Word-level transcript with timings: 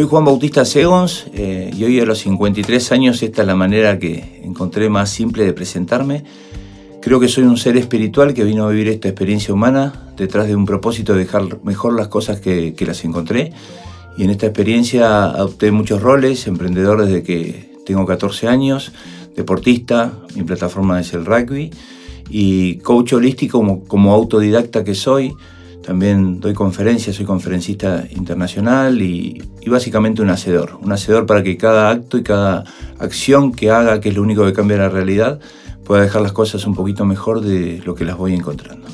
Soy 0.00 0.08
Juan 0.08 0.24
Bautista 0.24 0.64
Segons 0.64 1.26
eh, 1.34 1.70
y 1.76 1.84
hoy 1.84 2.00
a 2.00 2.06
los 2.06 2.20
53 2.20 2.90
años 2.92 3.22
esta 3.22 3.42
es 3.42 3.46
la 3.46 3.54
manera 3.54 3.98
que 3.98 4.40
encontré 4.42 4.88
más 4.88 5.10
simple 5.10 5.44
de 5.44 5.52
presentarme. 5.52 6.24
Creo 7.02 7.20
que 7.20 7.28
soy 7.28 7.44
un 7.44 7.58
ser 7.58 7.76
espiritual 7.76 8.32
que 8.32 8.42
vino 8.44 8.64
a 8.64 8.70
vivir 8.70 8.88
esta 8.88 9.08
experiencia 9.08 9.52
humana 9.52 10.10
detrás 10.16 10.48
de 10.48 10.56
un 10.56 10.64
propósito 10.64 11.12
de 11.12 11.18
dejar 11.18 11.62
mejor 11.64 11.92
las 11.92 12.08
cosas 12.08 12.40
que, 12.40 12.72
que 12.72 12.86
las 12.86 13.04
encontré. 13.04 13.52
Y 14.16 14.24
en 14.24 14.30
esta 14.30 14.46
experiencia 14.46 15.24
adopté 15.24 15.70
muchos 15.70 16.00
roles, 16.00 16.46
emprendedor 16.46 17.04
desde 17.04 17.22
que 17.22 17.70
tengo 17.84 18.06
14 18.06 18.48
años, 18.48 18.92
deportista, 19.36 20.14
mi 20.34 20.44
plataforma 20.44 20.98
es 20.98 21.12
el 21.12 21.26
rugby, 21.26 21.72
y 22.30 22.76
coach 22.76 23.12
holístico 23.12 23.58
como, 23.58 23.84
como 23.84 24.14
autodidacta 24.14 24.82
que 24.82 24.94
soy. 24.94 25.34
También 25.82 26.40
doy 26.40 26.52
conferencias, 26.52 27.16
soy 27.16 27.24
conferencista 27.24 28.06
internacional 28.10 29.00
y, 29.00 29.42
básicamente 29.66 30.20
un 30.20 30.30
hacedor. 30.30 30.78
Un 30.80 30.92
hacedor 30.92 31.24
para 31.26 31.42
que 31.42 31.56
cada 31.56 31.90
acto 31.90 32.18
y 32.18 32.22
cada 32.22 32.64
acción 32.98 33.52
que 33.52 33.70
haga, 33.70 34.00
que 34.00 34.10
es 34.10 34.14
lo 34.14 34.22
único 34.22 34.44
que 34.44 34.52
cambia 34.52 34.76
la 34.76 34.88
realidad, 34.90 35.40
pueda 35.84 36.02
dejar 36.02 36.20
las 36.22 36.32
cosas 36.32 36.66
un 36.66 36.74
poquito 36.74 37.04
mejor 37.04 37.40
de 37.40 37.80
lo 37.84 37.94
que 37.94 38.04
las 38.04 38.18
voy 38.18 38.34
encontrando. 38.34 38.86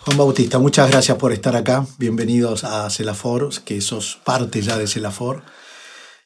Juan 0.00 0.18
Bautista, 0.18 0.58
muchas 0.58 0.90
gracias 0.90 1.16
por 1.16 1.32
estar 1.32 1.56
acá. 1.56 1.86
Bienvenidos 1.96 2.64
a 2.64 2.90
Celafor, 2.90 3.48
que 3.64 3.80
sos 3.80 4.20
parte 4.24 4.60
ya 4.60 4.76
de 4.76 4.86
Celafor. 4.86 5.42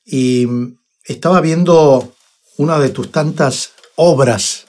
Y 0.05 0.48
estaba 1.05 1.41
viendo 1.41 2.12
una 2.56 2.80
de 2.80 2.89
tus 2.89 3.12
tantas 3.12 3.70
obras 3.94 4.66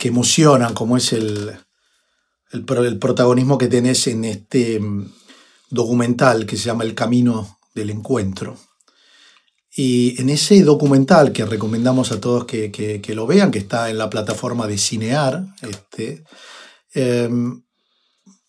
que 0.00 0.08
emocionan, 0.08 0.74
como 0.74 0.96
es 0.96 1.12
el, 1.12 1.56
el, 2.50 2.98
protagonismo 2.98 3.58
que 3.58 3.68
tenés 3.68 4.06
en 4.06 4.24
este 4.24 4.80
mm, 4.80 5.12
documental 5.70 6.46
que 6.46 6.56
se 6.56 6.64
llama 6.64 6.84
El 6.84 6.94
Camino 6.94 7.58
del 7.74 7.90
Encuentro. 7.90 8.56
Y 9.74 10.20
en 10.20 10.30
ese 10.30 10.62
documental 10.62 11.32
que 11.32 11.44
recomendamos 11.44 12.10
a 12.10 12.20
todos 12.20 12.46
que, 12.46 13.02
lo 13.14 13.26
vean, 13.26 13.50
que 13.50 13.60
está 13.60 13.90
en 13.90 13.98
la 13.98 14.10
plataforma 14.10 14.66
de 14.66 14.76
Cinear, 14.76 15.44
este, 15.62 16.24
em, 16.94 17.62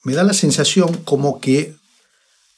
me 0.04 0.14
da 0.14 0.24
la 0.24 0.34
sensación 0.34 0.92
como 1.04 1.40
que 1.40 1.76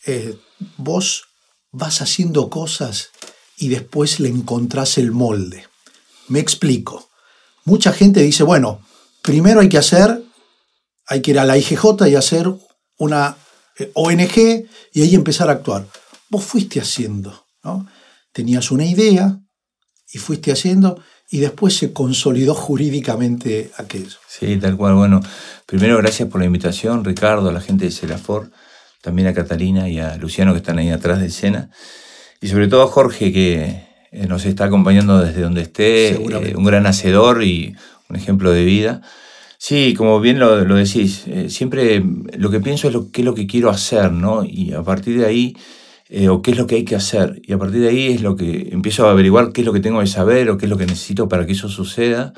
eh, 0.06 0.38
vos 0.78 1.26
vas 1.72 2.02
haciendo 2.02 2.50
cosas 2.50 3.10
y 3.58 3.68
después 3.68 4.20
le 4.20 4.30
encontrás 4.30 4.98
el 4.98 5.12
molde. 5.12 5.68
Me 6.28 6.40
explico. 6.40 7.10
Mucha 7.66 7.92
gente 7.92 8.22
dice, 8.22 8.44
bueno, 8.44 8.82
primero 9.22 9.60
hay 9.60 9.70
que 9.70 9.78
hacer 9.78 10.21
hay 11.12 11.22
que 11.22 11.32
ir 11.32 11.40
a 11.40 11.46
la 11.46 11.58
IGJ 11.58 12.08
y 12.08 12.16
hacer 12.16 12.50
una 12.98 13.36
eh, 13.78 13.92
ONG 13.96 14.66
y 14.94 15.02
ahí 15.02 15.14
empezar 15.14 15.50
a 15.50 15.54
actuar. 15.54 15.86
Vos 16.30 16.46
fuiste 16.46 16.80
haciendo, 16.80 17.48
¿no? 17.66 17.86
Tenías 18.32 18.72
una 18.72 18.86
idea 18.86 19.38
y 20.10 20.20
fuiste 20.20 20.54
haciendo 20.54 21.04
y 21.30 21.40
después 21.40 21.76
se 21.76 21.92
consolidó 21.92 22.56
jurídicamente 22.56 23.72
aquello. 23.76 24.16
Sí, 24.26 24.56
tal 24.56 24.78
cual. 24.78 24.96
Bueno, 24.96 25.20
primero 25.66 25.98
gracias 25.98 26.30
por 26.30 26.40
la 26.40 26.46
invitación, 26.46 27.04
Ricardo, 27.04 27.50
a 27.50 27.52
la 27.52 27.60
gente 27.60 27.84
de 27.84 27.92
Celafor, 27.92 28.50
también 29.02 29.28
a 29.28 29.34
Catalina 29.34 29.90
y 29.90 30.00
a 30.00 30.16
Luciano 30.16 30.54
que 30.54 30.60
están 30.60 30.80
ahí 30.80 30.92
atrás 30.92 31.20
de 31.20 31.28
escena, 31.28 31.72
y 32.40 32.48
sobre 32.48 32.70
todo 32.70 32.84
a 32.84 32.88
Jorge 32.88 33.34
que 33.34 33.86
eh, 34.14 34.28
nos 34.28 34.46
está 34.46 34.64
acompañando 34.64 35.20
desde 35.20 35.42
donde 35.42 35.64
esté, 35.64 36.12
eh, 36.12 36.56
un 36.56 36.64
gran 36.64 36.86
hacedor 36.88 37.44
y 37.44 37.76
un 38.10 38.16
ejemplo 38.16 38.52
de 38.52 38.64
vida. 38.64 39.02
Sí, 39.64 39.94
como 39.96 40.20
bien 40.20 40.40
lo, 40.40 40.58
decís, 40.76 41.26
eh, 41.28 41.48
siempre 41.52 42.04
lo 42.36 42.50
que 42.50 42.60
pienso 42.60 42.88
es 42.88 42.96
lo, 42.96 43.12
qué 43.12 43.22
es 43.22 43.26
lo 43.26 43.36
que 43.36 43.46
quiero 43.46 43.70
hacer, 43.70 44.12
¿no? 44.12 44.44
Y 44.44 44.74
a 44.74 44.82
partir 44.82 45.20
de 45.20 45.28
ahí, 45.28 45.56
eh, 46.10 46.30
o 46.30 46.42
qué 46.42 46.52
es 46.52 46.58
lo 46.58 46.66
que 46.66 46.76
hay 46.78 46.84
que 46.84 46.96
hacer. 46.96 47.40
Y 47.46 47.54
a 47.54 47.60
partir 47.60 47.82
de 47.82 47.90
ahí 47.90 48.08
es 48.12 48.22
lo 48.24 48.36
que 48.36 48.70
empiezo 48.72 49.08
a 49.08 49.12
averiguar 49.12 49.52
qué 49.54 49.62
es 49.62 49.68
lo 49.68 49.74
que 49.74 49.80
tengo 49.80 50.00
que 50.00 50.08
saber 50.08 50.50
o 50.50 50.58
qué 50.58 50.66
es 50.66 50.70
lo 50.72 50.78
que 50.78 50.88
necesito 50.88 51.30
para 51.30 51.46
que 51.46 51.52
eso 51.52 51.70
suceda. 51.70 52.34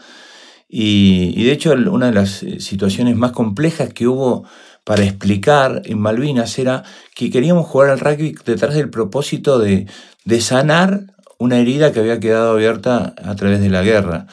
Y, 0.68 1.44
de 1.46 1.54
hecho, 1.54 1.72
una 1.74 2.08
de 2.08 2.14
las 2.14 2.44
eh, 2.44 2.60
situaciones 2.60 3.16
más 3.16 3.32
complejas 3.32 3.94
que 3.94 4.08
hubo 4.08 4.46
para 4.84 5.06
explicar 5.06 5.82
en 5.86 6.00
Malvinas 6.00 6.60
era 6.60 6.84
que 7.16 7.32
queríamos 7.32 7.68
jugar 7.68 7.92
al 7.92 8.02
rugby 8.02 8.36
detrás 8.46 8.76
del 8.76 8.90
propósito 8.90 9.60
de, 9.60 9.88
de 10.26 10.42
sanar 10.42 11.06
una 11.40 11.58
herida 11.60 11.94
que 11.94 12.02
había 12.02 12.20
quedado 12.20 12.52
abierta 12.52 13.16
a 13.24 13.36
través 13.36 13.62
de 13.62 13.70
la 13.70 13.82
guerra 13.82 14.28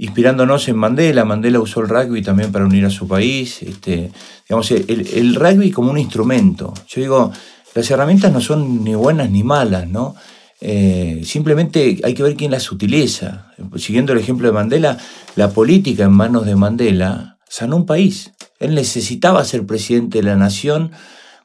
inspirándonos 0.00 0.66
en 0.68 0.76
Mandela. 0.78 1.26
Mandela 1.26 1.60
usó 1.60 1.80
el 1.80 1.88
rugby 1.88 2.22
también 2.22 2.50
para 2.50 2.64
unir 2.64 2.86
a 2.86 2.90
su 2.90 3.06
país. 3.06 3.62
Este, 3.62 4.10
digamos, 4.48 4.70
el, 4.70 5.34
rugby 5.34 5.70
como 5.70 5.90
un 5.90 5.98
instrumento. 5.98 6.72
Yo 6.88 7.02
digo, 7.02 7.32
las 7.74 7.90
herramientas 7.90 8.32
no 8.32 8.40
son 8.40 8.82
ni 8.82 8.94
buenas 8.94 9.30
ni 9.30 9.44
malas, 9.44 9.86
¿no? 9.88 10.14
Eh, 10.62 11.20
simplemente 11.24 12.00
hay 12.02 12.14
que 12.14 12.22
ver 12.22 12.34
quién 12.34 12.50
las 12.50 12.72
utiliza. 12.72 13.52
Siguiendo 13.76 14.14
el 14.14 14.18
ejemplo 14.18 14.48
de 14.48 14.54
Mandela, 14.54 14.96
la 15.36 15.50
política 15.50 16.04
en 16.04 16.12
manos 16.12 16.46
de 16.46 16.56
Mandela 16.56 17.38
sanó 17.46 17.76
un 17.76 17.84
país. 17.84 18.32
Él 18.58 18.74
necesitaba 18.74 19.44
ser 19.44 19.66
presidente 19.66 20.18
de 20.18 20.24
la 20.24 20.36
nación 20.36 20.92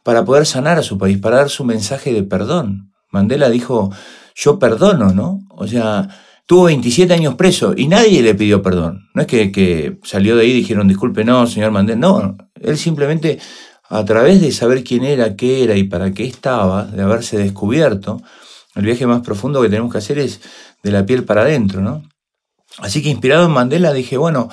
para 0.01 0.23
poder 0.23 0.45
sanar 0.45 0.77
a 0.77 0.83
su 0.83 0.97
país, 0.97 1.17
para 1.17 1.37
dar 1.37 1.49
su 1.49 1.65
mensaje 1.65 2.13
de 2.13 2.23
perdón. 2.23 2.93
Mandela 3.11 3.49
dijo, 3.49 3.91
yo 4.33 4.59
perdono, 4.59 5.09
¿no? 5.09 5.39
O 5.49 5.67
sea, 5.67 6.07
Tuvo 6.47 6.65
27 6.65 7.11
años 7.11 7.35
preso 7.35 7.73
y 7.75 7.87
nadie 7.87 8.21
le 8.21 8.35
pidió 8.35 8.61
perdón. 8.61 9.09
No 9.15 9.23
es 9.23 9.27
que, 9.27 9.97
salió 10.03 10.35
de 10.35 10.43
ahí 10.43 10.51
y 10.51 10.55
dijeron, 10.55 10.87
disculpe, 10.87 11.23
no, 11.23 11.47
señor 11.47 11.71
Mandela. 11.71 11.99
No, 11.99 12.37
él 12.61 12.77
simplemente, 12.77 13.39
a 13.89 14.05
través 14.05 14.41
de 14.41 14.51
saber 14.51 14.83
quién 14.83 15.03
era, 15.03 15.35
qué 15.35 15.63
era 15.63 15.75
y 15.75 15.83
para 15.83 16.11
qué 16.11 16.25
estaba, 16.25 16.85
de 16.85 17.01
haberse 17.01 17.37
descubierto, 17.37 18.21
el 18.75 18.85
viaje 18.85 19.07
más 19.07 19.21
profundo 19.21 19.61
que 19.61 19.69
tenemos 19.69 19.91
que 19.91 19.97
hacer 19.97 20.19
es 20.19 20.39
de 20.83 20.91
la 20.91 21.05
piel 21.05 21.23
para 21.23 21.41
adentro, 21.41 21.81
¿no? 21.81 22.03
Así 22.77 23.01
que 23.01 23.09
inspirado 23.09 23.45
en 23.45 23.51
Mandela 23.51 23.93
dije, 23.93 24.17
bueno, 24.17 24.49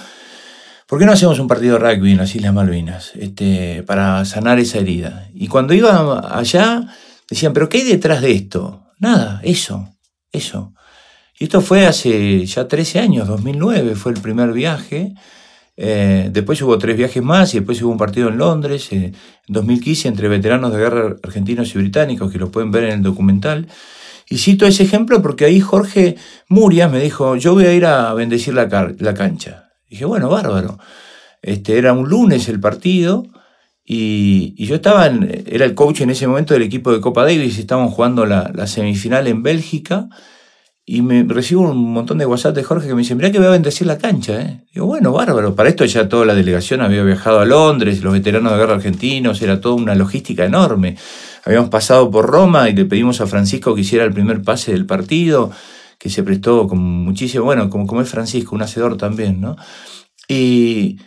¿por 0.87 0.99
qué 0.99 1.05
no 1.05 1.13
hacemos 1.13 1.39
un 1.41 1.49
partido 1.49 1.79
de 1.79 1.95
rugby 1.95 2.13
en 2.13 2.19
las 2.19 2.35
Islas 2.35 2.55
Malvinas 2.55 3.13
este, 3.17 3.83
para 3.83 4.25
sanar 4.25 4.59
esa 4.61 4.79
herida? 4.79 5.29
Y 5.35 5.49
cuando 5.49 5.75
iba 5.75 6.39
allá, 6.39 6.87
decían, 7.29 7.53
¿pero 7.53 7.69
qué 7.69 7.79
hay 7.79 7.85
detrás 7.85 8.23
de 8.23 8.33
esto? 8.33 8.87
Nada, 8.99 9.41
eso, 9.43 9.91
eso. 10.31 10.73
Y 11.43 11.47
esto 11.47 11.61
fue 11.61 11.87
hace 11.87 12.47
ya 12.47 12.69
13 12.69 13.01
años, 13.01 13.27
2009 13.27 13.97
fue 13.97 14.13
el 14.13 14.21
primer 14.21 14.53
viaje. 14.53 15.13
Eh, 15.77 16.31
después 16.31 16.63
hubo 16.63 16.79
tres 16.79 16.97
viajes 16.97 17.21
más 17.21 17.53
y 17.53 17.59
después 17.59 17.83
hubo 17.83 17.91
un 17.91 17.99
partido 17.99 18.29
en 18.29 18.39
Londres 18.39 18.93
eh, 18.93 19.07
en 19.07 19.53
2015 19.53 20.07
entre 20.07 20.29
veteranos 20.29 20.73
de 20.73 20.79
guerra 20.79 21.17
argentinos 21.21 21.75
y 21.75 21.79
británicos, 21.79 22.31
que 22.31 22.39
lo 22.39 22.53
pueden 22.53 22.71
ver 22.71 22.85
en 22.85 22.93
el 22.93 23.03
documental. 23.03 23.67
Y 24.31 24.39
cito 24.39 24.67
ese 24.67 24.85
ejemplo 24.85 25.21
porque 25.21 25.45
ahí 25.45 25.59
Jorge 25.59 26.15
Murias 26.47 26.93
me 26.93 27.01
dijo, 27.01 27.35
yo 27.35 27.55
voy 27.55 27.65
a 27.65 27.75
ir 27.75 27.87
a 27.87 28.15
bendecir 28.15 28.55
la, 28.55 28.95
la 28.97 29.15
cancha. 29.15 29.73
dije, 29.91 30.05
bueno, 30.05 30.29
bárbaro. 30.29 30.79
Este, 31.43 31.77
era 31.77 31.93
un 31.93 32.09
lunes 32.09 32.49
el 32.49 32.61
partido 32.61 33.27
y, 33.85 34.65
yo 34.65 34.77
estaba, 34.77 35.07
era 35.07 35.65
el 35.65 35.75
coach 35.75 36.03
en 36.03 36.11
ese 36.11 36.29
momento 36.29 36.55
del 36.55 36.63
equipo 36.63 36.93
de 36.93 37.01
Copa 37.01 37.25
Davis, 37.25 37.59
estaban 37.59 37.89
jugando 37.89 38.27
la 38.27 38.69
semifinal 38.69 39.27
en 39.27 39.43
Bélgica 39.43 40.09
y 40.85 41.01
me 41.03 41.23
recibo 41.23 41.63
un 41.63 41.93
montón 41.93 42.19
de 42.19 42.27
WhatsApp 42.27 42.57
de 42.57 42.65
Jorge 42.65 42.89
que 42.89 42.95
me 42.95 43.03
dice, 43.03 43.15
mirá 43.15 43.31
que 43.31 43.39
voy 43.39 43.47
a 43.47 43.51
bendecir 43.51 43.87
la 43.87 43.99
cancha. 43.99 44.41
¿eh? 44.41 44.65
Digo, 44.75 44.87
bueno, 44.87 45.13
bárbaro. 45.13 45.55
Para 45.55 45.69
esto 45.69 45.85
ya 45.85 46.09
toda 46.09 46.27
la 46.27 46.35
delegación 46.35 46.81
había 46.81 47.05
viajado 47.05 47.39
a 47.39 47.45
Londres, 47.45 48.03
los 48.03 48.13
veteranos 48.13 48.53
de 48.53 48.59
guerra 48.59 48.75
argentinos, 48.75 49.41
era 49.43 49.61
toda 49.61 49.77
una 49.77 49.95
logística 49.95 50.45
enorme. 50.45 50.97
Habíamos 51.45 51.71
pasado 51.71 52.11
por 52.11 52.27
Roma 52.27 52.69
y 52.69 52.75
le 52.75 52.85
pedimos 52.85 53.21
a 53.21 53.27
Francisco 53.27 53.75
que 53.75 53.83
hiciera 53.83 54.05
el 54.05 54.13
primer 54.13 54.43
pase 54.43 54.73
del 54.73 54.85
partido, 54.85 55.53
que 55.99 56.11
se 56.11 56.25
prestó 56.25 56.67
con 56.67 56.81
muchísimo, 56.81 57.45
bueno, 57.45 57.71
como, 57.71 57.87
como 57.87 58.01
es 58.01 58.09
Francisco, 58.09 58.57
un 58.57 58.63
hacedor 58.63 58.97
también, 58.97 59.41
¿no? 59.41 59.57
Y, 60.27 60.99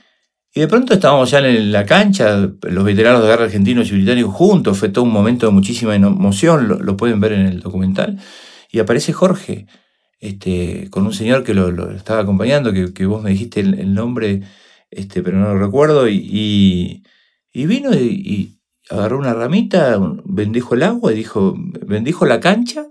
y 0.54 0.62
de 0.62 0.68
pronto 0.70 0.94
estábamos 0.94 1.32
ya 1.32 1.40
en 1.40 1.72
la 1.74 1.86
cancha, 1.86 2.50
los 2.62 2.84
veteranos 2.86 3.22
de 3.22 3.28
guerra 3.28 3.44
argentinos 3.44 3.90
y 3.90 3.96
británicos 3.96 4.34
juntos, 4.34 4.78
fue 4.78 4.88
todo 4.88 5.04
un 5.04 5.12
momento 5.12 5.46
de 5.46 5.52
muchísima 5.52 5.96
emoción, 5.96 6.80
lo 6.82 6.96
pueden 6.96 7.20
ver 7.20 7.34
en 7.34 7.46
el 7.46 7.60
documental. 7.60 8.18
Y 8.76 8.80
aparece 8.80 9.14
Jorge, 9.14 9.68
este, 10.20 10.90
con 10.90 11.06
un 11.06 11.14
señor 11.14 11.46
que 11.46 11.54
lo, 11.54 11.92
estaba 11.92 12.20
acompañando, 12.20 12.74
que, 12.74 13.06
vos 13.06 13.24
me 13.24 13.30
dijiste 13.30 13.62
el, 13.62 13.94
nombre, 13.94 14.42
este, 14.92 15.24
pero 15.24 15.38
no 15.38 15.54
lo 15.54 15.60
recuerdo, 15.66 16.10
y, 16.10 17.02
vino 17.54 17.94
y, 17.94 18.60
agarró 18.90 19.18
una 19.18 19.34
ramita, 19.34 19.98
bendijo 20.26 20.76
el 20.76 20.84
agua 20.84 21.14
y 21.14 21.16
dijo, 21.16 21.56
bendijo 21.88 22.26
la 22.26 22.42
cancha, 22.42 22.86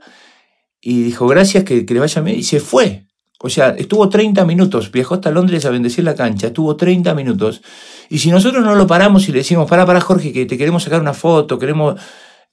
y 0.80 1.02
dijo, 1.02 1.26
gracias, 1.26 1.64
que, 1.64 1.84
le 1.86 2.00
vaya 2.00 2.22
bien, 2.22 2.38
y 2.38 2.44
se 2.44 2.60
fue. 2.60 3.04
O 3.40 3.50
sea, 3.50 3.74
estuvo 3.76 4.08
30 4.08 4.42
minutos, 4.46 4.90
viajó 4.90 5.16
hasta 5.16 5.30
Londres 5.30 5.66
a 5.66 5.70
bendecir 5.70 6.02
la 6.02 6.14
cancha, 6.14 6.46
estuvo 6.46 6.76
30 6.76 7.14
minutos. 7.14 7.60
Y 8.08 8.20
si 8.20 8.30
nosotros 8.30 8.64
no 8.64 8.74
lo 8.74 8.86
paramos 8.86 9.28
y 9.28 9.32
le 9.32 9.38
decimos, 9.40 9.68
para, 9.68 9.84
para, 9.84 10.00
Jorge, 10.00 10.32
que 10.32 10.46
te 10.46 10.56
queremos 10.56 10.82
sacar 10.82 11.02
una 11.02 11.12
foto, 11.12 11.58
queremos 11.58 12.00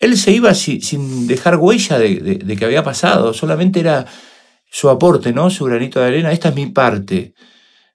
él 0.01 0.17
se 0.17 0.31
iba 0.31 0.53
sin 0.53 1.27
dejar 1.27 1.57
huella 1.57 1.97
de, 1.99 2.55
que 2.57 2.65
había 2.65 2.83
pasado, 2.83 3.33
solamente 3.33 3.79
era 3.79 4.05
su 4.69 4.89
aporte, 4.89 5.31
¿no? 5.31 5.49
Su 5.49 5.65
granito 5.65 5.99
de 5.99 6.07
arena, 6.07 6.31
esta 6.31 6.49
es 6.49 6.55
mi 6.55 6.65
parte. 6.65 7.35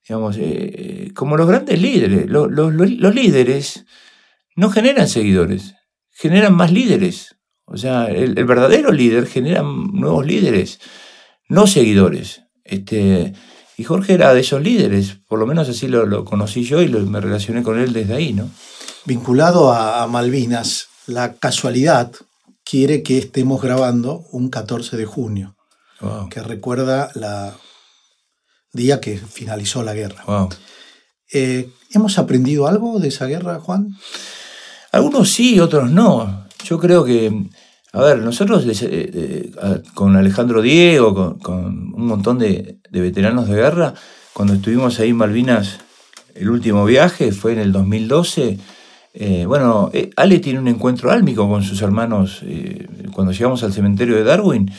Digamos, 0.08 0.36
eh, 0.38 1.10
como 1.14 1.36
los 1.36 1.48
grandes 1.48 1.80
líderes, 1.82 2.26
los, 2.28 3.14
líderes 3.14 3.84
no 4.54 4.70
generan 4.70 5.08
seguidores, 5.08 5.74
generan 6.12 6.54
más 6.54 6.70
líderes. 6.70 7.36
O 7.64 7.76
sea, 7.76 8.06
el, 8.06 8.34
verdadero 8.44 8.92
líder 8.92 9.26
genera 9.26 9.62
nuevos 9.62 10.24
líderes, 10.24 10.78
no 11.48 11.66
seguidores. 11.66 12.42
Este, 12.64 13.32
y 13.76 13.82
Jorge 13.82 14.14
era 14.14 14.32
de 14.32 14.40
esos 14.40 14.62
líderes, 14.62 15.18
por 15.26 15.40
lo 15.40 15.46
menos 15.46 15.68
así 15.68 15.88
lo, 15.88 16.24
conocí 16.24 16.62
yo 16.62 16.80
y 16.82 16.88
me 16.88 17.20
relacioné 17.20 17.64
con 17.64 17.80
él 17.80 17.92
desde 17.92 18.14
ahí, 18.14 18.32
¿no? 18.32 18.48
Vinculado 19.04 19.72
a, 19.72 20.06
Malvinas, 20.06 20.88
la 21.06 21.34
casualidad 21.34 22.12
quiere 22.64 23.02
que 23.02 23.18
estemos 23.18 23.62
grabando 23.62 24.24
un 24.32 24.50
14 24.50 24.96
de 24.96 25.06
junio, 25.06 25.56
que 26.30 26.42
recuerda 26.42 27.10
la 27.14 27.54
día 28.72 29.00
que 29.00 29.16
finalizó 29.16 29.82
la 29.82 29.94
guerra. 29.94 30.24
Eh, 31.32 31.70
¿Hemos 31.92 32.18
aprendido 32.18 32.66
algo 32.66 32.98
de 32.98 33.08
esa 33.08 33.26
guerra, 33.26 33.58
Juan? 33.60 33.96
Algunos 34.92 35.30
sí, 35.30 35.58
otros 35.60 35.90
no. 35.90 36.46
Yo 36.64 36.78
creo 36.78 37.04
que, 37.04 37.32
a 37.92 38.00
ver, 38.02 38.18
nosotros 38.18 38.64
eh, 38.66 38.76
eh, 38.82 39.52
con 39.94 40.16
Alejandro 40.16 40.62
Diego, 40.62 41.38
con, 41.38 41.94
un 41.94 42.06
montón 42.06 42.38
de, 42.38 42.80
veteranos 42.90 43.48
de 43.48 43.54
guerra, 43.54 43.94
cuando 44.32 44.54
estuvimos 44.54 44.98
ahí 45.00 45.10
en 45.10 45.16
Malvinas, 45.16 45.78
el 46.34 46.50
último 46.50 46.84
viaje 46.84 47.32
fue 47.32 47.52
en 47.52 47.60
el 47.60 47.72
2012. 47.72 48.58
Bueno, 49.46 49.90
Ale 50.16 50.38
tiene 50.40 50.58
un 50.58 50.68
encuentro 50.68 51.10
álmico 51.10 51.48
con 51.48 51.62
sus 51.62 51.80
hermanos 51.82 52.42
cuando 53.12 53.32
llegamos 53.32 53.62
al 53.62 53.72
cementerio 53.72 54.16
de 54.16 54.24
Darwin 54.24 54.70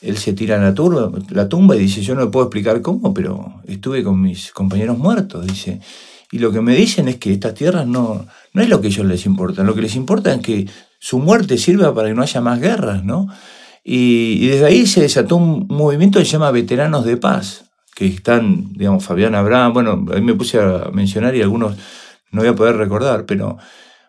él 0.00 0.16
se 0.16 0.32
tira 0.32 0.56
en 0.56 0.62
la, 0.62 1.48
tumba 1.48 1.76
y 1.76 1.80
dice, 1.80 2.02
yo 2.02 2.14
no 2.14 2.30
puedo 2.30 2.46
explicar 2.46 2.80
cómo, 2.82 3.12
pero 3.12 3.60
estuve 3.66 4.04
con 4.04 4.20
mis 4.20 4.52
compañeros 4.52 4.96
muertos, 4.98 5.46
dice. 5.46 5.80
Y 6.30 6.38
lo 6.38 6.52
que 6.52 6.60
me 6.60 6.74
dicen 6.74 7.08
es 7.08 7.16
que 7.16 7.32
estas 7.32 7.54
tierras 7.54 7.86
no, 7.86 8.26
no 8.52 8.62
es 8.62 8.68
lo 8.68 8.80
que 8.80 8.88
a 8.88 8.90
ellos 8.90 9.06
les 9.06 9.26
importa, 9.26 9.64
lo 9.64 9.74
que 9.74 9.82
les 9.82 9.96
importa 9.96 10.32
es 10.32 10.40
que 10.40 10.68
su 11.00 11.18
muerte 11.18 11.58
sirva 11.58 11.94
para 11.94 12.08
que 12.08 12.14
no 12.14 12.22
haya 12.22 12.40
más 12.40 12.60
guerras, 12.60 13.04
¿no? 13.04 13.28
Y, 13.82 14.46
desde 14.46 14.66
ahí 14.66 14.86
se 14.86 15.00
desató 15.00 15.36
un 15.36 15.66
movimiento 15.68 16.18
que 16.18 16.26
se 16.26 16.32
llama 16.32 16.50
Veteranos 16.50 17.04
de 17.04 17.16
Paz, 17.16 17.64
que 17.94 18.06
están, 18.06 18.72
digamos, 18.74 19.04
Fabián 19.04 19.34
Abraham, 19.34 19.72
bueno, 19.72 20.06
ahí 20.14 20.20
me 20.20 20.34
puse 20.34 20.60
a 20.60 20.90
mencionar 20.92 21.34
y 21.34 21.42
algunos 21.42 21.74
no 22.30 22.40
voy 22.40 22.50
a 22.50 22.54
poder 22.54 22.76
recordar, 22.76 23.26
pero 23.26 23.58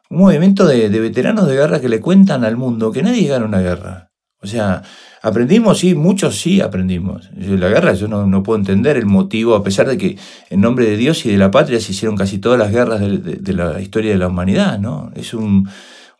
un 0.09 0.17
movimiento 0.17 0.65
de, 0.65 0.89
de 0.89 0.99
veteranos 0.99 1.47
de 1.47 1.55
guerra 1.55 1.79
que 1.79 1.89
le 1.89 2.01
cuentan 2.01 2.43
al 2.43 2.57
mundo 2.57 2.91
que 2.91 3.03
nadie 3.03 3.27
gana 3.27 3.45
una 3.45 3.61
guerra. 3.61 4.11
O 4.41 4.47
sea, 4.47 4.83
Aprendimos, 5.21 5.79
sí, 5.79 5.95
muchos 5.95 6.39
sí 6.39 6.61
aprendimos. 6.61 7.29
La 7.35 7.67
guerra, 7.67 7.93
yo 7.93 8.07
no, 8.07 8.43
puedo 8.43 8.57
entender 8.57 8.95
el 8.95 9.05
motivo, 9.05 9.55
a 9.55 9.63
pesar 9.63 9.87
de 9.87 9.97
que 9.97 10.17
en 10.49 10.61
nombre 10.61 10.85
de 10.85 10.95
Dios 10.95 11.25
y 11.25 11.31
de 11.31 11.37
la 11.37 11.51
patria 11.51 11.79
se 11.81 11.91
hicieron 11.91 12.15
casi 12.15 12.37
todas 12.37 12.57
las 12.57 12.71
guerras 12.71 13.01
de, 13.01 13.53
la 13.53 13.81
historia 13.81 14.11
de 14.11 14.17
la 14.17 14.27
humanidad, 14.27 14.79
¿no? 14.79 15.11
Es 15.15 15.33
un, 15.33 15.67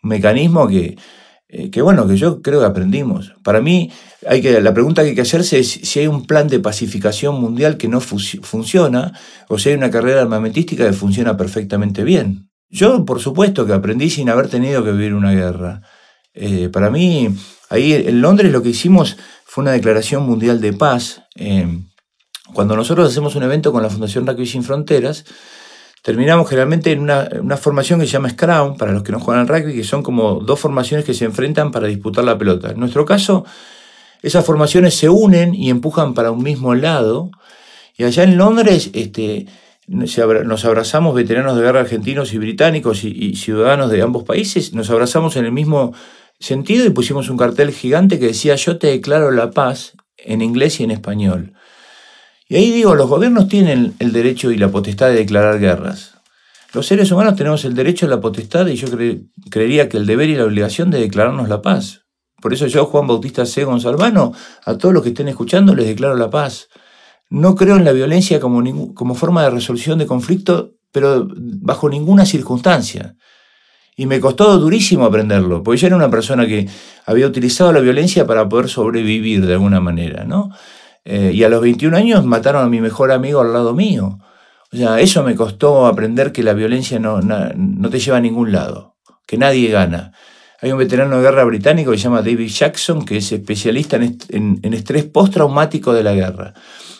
mecanismo 0.02 0.68
que, 0.68 0.98
eh, 1.50 1.70
que, 1.70 1.82
bueno, 1.82 2.08
que 2.08 2.16
yo 2.16 2.42
creo 2.42 2.62
que 2.62 2.66
aprendimos. 2.66 3.34
Para 3.44 3.60
mí, 3.60 3.92
hay 4.26 4.42
que, 4.42 4.62
la 4.62 4.74
pregunta 4.74 5.02
que 5.02 5.10
hay 5.10 5.16
que 5.16 5.22
hacerse 5.22 5.60
es 5.60 5.70
si 5.70 6.00
hay 6.00 6.08
un 6.08 6.26
plan 6.26 6.48
de 6.48 6.60
pacificación 6.60 7.42
mundial 7.42 7.76
que 7.76 7.88
no 7.88 8.00
funciona 8.00 9.14
o 9.50 9.60
si 9.60 9.70
hay 9.70 9.76
una 9.76 9.92
carrera 9.92 10.22
armamentística 10.22 10.86
que 10.86 10.94
funciona 10.94 11.36
perfectamente 11.36 12.04
bien. 12.04 12.50
Yo, 12.70 13.04
por 13.04 13.20
supuesto, 13.20 13.66
que 13.66 13.74
aprendí 13.74 14.10
sin 14.10 14.30
haber 14.30 14.48
tenido 14.48 14.84
que 14.84 14.92
vivir 14.92 15.14
una 15.14 15.34
guerra. 15.34 15.82
Eh, 16.34 16.70
para 16.70 16.90
mí, 16.90 17.36
Ahí 17.70 17.94
en 17.94 18.22
Londres 18.22 18.52
lo 18.52 18.64
que 18.64 18.70
hicimos 18.70 19.18
fue 19.46 19.62
una 19.62 19.72
declaración 19.72 20.24
mundial 20.24 20.60
de 20.60 20.74
paz. 20.74 21.22
Eh, 21.36 21.68
cuando 22.54 22.76
nosotros 22.76 23.10
hacemos 23.10 23.36
un 23.36 23.44
evento 23.44 23.72
con 23.72 23.84
la 23.84 23.92
Fundación 23.92 24.26
Rugby 24.26 24.48
Sin 24.48 24.64
Fronteras, 24.64 25.24
terminamos 26.10 26.50
generalmente 26.50 26.92
en 26.92 27.02
una, 27.02 27.30
formación 27.56 28.00
que 28.00 28.08
se 28.08 28.14
llama 28.14 28.32
Scrum, 28.32 28.78
para 28.78 28.92
los 28.92 29.04
que 29.04 29.12
no 29.12 29.20
juegan 29.20 29.48
rugby, 29.48 29.76
que 29.76 29.84
son 29.84 30.02
como 30.02 30.40
dos 30.40 30.60
formaciones 30.60 31.06
que 31.06 31.14
se 31.14 31.24
enfrentan 31.24 31.70
para 31.70 31.86
disputar 31.86 32.24
la 32.24 32.36
pelota. 32.36 32.72
En 32.72 32.80
nuestro 32.80 33.06
caso, 33.06 33.46
esas 34.24 34.44
formaciones 34.44 34.96
se 34.96 35.08
unen 35.08 35.54
y 35.54 35.70
empujan 35.70 36.16
para 36.16 36.32
un 36.32 36.42
mismo 36.42 36.74
lado. 36.74 37.30
Y 37.96 38.06
allá 38.06 38.24
en 38.24 38.38
Londres 38.38 38.90
este, 38.96 39.46
nos 39.86 40.66
abrazamos 40.66 41.14
veteranos 41.14 41.56
de 41.56 41.62
guerra 41.62 41.82
argentinos 41.82 42.34
y 42.34 42.40
británicos 42.40 43.04
y 43.04 43.36
ciudadanos 43.36 43.92
de 43.92 44.02
ambos 44.02 44.24
países, 44.24 44.74
nos 44.74 44.90
abrazamos 44.90 45.36
en 45.36 45.46
el 45.46 45.52
mismo 45.52 45.94
sentido 46.40 46.88
y 46.88 46.90
pusimos 46.90 47.30
un 47.30 47.38
cartel 47.38 47.70
gigante 47.70 48.18
que 48.18 48.26
decía 48.26 48.56
yo 48.56 48.80
te 48.80 48.88
declaro 48.88 49.30
la 49.30 49.52
paz 49.52 49.94
en 50.18 50.42
inglés 50.42 50.80
y 50.80 50.86
en 50.86 50.90
español. 50.90 51.54
Y 52.52 52.56
ahí 52.56 52.72
digo, 52.72 52.96
los 52.96 53.08
gobiernos 53.08 53.48
tienen 53.48 53.94
el 54.00 54.12
derecho 54.12 54.50
y 54.52 54.58
la 54.58 54.70
potestad 54.70 55.10
de 55.10 55.18
declarar 55.18 55.60
guerras. 55.60 56.16
Los 56.74 56.88
seres 56.88 57.12
humanos 57.12 57.36
tenemos 57.36 57.64
el 57.64 57.76
derecho 57.76 58.08
la 58.08 58.20
potestad 58.20 58.66
y 58.66 58.76
yo 58.76 58.88
creería 59.52 59.88
que 59.88 59.98
el 59.98 60.08
deber 60.08 60.30
y 60.30 60.36
la 60.36 60.46
obligación 60.46 60.90
de 60.90 61.00
declararnos 61.00 61.48
la 61.48 61.62
paz. 61.62 62.06
Por 62.42 62.52
eso 62.52 62.66
yo, 62.66 62.86
Juan 62.88 63.06
Bautista 63.06 63.46
C. 63.46 63.66
Gonzalvano, 63.66 64.34
a 64.66 64.78
todos 64.80 64.96
los 64.96 65.04
que 65.04 65.10
estén 65.10 65.28
escuchando 65.28 65.76
les 65.76 65.86
declaro 65.86 66.16
la 66.16 66.32
paz. 66.32 66.70
No 67.30 67.54
creo 67.54 67.76
en 67.76 67.86
la 67.86 67.92
violencia 67.92 68.40
como, 68.40 68.96
como 68.96 69.14
forma 69.14 69.44
de 69.44 69.52
resolución 69.52 70.00
de 70.00 70.08
conflicto, 70.08 70.72
pero 70.92 71.28
bajo 71.30 71.88
ninguna 71.88 72.26
circunstancia. 72.26 73.16
Y 73.96 74.08
me 74.08 74.20
costó 74.20 74.58
durísimo 74.58 75.06
aprenderlo, 75.06 75.62
porque 75.62 75.82
yo 75.82 75.88
era 75.88 75.96
una 75.96 76.10
persona 76.10 76.48
que 76.48 76.68
había 77.06 77.28
utilizado 77.28 77.72
la 77.72 77.80
violencia 77.80 78.26
para 78.26 78.50
poder 78.50 78.70
sobrevivir 78.70 79.46
de 79.46 79.54
alguna 79.54 79.82
manera, 79.82 80.24
¿no? 80.24 80.50
Eh, 81.12 81.32
y 81.34 81.44
a 81.44 81.50
los 81.50 81.60
21 81.60 81.98
años 81.98 82.24
mataron 82.24 82.64
a 82.64 82.70
mi 82.70 82.82
mejor 82.82 83.12
amigo 83.12 83.42
al 83.42 83.52
lado 83.52 83.74
mío. 83.74 84.20
O 84.72 84.78
sea, 84.78 85.00
eso 85.00 85.24
me 85.24 85.34
costó 85.34 85.88
aprender 85.88 86.32
que 86.32 86.44
la 86.44 86.54
violencia 86.54 87.00
no, 87.00 87.20
no, 87.20 87.90
te 87.90 88.00
lleva 88.00 88.18
a 88.18 88.22
ningún 88.22 88.52
lado, 88.52 88.96
que 89.26 89.36
nadie 89.36 89.72
gana. 89.72 90.12
Hay 90.62 90.72
un 90.72 90.78
veterano 90.78 91.16
de 91.16 91.24
guerra 91.24 91.44
británico 91.46 91.90
que 91.90 91.98
se 91.98 92.04
llama 92.04 92.22
David 92.22 92.50
Jackson, 92.50 93.04
que 93.06 93.18
es 93.18 93.32
especialista 93.32 93.96
en, 93.96 94.20
en, 94.30 94.60
en 94.62 94.74
estrés 94.76 95.06
postraumático 95.06 95.94
de 95.94 96.04
la 96.04 96.14
guerra. 96.14 96.54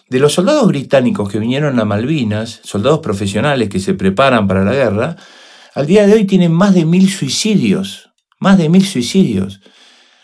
De 0.10 0.18
los 0.18 0.34
soldados 0.34 0.66
británicos 0.66 1.30
que 1.30 1.38
vinieron 1.38 1.80
a 1.80 1.86
Malvinas, 1.86 2.62
soldados 2.64 3.02
profesionales 3.02 3.70
que 3.70 3.80
se 3.80 3.94
preparan 3.94 4.48
para 4.48 4.64
la 4.64 4.74
guerra, 4.74 5.18
al 5.76 5.86
día 5.86 6.08
de 6.08 6.14
hoy 6.14 6.26
tienen 6.26 6.52
más 6.52 6.74
de 6.74 6.84
mil 6.84 7.12
suicidios, 7.12 8.10
más 8.40 8.58
de 8.58 8.70
mil 8.70 8.84
suicidios. 8.84 9.62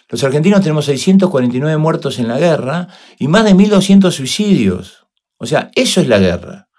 Los 0.10 0.24
argentinos 0.24 0.62
tenemos 0.62 0.86
649 0.86 1.78
muertos 1.78 2.20
en 2.20 2.28
la 2.28 2.40
guerra 2.40 2.88
y 3.18 3.28
más 3.28 3.46
de 3.46 3.56
1.200 3.56 4.12
suicidios. 4.12 5.08
O 5.38 5.46
sea, 5.46 5.72
eso 5.76 6.02
es 6.02 6.08
la 6.08 6.20
guerra. 6.20 6.70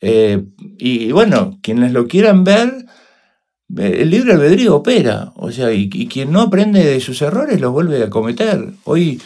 Eh, 0.00 0.42
y 0.78 1.12
bueno, 1.12 1.58
quienes 1.62 1.92
lo 1.92 2.08
quieran 2.08 2.44
ver, 2.44 2.86
eh, 3.78 3.98
el 4.00 4.10
libre 4.10 4.32
albedrío 4.32 4.76
opera. 4.76 5.32
O 5.36 5.52
sea, 5.52 5.72
y, 5.72 5.88
quien 5.88 6.32
no 6.32 6.40
aprende 6.40 6.84
de 6.84 7.00
sus 7.00 7.20
errores 7.22 7.60
los 7.60 7.72
vuelve 7.72 8.02
a 8.02 8.10
cometer. 8.10 8.72
Hoy, 8.84 9.20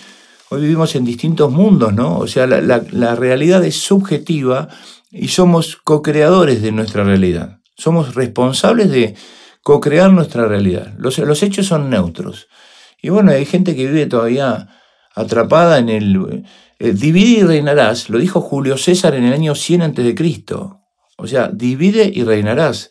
hoy 0.50 0.61
vivimos 0.61 0.95
en 0.97 1.05
distintos 1.05 1.50
mundos, 1.53 1.95
¿no? 1.95 2.19
O 2.19 2.26
sea, 2.26 2.47
la, 2.47 2.61
la 2.61 3.15
realidad 3.15 3.65
es 3.65 3.76
subjetiva 3.76 4.69
y 5.11 5.29
somos 5.29 5.76
co-creadores 5.76 6.62
de 6.62 6.73
nuestra 6.73 7.05
realidad. 7.05 7.61
Somos 7.76 8.15
responsables 8.15 8.91
de 8.91 9.15
co-crear 9.62 10.12
nuestra 10.12 10.47
realidad. 10.47 10.95
Los, 10.99 11.43
hechos 11.43 11.67
son 11.67 11.91
neutros. 11.91 12.49
Y 13.00 13.11
bueno, 13.11 13.33
hay 13.33 13.45
gente 13.45 13.76
que 13.76 13.87
vive 13.87 14.07
todavía 14.07 14.69
atrapada 15.15 15.79
en 15.79 15.88
el... 15.88 16.45
Eh, 16.79 16.93
divide 16.93 17.41
y 17.41 17.43
reinarás, 17.43 18.11
lo 18.11 18.19
dijo 18.19 18.41
Julio 18.41 18.76
César 18.76 19.15
en 19.15 19.25
el 19.25 19.33
año 19.33 19.55
100 19.55 19.83
a.C. 19.83 20.15
O 21.17 21.26
sea, 21.26 21.49
divide 21.49 22.11
y 22.15 22.23
reinarás. 22.25 22.91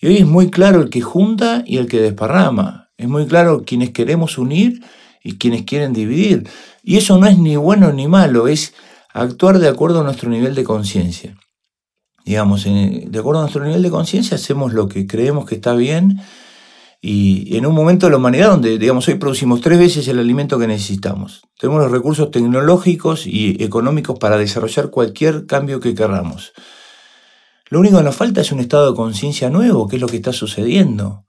Y 0.00 0.06
hoy 0.06 0.16
es 0.16 0.26
muy 0.26 0.50
claro 0.50 0.80
el 0.80 0.88
que 0.88 1.02
junta 1.02 1.62
y 1.66 1.76
el 1.76 1.86
que 1.86 2.00
desparrama. 2.00 2.90
Es 2.96 3.08
muy 3.08 3.26
claro 3.26 3.64
quienes 3.66 3.90
queremos 3.90 4.38
unir 4.38 4.82
y 5.22 5.36
quienes 5.36 5.64
quieren 5.64 5.92
dividir. 5.92 6.48
Y 6.82 6.96
eso 6.96 7.18
no 7.18 7.26
es 7.26 7.38
ni 7.38 7.56
bueno 7.56 7.92
ni 7.92 8.08
malo, 8.08 8.48
es 8.48 8.72
actuar 9.12 9.58
de 9.58 9.68
acuerdo 9.68 10.00
a 10.00 10.04
nuestro 10.04 10.30
nivel 10.30 10.54
de 10.54 10.64
conciencia 10.64 11.36
digamos, 12.24 12.64
de 12.64 13.18
acuerdo 13.18 13.40
a 13.40 13.42
nuestro 13.42 13.64
nivel 13.64 13.82
de 13.82 13.90
conciencia, 13.90 14.36
hacemos 14.36 14.72
lo 14.72 14.88
que 14.88 15.06
creemos 15.06 15.46
que 15.46 15.56
está 15.56 15.74
bien 15.74 16.20
y 17.02 17.56
en 17.56 17.64
un 17.64 17.74
momento 17.74 18.06
de 18.06 18.10
la 18.10 18.18
humanidad 18.18 18.50
donde, 18.50 18.78
digamos, 18.78 19.08
hoy 19.08 19.14
producimos 19.14 19.62
tres 19.62 19.78
veces 19.78 20.06
el 20.08 20.18
alimento 20.18 20.58
que 20.58 20.66
necesitamos. 20.66 21.42
Tenemos 21.58 21.82
los 21.82 21.90
recursos 21.90 22.30
tecnológicos 22.30 23.26
y 23.26 23.62
económicos 23.62 24.18
para 24.18 24.36
desarrollar 24.36 24.90
cualquier 24.90 25.46
cambio 25.46 25.80
que 25.80 25.94
queramos. 25.94 26.52
Lo 27.70 27.80
único 27.80 27.96
que 27.96 28.04
nos 28.04 28.16
falta 28.16 28.42
es 28.42 28.52
un 28.52 28.60
estado 28.60 28.90
de 28.90 28.96
conciencia 28.96 29.48
nuevo, 29.48 29.88
que 29.88 29.96
es 29.96 30.02
lo 30.02 30.08
que 30.08 30.16
está 30.16 30.34
sucediendo. 30.34 31.24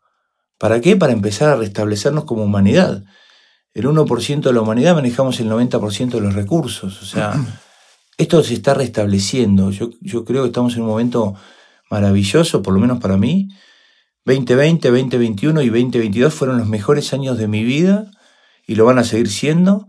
¿Para 0.57 0.81
qué? 0.81 0.97
Para 0.97 1.13
empezar 1.13 1.49
a 1.49 1.55
restablecernos 1.55 2.25
como 2.25 2.43
humanidad. 2.43 3.03
El 3.73 3.85
1% 3.85 4.41
de 4.41 4.53
la 4.53 4.61
humanidad 4.61 4.95
manejamos 4.95 5.39
el 5.39 5.49
90% 5.49 6.09
de 6.09 6.21
los 6.21 6.33
recursos. 6.33 7.01
O 7.01 7.05
sea, 7.05 7.33
esto 8.17 8.43
se 8.43 8.55
está 8.55 8.73
restableciendo. 8.73 9.71
Yo, 9.71 9.91
yo 10.01 10.25
creo 10.25 10.43
que 10.43 10.47
estamos 10.47 10.75
en 10.75 10.81
un 10.81 10.89
momento 10.89 11.35
maravilloso, 11.89 12.61
por 12.61 12.73
lo 12.73 12.81
menos 12.81 12.99
para 12.99 13.15
mí. 13.15 13.47
2020, 14.25 14.89
2021 14.89 15.61
y 15.61 15.67
2022 15.67 16.33
fueron 16.33 16.57
los 16.57 16.67
mejores 16.67 17.13
años 17.13 17.37
de 17.37 17.47
mi 17.47 17.63
vida 17.63 18.11
y 18.67 18.75
lo 18.75 18.85
van 18.85 18.99
a 18.99 19.03
seguir 19.03 19.29
siendo, 19.29 19.87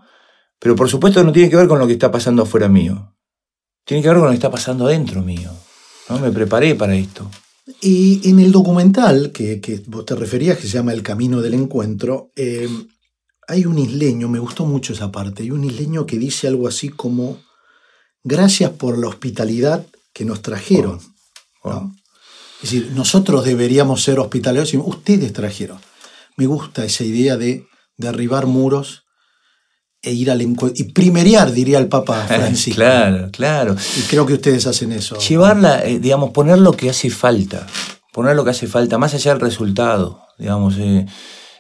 pero 0.59 0.77
por 0.77 0.89
supuesto 0.89 1.23
no 1.23 1.33
tiene 1.33 1.51
que 1.51 1.57
ver 1.57 1.69
con 1.69 1.79
lo 1.79 1.87
que 1.87 1.93
está 1.93 2.11
pasando 2.11 2.43
afuera 2.43 2.69
mío. 2.69 3.15
Tiene 3.85 4.03
que 4.03 4.09
ver 4.09 4.19
con 4.19 4.27
lo 4.27 4.31
que 4.31 4.37
está 4.37 4.51
pasando 4.51 4.87
adentro 4.87 5.23
mío. 5.23 5.51
¿no? 6.09 6.19
Me 6.19 6.31
preparé 6.31 6.75
para 6.75 6.95
esto. 6.95 7.31
Y 7.81 8.29
en 8.29 8.41
el 8.41 8.51
documental 8.51 9.33
que, 9.33 9.83
vos 9.87 10.05
te 10.05 10.15
referías, 10.15 10.57
que 10.57 10.67
se 10.67 10.75
llama 10.75 10.93
El 10.93 11.03
Camino 11.03 11.41
del 11.41 11.55
Encuentro, 11.55 12.33
eh, 12.37 12.69
hay 13.47 13.67
un 13.67 13.79
isleño, 13.79 14.29
me 14.29 14.39
gustó 14.39 14.65
mucho 14.65 14.93
esa 14.93 15.13
parte, 15.13 15.43
hay 15.43 15.51
un 15.51 15.65
isleño 15.65 16.07
que 16.07 16.19
dice 16.19 16.49
algo 16.49 16.67
así 16.67 16.89
como, 16.89 17.39
gracias 18.25 18.71
por 18.71 18.99
la 18.99 19.09
hospitalidad 19.09 19.87
que 20.13 20.25
nos 20.25 20.43
trajeron. 20.43 21.01
Es 22.63 22.71
decir, 22.71 22.93
nosotros 22.95 23.45
deberíamos 23.45 24.03
ser 24.03 24.21
hospitalarios 24.21 24.73
y 24.73 24.77
ustedes 24.77 25.33
trajeron. 25.33 25.79
Me 26.37 26.47
gusta 26.47 26.85
esa 26.85 27.05
idea 27.05 27.37
de 27.37 27.67
derribar 27.97 28.47
muros 28.47 29.03
e 30.01 30.13
ir 30.13 30.31
al 30.31 30.41
encuentro. 30.41 30.85
Y 30.85 30.93
primerear, 30.93 31.53
diría 31.53 31.79
el 31.79 31.89
Papa 31.89 32.25
Francisco. 32.29 32.77
claro, 32.77 33.31
claro. 33.33 33.77
Y 33.99 34.03
creo 34.03 34.27
que 34.27 34.35
ustedes 34.35 34.67
hacen 34.67 34.93
eso. 34.93 35.19
Llevarla, 35.19 35.85
eh, 35.85 35.99
digamos, 35.99 36.31
poner 36.31 36.59
lo 36.59 36.73
que 36.73 36.91
hace 36.91 37.11
falta. 37.11 37.67
Poner 38.13 38.37
lo 38.37 38.45
que 38.45 38.51
hace 38.51 38.67
falta, 38.67 38.99
más 38.99 39.15
allá 39.15 39.33
del 39.33 39.41
resultado, 39.41 40.23
digamos. 40.39 40.77
Eh, 40.79 41.07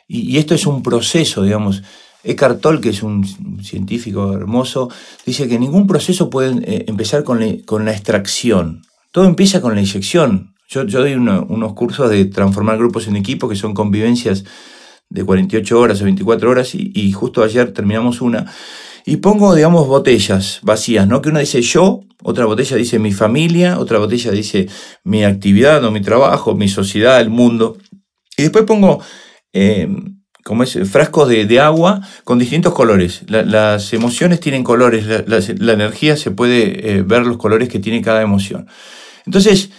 y, 0.07 0.37
esto 0.39 0.55
es 0.55 0.67
un 0.67 0.83
proceso, 0.83 1.43
digamos. 1.43 1.83
Eckhart 2.25 2.61
Tolle, 2.61 2.81
que 2.81 2.91
es 2.91 3.03
un 3.03 3.27
científico 3.65 4.35
hermoso, 4.35 4.89
dice 5.27 5.49
que 5.49 5.59
ningún 5.59 5.89
proceso 5.89 6.31
puede 6.31 6.61
eh, 6.63 6.85
empezar 6.87 7.25
con, 7.25 7.59
con 7.61 7.85
la 7.85 7.93
extracción. 7.93 8.83
Todo 9.11 9.25
empieza 9.25 9.61
con 9.61 9.75
la 9.75 9.81
inyección. 9.81 10.55
Yo, 10.73 10.85
yo 10.87 11.01
doy 11.01 11.13
unos 11.15 11.75
cursos 11.75 12.09
de 12.09 12.25
transformar 12.25 12.79
grupos 12.79 13.07
en 13.07 13.17
equipo, 13.17 13.47
que 13.47 13.57
son 13.57 13.75
convivencias 13.75 14.45
de 15.11 15.23
48 15.23 15.79
horas 15.79 16.01
o 16.01 16.05
24 16.05 16.51
horas, 16.51 16.75
y, 16.75 17.13
justo 17.13 17.43
ayer 17.43 17.73
terminamos 17.73 18.23
una. 18.23 18.51
Y 19.05 19.19
pongo, 19.19 19.55
digamos, 19.55 19.87
botellas 19.87 20.61
vacías, 20.63 21.07
¿no? 21.07 21.21
Que 21.21 21.29
una 21.29 21.41
dice 21.41 21.61
yo, 21.61 22.01
otra 22.23 22.47
botella 22.47 22.77
dice 22.79 22.99
mi 22.99 23.13
familia, 23.13 23.79
otra 23.79 23.99
botella 23.99 24.31
dice 24.31 24.67
mi 25.05 25.25
actividad 25.25 25.85
o 25.85 25.91
mi 25.91 26.01
trabajo, 26.01 26.55
mi 26.55 26.69
sociedad, 26.69 27.21
el 27.21 27.29
mundo. 27.29 27.77
Y 28.39 28.45
después 28.45 28.65
pongo 28.65 29.03
eh, 29.53 29.89
como 30.43 30.63
es, 30.63 30.79
frascos 30.91 31.29
de, 31.29 31.61
agua 31.61 32.01
con 32.25 32.39
distintos 32.39 32.73
colores. 32.73 33.25
las 33.29 33.93
emociones 33.93 34.41
tienen 34.41 34.65
colores, 34.65 35.05
la, 35.07 35.73
energía 35.73 36.17
se 36.17 36.31
puede 36.31 36.93
eh, 36.93 37.03
ver 37.03 37.27
los 37.27 37.37
colores 37.37 37.69
que 37.69 37.79
tiene 37.79 38.01
cada 38.01 38.23
emoción. 38.23 38.67
Entonces, 39.27 39.71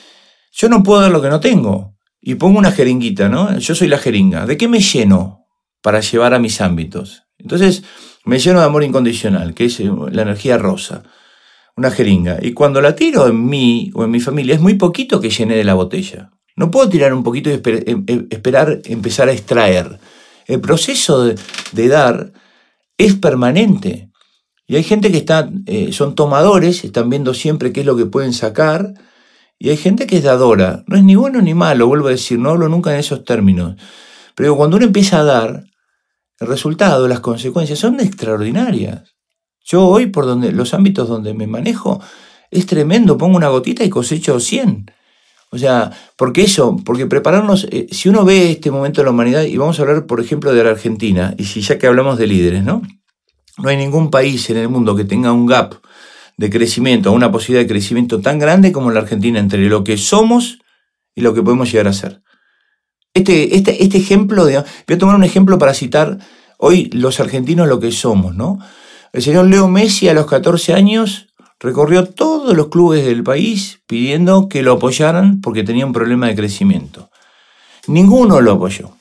yo 0.54 0.70
no 0.70 0.84
puedo 0.84 1.02
dar 1.02 1.12
lo 1.12 1.22
que 1.22 1.30
no 1.30 1.40
tengo. 1.40 1.96
Y 2.22 2.36
pongo 2.36 2.60
una 2.60 2.72
jeringuita, 2.72 3.28
¿no? 3.28 3.58
Yo 3.58 3.76
soy 3.76 3.88
la 3.88 3.98
jeringa. 3.98 4.46
¿De 4.46 4.56
qué 4.56 4.68
me 4.68 4.80
lleno 4.80 5.48
para 5.82 6.00
llevar 6.00 6.34
a 6.34 6.40
mis 6.40 6.62
ámbitos? 6.62 7.24
Entonces, 7.38 7.84
me 8.24 8.40
lleno 8.40 8.60
de 8.60 8.66
amor 8.66 8.84
incondicional, 8.84 9.54
que 9.54 9.66
es 9.66 9.80
eh, 9.80 9.90
la 10.12 10.22
energía 10.22 10.58
rosa. 10.58 11.04
Una 11.76 11.90
jeringa. 11.90 12.38
Y 12.42 12.54
cuando 12.54 12.82
la 12.82 12.96
tiro 12.96 13.28
en 13.28 13.46
mí 13.46 13.92
o 13.96 14.04
en 14.04 14.12
mi 14.12 14.20
familia, 14.20 14.56
es 14.56 14.62
muy 14.62 14.76
poquito 14.76 15.20
que 15.20 15.32
llene 15.32 15.56
de 15.56 15.64
la 15.64 15.74
botella. 15.74 16.30
No 16.56 16.70
puedo 16.70 16.88
tirar 16.88 17.14
un 17.14 17.24
poquito 17.24 17.50
y 17.50 17.60
em, 17.66 18.04
em, 18.08 18.28
esperar 18.30 18.80
empezar 18.86 19.28
a 19.28 19.34
extraer. 19.34 20.00
El 20.46 20.62
proceso 20.62 21.26
de, 21.26 21.88
dar 21.88 22.32
es 22.98 23.16
permanente. 23.16 24.12
Y 24.68 24.76
hay 24.76 24.84
gente 24.84 25.12
que 25.12 25.18
está, 25.18 25.50
eh, 25.66 25.92
son 25.92 26.14
tomadores, 26.14 26.84
están 26.84 27.10
viendo 27.10 27.34
siempre 27.34 27.74
qué 27.74 27.80
es 27.80 27.86
lo 27.88 27.98
que 27.98 28.06
pueden 28.06 28.34
sacar 28.34 28.94
y 29.60 29.70
hay 29.70 29.78
gente 29.78 30.08
que 30.08 30.18
es 30.18 30.24
dadora. 30.24 30.84
No 30.88 30.98
es 30.98 31.04
ni 31.04 31.16
bueno 31.16 31.42
ni 31.42 31.54
malo, 31.54 31.88
vuelvo 31.88 32.08
a 32.08 32.12
decir, 32.12 32.40
no 32.40 32.50
hablo 32.50 32.68
nunca 32.70 32.94
en 32.94 33.00
esos 33.00 33.24
términos. 33.24 33.76
Pero 34.36 34.56
cuando 34.56 34.78
uno 34.78 34.86
empieza 34.86 35.20
a 35.20 35.24
dar, 35.24 35.64
el 36.40 36.48
resultado, 36.48 37.08
las 37.08 37.20
consecuencias 37.20 37.80
son 37.80 38.00
extraordinarias. 38.00 39.16
Yo 39.64 39.86
hoy, 39.86 40.08
por 40.08 40.26
donde, 40.26 40.52
los 40.52 40.74
ámbitos 40.74 41.08
donde 41.08 41.34
me 41.34 41.48
manejo, 41.48 42.02
es 42.52 42.66
tremendo. 42.66 43.18
Pongo 43.18 43.38
una 43.38 43.48
gotita 43.48 43.84
y 43.84 43.90
cosecho 43.90 44.40
100. 44.40 44.92
O 45.52 45.58
sea, 45.58 45.92
porque 46.18 46.42
eso, 46.42 46.76
porque 46.84 47.06
prepararnos, 47.06 47.68
eh, 47.72 47.88
si 47.92 48.10
uno 48.10 48.26
ve 48.26 48.52
este 48.52 48.72
momento 48.72 49.02
de 49.02 49.06
la 49.06 49.12
humanidad, 49.12 49.44
y 49.44 49.56
vamos 49.56 49.80
a 49.80 49.84
hablar, 49.84 50.08
por 50.08 50.20
ejemplo, 50.20 50.52
de 50.52 50.64
la 50.64 50.72
Argentina, 50.72 51.36
y 51.38 51.46
si 51.46 51.62
ya 51.62 51.78
que 51.78 51.88
hablamos 51.88 52.18
de 52.18 52.28
líderes, 52.28 52.64
¿no? 52.64 52.82
No 53.60 53.70
hay 53.70 53.78
ningún 53.78 54.10
país 54.10 54.50
en 54.50 54.58
el 54.58 54.68
mundo 54.68 54.96
que 54.96 55.06
tenga 55.06 55.32
un 55.32 55.46
gap 55.46 55.76
de 56.38 56.50
crecimiento, 56.50 57.12
una 57.12 57.32
posibilidad 57.32 57.64
de 57.64 57.70
crecimiento 57.70 58.22
tan 58.22 58.40
grande 58.40 58.72
como 58.72 58.92
la 58.92 59.02
Argentina 59.02 59.40
entre 59.40 59.60
lo 59.70 59.84
que 59.84 59.98
somos 59.98 60.60
y 61.16 61.22
lo 61.22 61.34
que 61.34 61.44
podemos 61.44 61.72
llegar 61.72 61.88
a 61.88 61.94
ser. 61.94 62.22
Este, 63.14 63.56
este, 63.56 63.84
este 63.84 63.98
ejemplo, 63.98 64.44
voy 64.44 64.56
a 64.56 64.98
tomar 64.98 65.16
un 65.16 65.24
ejemplo 65.24 65.60
para 65.60 65.74
citar 65.74 66.18
hoy 66.58 66.90
los 66.94 67.20
argentinos 67.20 67.68
lo 67.68 67.80
que 67.80 67.92
somos, 67.92 68.36
¿no? 68.36 68.58
El 69.12 69.22
señor 69.22 69.46
Leo 69.46 69.68
Messi 69.68 70.08
a 70.08 70.14
los 70.16 70.26
14 70.26 70.74
años 70.74 71.28
recorrió 71.60 72.06
todos 72.06 72.58
los 72.58 72.70
clubes 72.70 73.06
del 73.06 73.24
país 73.24 73.82
pidiendo 73.86 74.50
que 74.50 74.64
lo 74.64 74.74
apoyaran 74.74 75.40
porque 75.42 75.64
tenía 75.64 75.86
un 75.86 75.94
problema 75.94 76.28
de 76.28 76.36
crecimiento. 76.36 77.12
Ninguno 77.86 78.42
lo 78.42 78.54
apoyó. 78.54 78.98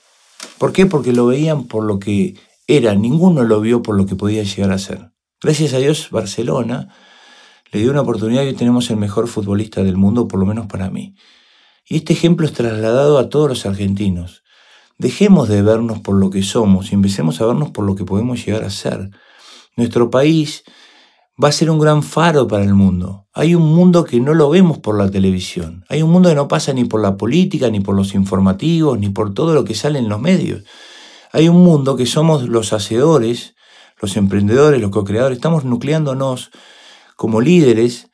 ¿Por 0.58 0.72
qué? 0.72 0.84
Porque 0.84 1.12
lo 1.12 1.26
veían 1.26 1.64
por 1.64 1.84
lo 1.84 1.98
que 1.98 2.34
era, 2.66 2.94
ninguno 2.94 3.42
lo 3.44 3.60
vio 3.60 3.82
por 3.82 3.96
lo 3.96 4.06
que 4.06 4.16
podía 4.16 4.42
llegar 4.42 4.72
a 4.72 4.78
ser. 4.78 5.10
Gracias 5.40 5.72
a 5.72 5.78
Dios, 5.78 6.08
Barcelona 6.10 6.94
le 7.72 7.80
dio 7.80 7.90
una 7.90 8.02
oportunidad 8.02 8.44
y 8.44 8.48
hoy 8.48 8.54
tenemos 8.54 8.90
el 8.90 8.98
mejor 8.98 9.28
futbolista 9.28 9.82
del 9.82 9.96
mundo, 9.96 10.28
por 10.28 10.38
lo 10.38 10.44
menos 10.44 10.66
para 10.66 10.90
mí. 10.90 11.14
Y 11.88 11.96
este 11.96 12.12
ejemplo 12.12 12.46
es 12.46 12.52
trasladado 12.52 13.18
a 13.18 13.30
todos 13.30 13.48
los 13.48 13.66
argentinos. 13.66 14.44
Dejemos 14.98 15.48
de 15.48 15.62
vernos 15.62 16.00
por 16.00 16.14
lo 16.16 16.28
que 16.28 16.42
somos 16.42 16.92
y 16.92 16.94
empecemos 16.94 17.40
a 17.40 17.46
vernos 17.46 17.70
por 17.70 17.86
lo 17.86 17.94
que 17.96 18.04
podemos 18.04 18.44
llegar 18.44 18.62
a 18.62 18.70
ser. 18.70 19.10
Nuestro 19.74 20.10
país 20.10 20.64
va 21.42 21.48
a 21.48 21.52
ser 21.52 21.70
un 21.70 21.78
gran 21.78 22.02
faro 22.02 22.46
para 22.46 22.62
el 22.62 22.74
mundo. 22.74 23.26
Hay 23.32 23.54
un 23.54 23.74
mundo 23.74 24.04
que 24.04 24.20
no 24.20 24.34
lo 24.34 24.50
vemos 24.50 24.78
por 24.78 24.98
la 24.98 25.10
televisión. 25.10 25.86
Hay 25.88 26.02
un 26.02 26.10
mundo 26.10 26.28
que 26.28 26.34
no 26.34 26.48
pasa 26.48 26.74
ni 26.74 26.84
por 26.84 27.00
la 27.00 27.16
política, 27.16 27.70
ni 27.70 27.80
por 27.80 27.96
los 27.96 28.14
informativos, 28.14 28.98
ni 28.98 29.08
por 29.08 29.32
todo 29.32 29.54
lo 29.54 29.64
que 29.64 29.74
sale 29.74 29.98
en 29.98 30.10
los 30.10 30.20
medios. 30.20 30.62
Hay 31.32 31.48
un 31.48 31.64
mundo 31.64 31.96
que 31.96 32.04
somos 32.04 32.46
los 32.48 32.74
hacedores, 32.74 33.54
los 33.98 34.18
emprendedores, 34.18 34.78
los 34.78 34.90
co-creadores. 34.90 35.38
Estamos 35.38 35.64
nucleándonos 35.64 36.50
como 37.22 37.40
líderes 37.40 38.10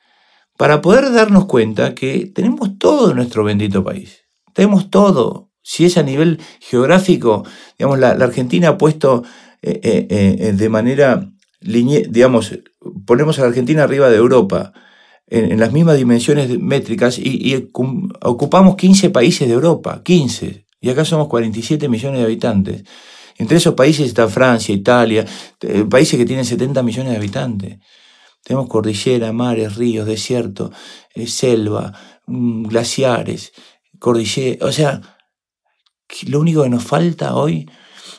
para 0.55 0.83
poder 0.83 1.11
darnos 1.11 1.45
cuenta 1.45 1.95
que 1.95 2.27
tenemos 2.27 2.77
todo 2.77 3.09
en 3.09 3.15
nuestro 3.15 3.43
bendito 3.43 3.83
país. 3.83 4.19
Tenemos 4.53 4.91
todo. 4.91 5.49
Si 5.63 5.83
es 5.83 5.97
a 5.97 6.03
nivel 6.03 6.39
geográfico, 6.59 7.43
digamos, 7.79 7.97
la, 7.97 8.11
Argentina 8.11 8.67
ha 8.67 8.77
puesto 8.77 9.23
eh, 9.63 9.79
eh, 9.81 10.07
eh, 10.11 10.53
de 10.53 10.69
manera, 10.69 11.27
digamos, 11.59 12.59
ponemos 13.07 13.39
a 13.39 13.41
la 13.41 13.47
Argentina 13.47 13.81
arriba 13.81 14.11
de 14.11 14.17
Europa 14.17 14.73
en, 15.25 15.59
las 15.59 15.73
mismas 15.73 15.97
dimensiones 15.97 16.47
métricas 16.59 17.17
y, 17.17 17.71
ocupamos 18.21 18.75
15 18.75 19.09
países 19.09 19.47
de 19.47 19.55
Europa, 19.55 20.03
15. 20.03 20.67
Y 20.81 20.89
acá 20.91 21.03
somos 21.03 21.29
47 21.29 21.89
millones 21.89 22.19
de 22.19 22.25
habitantes. 22.25 22.83
Entre 23.39 23.57
esos 23.57 23.73
países 23.73 24.05
está 24.05 24.27
Francia, 24.27 24.75
Italia, 24.75 25.25
países 25.89 26.15
que 26.19 26.27
tienen 26.27 26.45
70 26.45 26.83
millones 26.83 27.13
de 27.13 27.17
habitantes. 27.17 27.79
Tenemos 28.43 28.69
cordillera, 28.69 29.31
mares, 29.33 29.75
ríos, 29.75 30.07
desierto, 30.07 30.71
eh, 31.13 31.27
selva, 31.27 31.93
mm, 32.25 32.63
glaciares, 32.63 33.51
cordillera. 33.99 34.65
O 34.65 34.71
sea, 34.71 35.01
lo 36.27 36.39
único 36.39 36.63
que 36.63 36.69
nos 36.69 36.83
falta 36.83 37.35
hoy 37.35 37.69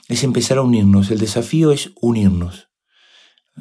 es 0.08 0.24
empezar 0.24 0.58
a 0.58 0.62
unirnos. 0.62 1.10
El 1.10 1.18
desafío 1.18 1.72
es 1.72 1.90
unirnos. 2.00 2.68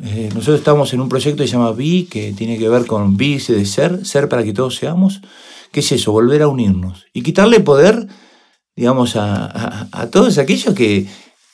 Eh, 0.01 0.29
nosotros 0.33 0.59
estamos 0.59 0.93
en 0.93 1.01
un 1.01 1.09
proyecto 1.09 1.43
que 1.43 1.47
se 1.47 1.53
llama 1.53 1.71
BI, 1.71 2.05
que 2.05 2.33
tiene 2.33 2.57
que 2.57 2.69
ver 2.69 2.85
con 2.85 3.17
BI 3.17 3.37
de 3.37 3.65
ser, 3.65 4.05
ser 4.05 4.29
para 4.29 4.43
que 4.43 4.53
todos 4.53 4.75
seamos. 4.75 5.21
¿Qué 5.71 5.81
es 5.81 5.91
eso? 5.91 6.11
Volver 6.11 6.41
a 6.41 6.47
unirnos. 6.47 7.05
Y 7.13 7.21
quitarle 7.21 7.59
poder, 7.59 8.07
digamos, 8.75 9.15
a, 9.15 9.89
todos 10.11 10.37
aquellos 10.37 10.73
que, 10.73 11.07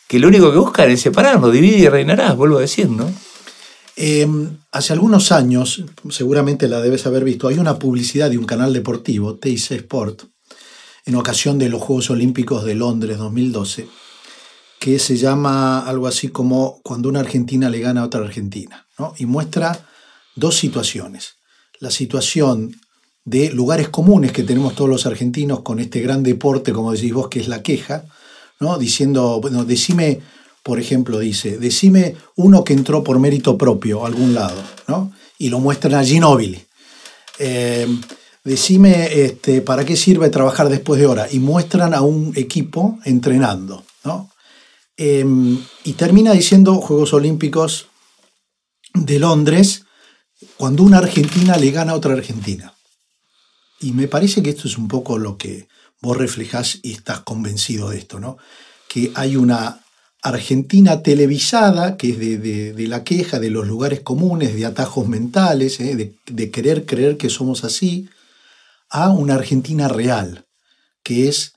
que 0.08 0.20
lo 0.20 0.28
único 0.28 0.52
que 0.52 0.58
buscan 0.58 0.90
es 0.90 1.02
separarnos. 1.02 1.52
Divide 1.52 1.78
y 1.78 1.90
reinarás, 1.90 2.36
vuelvo 2.36 2.58
a 2.58 2.62
decir, 2.62 2.90
¿no? 2.90 3.12
Em, 3.96 4.58
hace 4.72 4.94
algunos 4.94 5.32
años, 5.32 5.84
seguramente 6.10 6.68
la 6.68 6.82
debes 6.82 7.06
haber 7.06 7.24
visto, 7.24 7.48
hay 7.48 7.58
una 7.58 7.80
publicidad 7.80 8.30
de 8.30 8.38
un 8.38 8.46
canal 8.46 8.74
deportivo, 8.74 9.36
TIC 9.36 9.72
Sport, 9.72 10.24
en 11.06 11.16
ocasión 11.16 11.58
de 11.58 11.70
los 11.70 11.82
Juegos 11.82 12.10
Olímpicos 12.10 12.66
de 12.66 12.76
Londres 12.76 13.18
2012, 13.18 13.88
que 14.80 15.00
se 15.00 15.16
llama 15.16 15.80
algo 15.80 16.08
así 16.08 16.28
como 16.28 16.82
cuando 16.84 17.08
una 17.08 17.22
Argentina 17.22 17.70
le 17.70 17.80
gana 17.80 18.02
a 18.02 18.06
otra 18.06 18.22
Argentina, 18.22 18.88
y 19.18 19.26
muestra 19.26 19.88
dos 20.36 20.56
situaciones. 20.56 21.36
La 21.80 21.90
situación 21.90 22.76
de 23.24 23.52
lugares 23.52 23.90
comunes 23.90 24.32
que 24.32 24.44
tenemos 24.44 24.76
todos 24.76 24.90
los 24.90 25.06
argentinos 25.06 25.62
con 25.62 25.80
este 25.80 26.02
gran 26.02 26.22
deporte, 26.22 26.74
como 26.74 26.92
decís 26.92 27.14
vos, 27.14 27.30
que 27.30 27.40
es 27.40 27.48
la 27.48 27.64
queja, 27.64 28.06
¿no? 28.60 28.78
diciendo, 28.78 29.40
bueno, 29.42 29.64
decime 29.64 30.22
por 30.66 30.80
ejemplo, 30.80 31.20
dice, 31.20 31.60
decime 31.60 32.16
uno 32.38 32.64
que 32.64 32.74
entró 32.74 33.04
por 33.04 33.20
mérito 33.20 33.56
propio 33.56 34.04
a 34.04 34.08
algún 34.08 34.34
lado, 34.34 34.60
¿no? 34.88 35.14
Y 35.38 35.50
lo 35.50 35.60
muestran 35.60 35.94
a 35.94 36.04
Ginóbili. 36.04 36.60
Eh, 37.38 37.88
decime 38.44 39.26
este, 39.26 39.62
para 39.62 39.86
qué 39.86 39.96
sirve 39.96 40.32
trabajar 40.32 40.70
después 40.70 41.00
de 41.00 41.06
hora 41.06 41.28
y 41.32 41.38
muestran 41.38 41.94
a 41.94 42.02
un 42.02 42.34
equipo 42.36 42.98
entrenando, 43.06 43.84
¿no? 44.04 44.32
Em, 44.98 45.64
y 45.84 45.94
termina 45.94 46.32
diciendo 46.32 46.74
Juegos 46.82 47.14
Olímpicos 47.14 47.90
de 48.96 49.20
Londres 49.20 49.84
cuando 50.58 50.82
una 50.82 50.98
Argentina 50.98 51.58
le 51.58 51.70
gana 51.70 51.92
a 51.92 51.96
otra 51.96 52.14
Argentina. 52.14 52.74
Y 53.82 53.92
me 53.92 54.08
parece 54.08 54.42
que 54.42 54.50
esto 54.50 54.68
es 54.68 54.80
un 54.80 54.88
poco 54.88 55.20
lo 55.20 55.38
que 55.38 55.68
vos 56.02 56.18
reflejás 56.18 56.80
y 56.82 56.94
estás 56.94 57.20
convencido 57.20 57.92
de 57.92 58.00
esto, 58.00 58.20
¿no? 58.20 58.40
Que 58.88 59.12
hay 59.14 59.36
una 59.36 59.85
Argentina 60.26 61.04
televisada, 61.04 61.98
que 61.98 62.10
es 62.10 62.20
de, 62.20 62.88
la 62.88 63.04
queja, 63.04 63.40
de 63.40 63.52
los 63.52 63.68
lugares 63.68 64.00
comunes, 64.00 64.56
de 64.56 64.66
atajos 64.66 65.08
mentales, 65.08 65.80
¿eh? 65.80 66.16
de, 66.26 66.50
querer 66.50 66.88
creer 66.88 67.16
que 67.18 67.30
somos 67.30 67.64
así, 67.64 68.10
a 68.90 69.12
una 69.12 69.36
Argentina 69.36 69.88
real, 69.88 70.46
que 71.04 71.28
es 71.28 71.54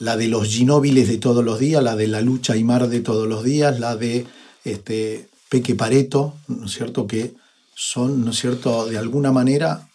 la 0.00 0.16
de 0.16 0.26
los 0.26 0.48
ginóbiles 0.48 1.06
de 1.06 1.18
todos 1.18 1.44
los 1.44 1.60
días, 1.60 1.80
la 1.80 1.94
de 1.94 2.08
la 2.08 2.22
lucha 2.22 2.56
y 2.56 2.64
mar 2.64 2.88
de 2.88 3.02
todos 3.02 3.28
los 3.28 3.44
días, 3.44 3.78
la 3.78 3.94
de 3.94 4.26
este, 4.64 5.28
Peque 5.48 5.76
Pareto, 5.76 6.34
¿no 6.48 6.66
es 6.66 6.72
cierto? 6.72 7.06
Que 7.06 7.34
son, 7.76 8.24
¿no 8.24 8.32
es 8.32 8.40
cierto?, 8.40 8.86
de 8.86 8.98
alguna 8.98 9.30
manera 9.30 9.88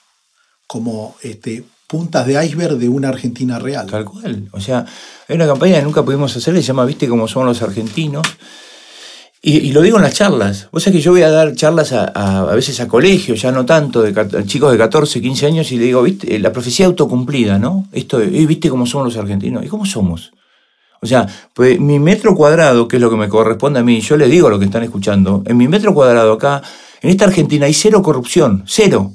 como 0.65 1.17
este, 1.23 1.65
puntas 1.87 2.27
de 2.27 2.43
iceberg 2.45 2.77
de 2.77 2.89
una 2.89 3.09
Argentina 3.09 3.57
real. 3.57 3.87
Tal 3.87 4.05
cual. 4.05 4.49
O 4.51 4.59
sea, 4.59 4.85
hay 5.27 5.35
una 5.35 5.47
campaña 5.47 5.77
que 5.77 5.83
nunca 5.83 6.03
pudimos 6.03 6.35
hacer, 6.35 6.53
se 6.55 6.61
llama 6.61 6.85
Viste 6.85 7.07
cómo 7.07 7.27
son 7.27 7.45
los 7.45 7.61
argentinos. 7.61 8.27
Y, 9.41 9.71
lo 9.71 9.81
digo 9.81 9.97
en 9.97 10.03
las 10.03 10.13
charlas. 10.13 10.67
Vos 10.71 10.83
sabés 10.83 10.97
que 10.97 11.03
yo 11.03 11.11
voy 11.11 11.21
a 11.21 11.29
dar 11.29 11.55
charlas 11.55 11.93
a, 11.93 12.05
a, 12.49 12.53
veces 12.55 12.81
a 12.81 12.87
colegios, 12.87 13.41
ya 13.41 13.51
no 13.51 13.65
tanto, 13.65 14.01
de 14.01 14.45
chicos 14.45 14.71
de 14.71 14.77
14, 14.77 15.21
15 15.21 15.45
años, 15.45 15.71
y 15.71 15.77
le 15.77 15.85
digo, 15.85 16.01
viste, 16.01 16.37
la 16.39 16.51
profecía 16.51 16.87
autocumplida, 16.87 17.57
¿no? 17.57 17.87
Esto, 17.93 18.17
viste 18.17 18.67
cómo 18.67 18.85
somos 18.85 19.07
los 19.07 19.17
argentinos. 19.17 19.63
¿Y 19.63 19.67
cómo 19.69 19.85
somos? 19.85 20.33
O 21.01 21.05
sea, 21.05 21.27
pues 21.53 21.79
mi 21.79 21.99
metro 21.99 22.35
cuadrado, 22.35 22.87
que 22.87 22.97
es 22.97 23.01
lo 23.01 23.09
que 23.09 23.15
me 23.15 23.29
corresponde 23.29 23.79
a 23.79 23.83
mí, 23.83 24.01
yo 24.01 24.17
le 24.17 24.27
digo 24.27 24.47
a 24.47 24.49
lo 24.49 24.59
que 24.59 24.65
están 24.65 24.83
escuchando, 24.83 25.43
en 25.45 25.55
mi 25.55 25.67
metro 25.67 25.93
cuadrado 25.93 26.33
acá, 26.33 26.61
en 27.01 27.09
esta 27.11 27.25
Argentina 27.25 27.67
hay 27.67 27.73
cero 27.73 28.01
corrupción, 28.01 28.63
cero. 28.65 29.13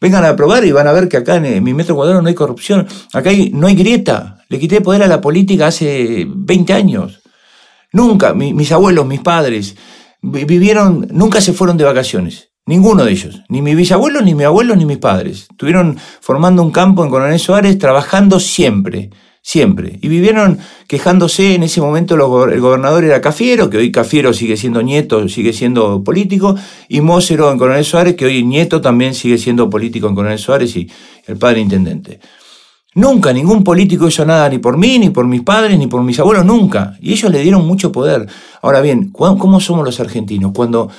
Vengan 0.00 0.24
a 0.24 0.36
probar 0.36 0.64
y 0.64 0.72
van 0.72 0.86
a 0.86 0.92
ver 0.92 1.08
que 1.08 1.16
acá 1.16 1.36
en 1.36 1.62
mi 1.62 1.74
metro 1.74 1.96
cuadrado 1.96 2.22
no 2.22 2.28
hay 2.28 2.34
corrupción, 2.34 2.86
acá 3.12 3.30
no 3.52 3.66
hay 3.66 3.74
grieta. 3.74 4.44
Le 4.48 4.58
quité 4.58 4.80
poder 4.80 5.02
a 5.02 5.08
la 5.08 5.20
política 5.20 5.66
hace 5.66 6.24
20 6.28 6.72
años. 6.72 7.20
Nunca, 7.92 8.34
mis 8.34 8.70
abuelos, 8.70 9.06
mis 9.06 9.20
padres, 9.20 9.76
vivieron, 10.22 11.08
nunca 11.10 11.40
se 11.40 11.52
fueron 11.52 11.76
de 11.76 11.84
vacaciones. 11.84 12.50
Ninguno 12.66 13.04
de 13.04 13.12
ellos, 13.12 13.40
ni 13.48 13.62
mi 13.62 13.74
bisabuelo, 13.74 14.20
ni 14.20 14.34
mi 14.34 14.44
abuelo, 14.44 14.76
ni 14.76 14.84
mis 14.84 14.98
padres. 14.98 15.46
Estuvieron 15.50 15.98
formando 16.20 16.62
un 16.62 16.70
campo 16.70 17.02
en 17.02 17.10
Coronel 17.10 17.38
Suárez, 17.38 17.78
trabajando 17.78 18.38
siempre, 18.40 19.10
siempre. 19.48 19.98
Y 20.02 20.08
vivieron 20.08 20.58
quejándose, 20.86 21.54
en 21.54 21.62
ese 21.62 21.80
momento 21.80 22.14
el 22.14 22.60
gobernador 22.60 23.02
era 23.04 23.22
Cafiero, 23.22 23.70
que 23.70 23.78
hoy 23.78 23.90
Cafiero 23.90 24.34
sigue 24.34 24.58
siendo 24.58 24.82
nieto, 24.82 25.26
sigue 25.26 25.54
siendo 25.54 26.04
político, 26.04 26.54
y 26.86 27.00
Mócero 27.00 27.50
en 27.50 27.56
Coronel 27.56 27.86
Suárez, 27.86 28.14
que 28.14 28.26
hoy 28.26 28.44
nieto 28.44 28.82
también 28.82 29.14
sigue 29.14 29.38
siendo 29.38 29.70
político 29.70 30.06
en 30.06 30.14
Coronel 30.14 30.38
Suárez 30.38 30.76
y 30.76 30.90
el 31.26 31.38
padre 31.38 31.60
intendente. 31.60 32.20
Nunca 32.94 33.32
ningún 33.32 33.64
político 33.64 34.06
hizo 34.06 34.26
nada 34.26 34.50
ni 34.50 34.58
por 34.58 34.76
mí, 34.76 34.98
ni 34.98 35.08
por 35.08 35.26
mis 35.26 35.40
padres, 35.40 35.78
ni 35.78 35.86
por 35.86 36.02
mis 36.02 36.18
abuelos, 36.18 36.44
nunca. 36.44 36.98
Y 37.00 37.14
ellos 37.14 37.32
le 37.32 37.40
dieron 37.40 37.66
mucho 37.66 37.90
poder. 37.90 38.28
Ahora 38.60 38.82
bien, 38.82 39.10
¿cómo 39.12 39.60
somos 39.60 39.82
los 39.82 39.98
argentinos? 39.98 40.52
Cuando 40.54 40.90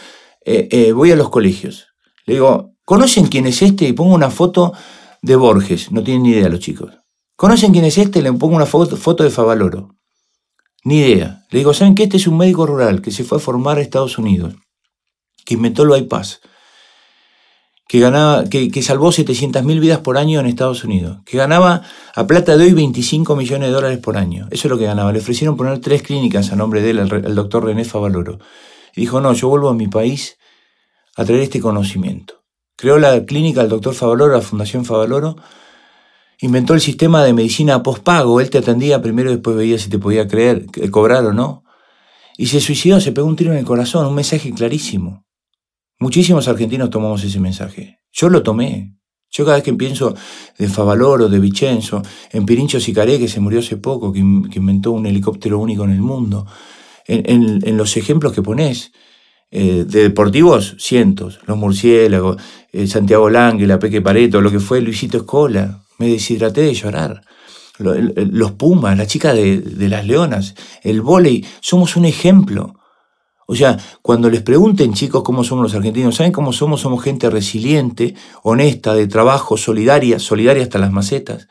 eh, 0.43 0.67
eh, 0.71 0.91
voy 0.91 1.11
a 1.11 1.15
los 1.15 1.29
colegios, 1.29 1.89
le 2.25 2.33
digo, 2.33 2.71
¿conocen 2.83 3.27
quién 3.27 3.45
es 3.45 3.61
este? 3.61 3.87
Y 3.87 3.93
pongo 3.93 4.15
una 4.15 4.31
foto 4.31 4.73
de 5.21 5.35
Borges. 5.35 5.91
No 5.91 6.01
tienen 6.01 6.23
ni 6.23 6.29
idea 6.29 6.49
los 6.49 6.61
chicos. 6.61 6.99
¿Conocen 7.39 7.71
quién 7.71 7.85
es 7.85 7.97
este? 7.97 8.21
Le 8.21 8.33
pongo 8.33 8.57
una 8.57 8.65
foto, 8.65 9.23
de 9.23 9.29
Favaloro. 9.29 9.95
Ni 10.83 10.99
idea. 10.99 11.45
Le 11.51 11.59
digo, 11.59 11.73
¿saben 11.73 11.95
que 11.95 12.03
este 12.03 12.17
es 12.17 12.27
un 12.27 12.35
médico 12.35 12.65
rural 12.65 13.01
que 13.01 13.11
se 13.11 13.23
fue 13.23 13.37
a 13.37 13.39
formar 13.39 13.77
a 13.77 13.81
Estados 13.81 14.17
Unidos? 14.17 14.55
Que 15.45 15.53
inventó 15.53 15.83
el 15.83 15.89
bypass 15.89 16.41
que, 17.87 18.01
ganaba, 18.01 18.43
que, 18.43 18.69
que 18.69 18.81
salvó 18.81 19.13
700.000 19.13 19.79
vidas 19.79 19.99
por 19.99 20.17
año 20.17 20.41
en 20.41 20.47
Estados 20.47 20.83
Unidos, 20.83 21.19
que 21.25 21.37
ganaba 21.37 21.83
a 22.13 22.27
plata 22.27 22.57
de 22.57 22.65
hoy 22.65 22.73
25 22.73 23.37
millones 23.37 23.69
de 23.69 23.73
dólares 23.73 23.99
por 23.99 24.17
año. 24.17 24.49
Eso 24.51 24.67
es 24.67 24.71
lo 24.71 24.77
que 24.77 24.83
ganaba. 24.83 25.13
Le 25.13 25.19
ofrecieron 25.19 25.55
poner 25.55 25.79
tres 25.79 26.03
clínicas 26.03 26.51
a 26.51 26.57
nombre 26.57 26.81
de 26.81 26.89
él, 26.89 26.99
el, 26.99 27.35
doctor 27.35 27.63
René 27.63 27.85
Favaloro. 27.85 28.39
Y 28.97 28.99
dijo, 28.99 29.21
no, 29.21 29.31
yo 29.31 29.47
vuelvo 29.47 29.69
a 29.69 29.73
mi 29.73 29.87
país 29.87 30.37
a 31.15 31.23
traer 31.23 31.39
este 31.39 31.61
conocimiento. 31.61 32.43
Creó 32.75 32.99
la 32.99 33.23
clínica 33.23 33.61
el 33.61 33.69
doctor 33.69 33.93
Favaloro, 33.93 34.33
la 34.33 34.41
Fundación 34.41 34.83
Favaloro, 34.83 35.37
inventó 36.41 36.73
el 36.73 36.81
sistema 36.81 37.23
de 37.23 37.33
medicina 37.33 37.83
postpago. 37.83 38.39
Él 38.41 38.49
te 38.49 38.57
atendía 38.57 39.01
primero 39.01 39.29
y 39.29 39.35
después 39.35 39.55
veía 39.55 39.77
si 39.77 39.89
te 39.89 39.99
podía 39.99 40.27
creer, 40.27 40.65
cobrar 40.91 41.25
o 41.25 41.33
no. 41.33 41.63
Y 42.37 42.47
se 42.47 42.61
suicidó, 42.61 42.99
se 43.01 43.11
pegó 43.11 43.27
un 43.27 43.35
tiro 43.35 43.51
en 43.51 43.57
el 43.57 43.65
corazón, 43.65 44.05
un 44.05 44.15
mensaje 44.15 44.53
clarísimo. 44.53 45.25
Muchísimos 45.99 46.47
argentinos 46.47 46.89
tomamos 46.89 47.23
ese 47.23 47.39
mensaje. 47.39 47.99
Yo 48.13 48.29
lo 48.29 48.41
tomé. 48.41 48.95
Yo 49.31 49.43
cada 49.43 49.57
vez 49.57 49.63
que 49.63 49.73
pienso 49.73 50.15
de 50.57 50.67
Favaloro, 50.69 51.27
de 51.29 51.39
Vicenzo, 51.39 52.01
en 52.31 52.45
Pirincho 52.45 52.79
Sicaré, 52.79 53.19
que 53.19 53.27
se 53.27 53.39
murió 53.39 53.59
hace 53.59 53.77
poco, 53.77 54.11
que, 54.11 54.19
inventó 54.19 54.91
un 54.91 55.05
helicóptero 55.05 55.59
único 55.59 55.83
en 55.83 55.91
el 55.91 56.01
mundo, 56.01 56.47
en, 57.05 57.77
los 57.77 57.95
ejemplos 57.97 58.33
que 58.33 58.41
pones, 58.41 58.91
eh, 59.51 59.83
de 59.87 60.03
deportivos, 60.03 60.75
cientos, 60.79 61.39
los 61.45 61.57
murciélagos, 61.57 62.41
eh, 62.71 62.87
Santiago 62.87 63.29
Lange, 63.29 63.67
la 63.67 63.77
Peque 63.77 64.01
Pareto, 64.01 64.41
lo 64.41 64.49
que 64.49 64.59
fue 64.59 64.81
Luisito 64.81 65.17
Escola, 65.17 65.83
me 65.99 66.07
deshidraté 66.07 66.61
de 66.61 66.73
llorar. 66.73 67.21
Los 67.77 68.53
Pumas, 68.53 68.97
la 68.97 69.05
chica 69.05 69.33
de, 69.33 69.61
las 69.87 70.05
Leonas, 70.05 70.55
el 70.81 71.01
vóley, 71.01 71.45
somos 71.61 71.95
un 71.95 72.05
ejemplo. 72.05 72.75
O 73.47 73.55
sea, 73.55 73.77
cuando 74.01 74.29
les 74.29 74.41
pregunten 74.41 74.93
chicos 74.93 75.23
cómo 75.23 75.43
somos 75.43 75.63
los 75.63 75.75
argentinos, 75.75 76.15
¿saben 76.15 76.31
cómo 76.31 76.51
somos? 76.51 76.81
Somos 76.81 77.03
gente 77.03 77.29
resiliente, 77.29 78.15
honesta, 78.43 78.93
de 78.93 79.07
trabajo, 79.07 79.55
solidaria, 79.55 80.19
solidaria 80.19 80.63
hasta 80.63 80.77
las 80.77 80.91
macetas. 80.91 81.47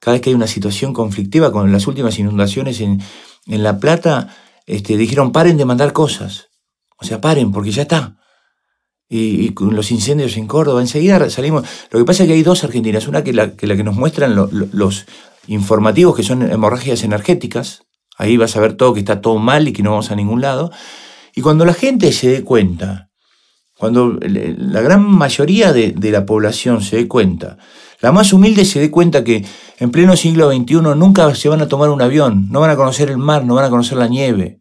Cada 0.00 0.14
vez 0.14 0.22
que 0.22 0.30
hay 0.30 0.34
una 0.34 0.46
situación 0.46 0.94
conflictiva, 0.94 1.52
con 1.52 1.70
las 1.72 1.86
últimas 1.86 2.18
inundaciones 2.18 2.80
en, 2.80 3.00
La 3.46 3.78
Plata, 3.78 4.34
este, 4.66 4.96
dijeron 4.96 5.32
paren 5.32 5.58
de 5.58 5.66
mandar 5.66 5.92
cosas. 5.92 6.48
O 6.98 7.04
sea, 7.04 7.20
paren, 7.20 7.52
porque 7.52 7.70
ya 7.70 7.82
está. 7.82 8.16
Y, 9.12 9.50
con 9.54 9.74
los 9.74 9.90
incendios 9.90 10.36
en 10.36 10.46
Córdoba, 10.46 10.80
enseguida 10.80 11.28
salimos. 11.30 11.64
Lo 11.90 11.98
que 11.98 12.04
pasa 12.04 12.22
es 12.22 12.28
que 12.28 12.34
hay 12.34 12.44
dos 12.44 12.62
Argentinas. 12.62 13.08
Una 13.08 13.24
que 13.24 13.32
la 13.32 13.56
que, 13.56 13.66
la 13.66 13.76
que 13.76 13.82
nos 13.82 13.96
muestran 13.96 14.36
los 14.36 15.04
informativos, 15.48 16.14
que 16.14 16.22
son 16.22 16.48
hemorragias 16.50 17.02
energéticas. 17.02 17.82
Ahí 18.16 18.36
vas 18.36 18.56
a 18.56 18.60
ver 18.60 18.74
todo 18.74 18.94
que 18.94 19.00
está 19.00 19.20
todo 19.20 19.38
mal 19.38 19.66
y 19.66 19.72
que 19.72 19.82
no 19.82 19.90
vamos 19.90 20.12
a 20.12 20.16
ningún 20.16 20.40
lado. 20.40 20.70
Y 21.34 21.40
cuando 21.40 21.64
la 21.64 21.74
gente 21.74 22.12
se 22.12 22.28
dé 22.28 22.44
cuenta, 22.44 23.10
cuando 23.76 24.18
la 24.20 24.80
gran 24.82 25.02
mayoría 25.02 25.72
de, 25.72 25.94
la 25.98 26.26
población 26.26 26.82
se 26.82 26.96
dé 26.96 27.08
cuenta, 27.08 27.56
la 28.00 28.12
más 28.12 28.32
humilde 28.32 28.64
se 28.64 28.78
dé 28.78 28.90
cuenta 28.90 29.24
que 29.24 29.44
en 29.78 29.90
pleno 29.90 30.16
siglo 30.16 30.52
XXI 30.52 30.82
nunca 30.96 31.34
se 31.34 31.48
van 31.48 31.62
a 31.62 31.68
tomar 31.68 31.88
un 31.88 32.02
avión, 32.02 32.48
no 32.50 32.60
van 32.60 32.70
a 32.70 32.76
conocer 32.76 33.10
el 33.10 33.18
mar, 33.18 33.44
no 33.44 33.54
van 33.54 33.64
a 33.64 33.70
conocer 33.70 33.98
la 33.98 34.06
nieve. 34.06 34.59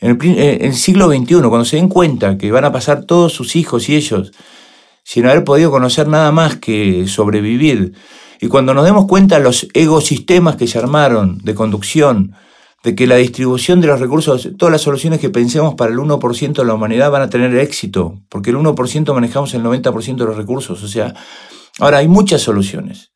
En 0.00 0.18
el, 0.20 0.74
siglo 0.74 1.08
XXI, 1.08 1.34
cuando 1.42 1.64
se 1.64 1.76
den 1.76 1.88
cuenta 1.88 2.38
que 2.38 2.50
van 2.50 2.64
a 2.64 2.72
pasar 2.72 3.04
todos 3.04 3.32
sus 3.32 3.54
hijos 3.54 3.88
y 3.88 3.96
ellos 3.96 4.32
sin 5.04 5.26
haber 5.26 5.44
podido 5.44 5.70
conocer 5.70 6.08
nada 6.08 6.30
más 6.30 6.56
que 6.56 7.06
sobrevivir, 7.06 7.94
y 8.40 8.48
cuando 8.48 8.72
nos 8.72 8.84
demos 8.84 9.06
cuenta 9.06 9.38
los 9.38 9.66
ecosistemas 9.74 10.56
que 10.56 10.66
se 10.66 10.78
armaron 10.78 11.38
de 11.38 11.54
conducción, 11.54 12.34
de 12.82 12.94
que 12.94 13.06
la 13.06 13.16
distribución 13.16 13.80
de 13.80 13.88
los 13.88 14.00
recursos, 14.00 14.48
todas 14.56 14.72
las 14.72 14.80
soluciones 14.80 15.20
que 15.20 15.28
pensemos 15.28 15.74
para 15.74 15.92
el 15.92 15.98
1% 15.98 16.52
de 16.52 16.64
la 16.64 16.74
humanidad 16.74 17.10
van 17.10 17.22
a 17.22 17.30
tener 17.30 17.54
éxito, 17.56 18.22
porque 18.30 18.50
el 18.50 18.56
1% 18.56 19.12
manejamos 19.12 19.52
el 19.52 19.62
90% 19.62 20.16
de 20.16 20.24
los 20.24 20.36
recursos. 20.36 20.82
O 20.82 20.88
sea, 20.88 21.14
ahora 21.78 21.98
hay 21.98 22.08
muchas 22.08 22.40
soluciones, 22.40 23.12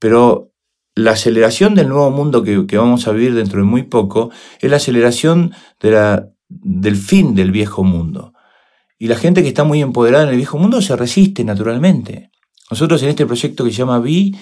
pero 0.00 0.51
la 0.94 1.12
aceleración 1.12 1.74
del 1.74 1.88
nuevo 1.88 2.10
mundo 2.10 2.42
que, 2.42 2.76
vamos 2.76 3.06
a 3.06 3.12
vivir 3.12 3.34
dentro 3.34 3.60
de 3.60 3.64
muy 3.64 3.84
poco 3.84 4.30
es 4.60 4.70
la 4.70 4.76
aceleración 4.76 5.52
del 6.48 6.96
fin 6.96 7.34
del 7.34 7.50
viejo 7.50 7.82
mundo. 7.82 8.34
Y 8.98 9.08
la 9.08 9.16
gente 9.16 9.42
que 9.42 9.48
está 9.48 9.64
muy 9.64 9.80
empoderada 9.80 10.24
en 10.24 10.30
el 10.30 10.36
viejo 10.36 10.58
mundo 10.58 10.80
se 10.80 10.94
resiste 10.96 11.44
naturalmente. 11.44 12.30
Nosotros 12.70 13.02
en 13.02 13.08
este 13.08 13.26
proyecto 13.26 13.64
que 13.64 13.70
se 13.70 13.78
llama 13.78 13.98
Vi, 13.98 14.36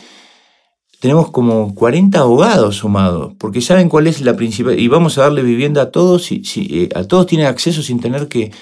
tenemos 1.00 1.30
como 1.30 1.74
40 1.74 2.18
abogados 2.18 2.76
sumados, 2.76 3.32
porque 3.38 3.62
saben 3.62 3.88
cuál 3.88 4.06
es 4.06 4.20
la 4.20 4.36
principal, 4.36 4.78
y 4.78 4.86
vamos 4.86 5.16
a 5.16 5.22
darle 5.22 5.42
vivienda 5.42 5.82
a 5.82 5.90
todos, 5.90 6.24
si, 6.24 6.42
eh, 6.70 6.88
a 6.94 7.04
todos 7.04 7.26
tienen 7.26 7.46
acceso 7.46 7.82
sin 7.82 8.00
tener 8.00 8.28
que, 8.28 8.52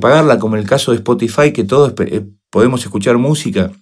pagarla, 0.00 0.38
como 0.38 0.56
en 0.56 0.62
el 0.62 0.68
caso 0.68 0.92
de 0.92 0.98
Spotify, 0.98 1.52
que 1.52 1.64
todos 1.64 1.92
eh, 2.06 2.24
podemos 2.48 2.82
escuchar 2.82 3.18
música, 3.18 3.72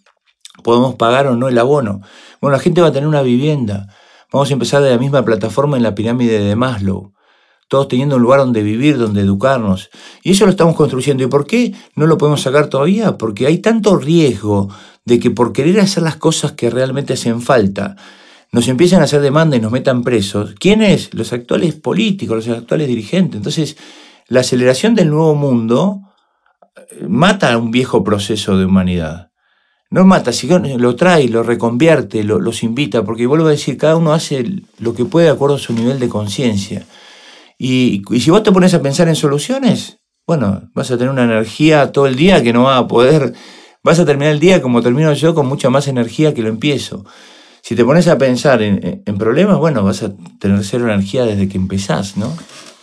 podemos 0.61 0.95
pagar 0.95 1.27
o 1.27 1.37
no 1.37 1.49
el 1.49 1.59
abono. 1.59 2.01
Bueno, 2.41 2.57
la 2.57 2.63
gente 2.63 2.81
va 2.81 2.89
a 2.89 2.93
tener 2.93 3.09
una 3.09 3.23
vivienda. 3.23 3.89
Vamos 4.33 4.51
a 4.51 4.53
empezar 4.53 4.83
de 4.83 4.91
la 4.91 4.99
misma 4.99 5.25
plataforma 5.25 5.77
en 5.77 5.83
la 5.83 5.95
pirámide 5.95 6.41
de 6.41 6.57
Maslow 6.57 7.13
todos 7.71 7.87
teniendo 7.87 8.17
un 8.17 8.23
lugar 8.23 8.41
donde 8.41 8.65
vivir, 8.65 8.99
donde 8.99 9.21
educarnos. 9.21 9.91
Y 10.25 10.33
eso 10.33 10.45
lo 10.45 10.51
estamos 10.51 10.75
construyendo. 10.75 11.23
¿Y 11.23 11.29
por 11.29 11.47
qué 11.47 11.73
no 11.95 12.09
lo 12.09 12.19
podemos 12.19 12.41
sacar 12.43 12.67
todavía? 12.67 13.17
Porque 13.17 13.47
hay 13.47 13.59
tanto 13.59 13.97
riesgo 13.97 14.69
de 15.05 15.21
que 15.21 15.31
por 15.31 15.53
querer 15.53 15.79
hacer 15.79 16.03
las 16.03 16.17
cosas 16.17 16.51
que 16.51 16.69
realmente 16.69 17.13
hacen 17.13 17.41
falta, 17.41 17.95
nos 18.51 18.67
empiezan 18.67 19.03
a 19.03 19.05
hacer 19.05 19.21
demanda 19.21 19.57
y 19.57 19.61
nos 19.61 19.71
metan 19.71 20.03
presos. 20.03 20.57
¿Quiénes? 20.59 21.15
Los 21.15 21.33
actuales 21.33 21.77
políticos, 21.77 22.45
los 22.45 22.59
actuales 22.59 22.89
dirigentes. 22.89 23.37
Entonces, 23.37 23.77
la 24.27 24.41
aceleración 24.41 24.97
del 24.97 25.11
nuevo 25.11 25.37
mundo 25.37 26.01
eh, 26.75 27.07
mata 27.09 27.53
a 27.53 27.59
un 27.59 27.71
viejo 27.71 28.03
proceso 28.03 28.59
de 28.59 28.65
humanidad. 28.65 29.30
No 29.91 30.05
mata, 30.05 30.33
sino 30.33 30.59
lo 30.59 30.95
trae, 30.95 31.29
lo 31.29 31.43
reconvierte, 31.43 32.23
los 32.23 32.63
invita, 32.63 33.03
porque 33.03 33.27
vuelvo 33.27 33.49
a 33.49 33.51
decir, 33.51 33.77
cada 33.77 33.97
uno 33.97 34.13
hace 34.13 34.63
lo 34.79 34.95
que 34.95 35.05
puede 35.05 35.27
de 35.27 35.33
acuerdo 35.33 35.57
a 35.57 35.59
su 35.59 35.73
nivel 35.73 35.99
de 35.99 36.09
conciencia. 36.09 36.87
Y, 37.59 38.03
y 38.11 38.21
si 38.21 38.31
vos 38.31 38.45
te 38.45 38.53
pones 38.53 38.73
a 38.73 38.83
pensar 38.83 39.09
en 39.09 39.17
soluciones, 39.17 39.99
bueno, 40.27 40.71
vas 40.75 40.93
a 40.93 40.97
tener 40.97 41.11
una 41.11 41.25
energía 41.25 41.91
todo 41.91 42.07
el 42.07 42.15
día 42.15 42.41
que 42.41 42.53
no 42.53 42.63
va 42.63 42.79
a 42.79 42.87
poder, 42.87 43.35
vas 43.83 43.99
a 43.99 44.05
terminar 44.05 44.33
el 44.33 44.39
día 44.39 44.63
como 44.63 44.81
termino 44.81 45.13
yo 45.13 45.35
con 45.35 45.47
mucha 45.47 45.71
más 45.71 45.89
energía 45.89 46.33
que 46.35 46.43
lo 46.43 46.49
empiezo. 46.49 47.05
Si 47.63 47.75
te 47.75 47.85
pones 47.85 48.07
a 48.07 48.17
pensar 48.17 48.63
en, 48.63 49.03
problemas, 49.19 49.59
bueno, 49.59 49.83
vas 49.83 50.03
a 50.03 50.13
tener 50.39 50.65
cero 50.65 50.85
energía 50.85 51.25
desde 51.25 51.49
que 51.49 51.59
empezás, 51.59 52.17
¿no? 52.17 52.35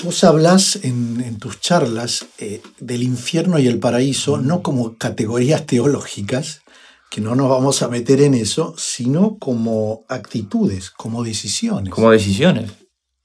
Vos 0.03 0.23
hablas 0.23 0.77
en, 0.83 1.37
tus 1.39 1.59
charlas 1.59 2.25
eh, 2.37 2.61
del 2.79 3.01
infierno 3.01 3.57
y 3.57 3.67
el 3.67 3.79
paraíso, 3.79 4.37
no 4.37 4.61
como 4.61 4.97
categorías 4.97 5.65
teológicas, 5.65 6.61
que 7.09 7.21
no 7.21 7.35
nos 7.35 7.49
vamos 7.49 7.81
a 7.81 7.87
meter 7.87 8.21
en 8.21 8.33
eso, 8.33 8.75
sino 8.77 9.37
como 9.37 10.05
actitudes, 10.09 10.89
como 10.89 11.23
decisiones. 11.23 11.93
Como 11.93 12.11
decisiones. 12.11 12.71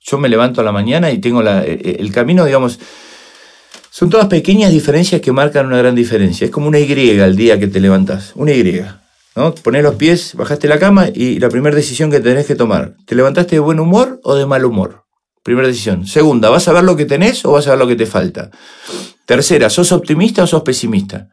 Yo 0.01 0.18
me 0.18 0.29
levanto 0.29 0.61
a 0.61 0.64
la 0.64 0.73
mañana 0.73 1.11
y 1.11 1.18
tengo 1.18 1.42
la, 1.42 1.64
eh, 1.64 1.79
eh, 1.83 1.97
el 2.01 2.12
camino, 2.12 2.45
digamos, 2.45 2.79
son 3.90 4.09
todas 4.09 4.27
pequeñas 4.27 4.73
diferencias 4.73 5.21
que 5.21 5.33
marcan 5.33 5.66
una 5.66 5.79
gran 5.79 5.95
diferencia. 5.95 6.45
Es 6.45 6.51
como 6.51 6.68
una 6.68 6.79
Y 6.79 7.21
al 7.21 7.37
día 7.37 7.59
que 7.61 7.68
te 7.68 7.79
levantas, 7.79 8.33
una 8.35 8.53
Y. 8.53 8.85
¿no? 9.37 9.55
Ponés 9.55 9.83
los 9.83 9.97
pies, 9.97 10.35
bajaste 10.35 10.68
la 10.68 10.79
cama 10.79 11.09
y 11.12 11.38
la 11.38 11.49
primera 11.49 11.77
decisión 11.77 12.11
que 12.11 12.21
tenés 12.21 12.47
que 12.47 12.55
tomar, 12.55 12.95
¿te 13.07 13.14
levantaste 13.14 13.57
de 13.57 13.61
buen 13.61 13.81
humor 13.81 14.21
o 14.25 14.35
de 14.35 14.47
mal 14.47 14.64
humor? 14.64 15.05
Primera 15.42 15.66
decisión. 15.66 16.07
Segunda, 16.07 16.51
¿vas 16.51 16.68
a 16.68 16.73
ver 16.73 16.85
lo 16.85 16.97
que 16.97 17.05
tenés 17.05 17.45
o 17.45 17.53
vas 17.53 17.66
a 17.66 17.71
ver 17.71 17.79
lo 17.79 17.87
que 17.87 17.97
te 17.97 18.07
falta? 18.07 18.51
Tercera, 19.27 19.71
¿sos 19.71 19.92
optimista 19.92 20.45
o 20.45 20.47
sos 20.47 20.62
pesimista? 20.62 21.29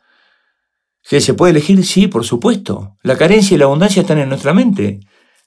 ¿Que 1.10 1.22
se 1.22 1.34
puede 1.34 1.50
elegir? 1.50 1.84
Sí, 1.84 2.06
por 2.06 2.24
supuesto. 2.24 2.96
La 3.02 3.18
carencia 3.18 3.56
y 3.56 3.58
la 3.58 3.66
abundancia 3.66 4.04
están 4.04 4.20
en 4.20 4.30
nuestra 4.30 4.54
mente. 4.54 5.00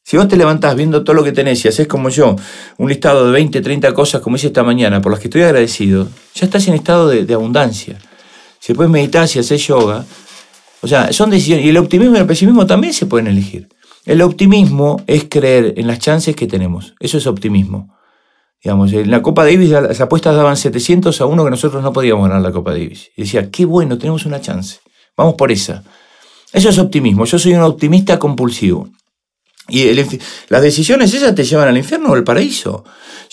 Si 0.03 0.17
vos 0.17 0.27
te 0.27 0.37
levantás 0.37 0.75
viendo 0.75 1.05
todo 1.05 1.15
lo 1.15 1.23
que 1.23 1.31
tenés 1.31 1.65
y 1.65 1.69
haces 1.69 1.87
como 1.87 2.09
yo, 2.09 2.35
un 2.79 2.89
listado 2.89 3.27
de 3.27 3.31
20, 3.31 3.61
30 3.61 3.95
cosas 3.95 4.21
como 4.21 4.35
hice 4.35 4.49
esta 4.49 4.65
mañana, 4.65 5.01
por 5.01 5.13
las 5.13 5.21
que 5.21 5.29
estoy 5.29 5.43
agradecido, 5.43 6.09
ya 6.35 6.47
estás 6.47 6.67
en 6.67 6.75
estado 6.75 7.07
de, 7.07 7.33
abundancia. 7.33 7.97
Si 8.59 8.73
después 8.73 8.91
meditar, 8.91 9.29
y 9.33 9.39
haces 9.39 9.65
yoga, 9.65 10.05
o 10.81 10.89
sea, 10.89 11.13
son 11.13 11.31
decisiones. 11.31 11.65
Y 11.65 11.69
el 11.69 11.77
optimismo 11.77 12.17
y 12.17 12.19
el 12.19 12.27
pesimismo 12.27 12.67
también 12.67 12.93
se 12.93 13.07
pueden 13.07 13.29
elegir. 13.29 13.69
El 14.05 14.21
optimismo 14.23 15.01
es 15.07 15.27
creer 15.31 15.75
en 15.77 15.87
las 15.87 16.01
chances 16.01 16.35
que 16.35 16.49
tenemos. 16.49 16.95
Eso 16.99 17.19
es 17.19 17.27
optimismo. 17.29 17.97
Digamos, 18.65 18.93
en 18.93 19.09
la 19.13 19.23
Copa 19.23 19.45
Davis 19.45 19.71
las 19.71 20.01
apuestas 20.01 20.35
daban 20.35 20.57
700 20.57 21.21
a 21.21 21.27
uno 21.27 21.45
que 21.45 21.51
nosotros 21.51 21.85
no 21.85 21.93
podíamos 21.93 22.27
ganar 22.27 22.43
la 22.43 22.51
Copa 22.51 22.73
Davis. 22.73 23.13
Y 23.17 23.23
decía, 23.23 23.49
qué 23.49 23.65
bueno, 23.65 23.97
tenemos 23.97 24.27
una 24.27 24.41
chance. 24.41 24.81
Vamos 25.17 25.35
por 25.35 25.53
esa. 25.53 25.83
Eso 26.53 26.69
es 26.69 26.79
optimismo. 26.79 27.25
Yo 27.25 27.39
soy 27.39 27.55
un 27.55 27.63
optimista 27.63 28.19
compulsivo. 28.19 28.89
Y 29.69 29.85
las 30.49 30.63
decisiones 30.63 31.15
esas 31.15 31.35
te 31.35 31.45
llevan 31.45 31.69
al 31.69 31.79
infierno 31.79 32.11
o 32.11 32.15
al 32.15 32.25
paraíso. 32.25 32.85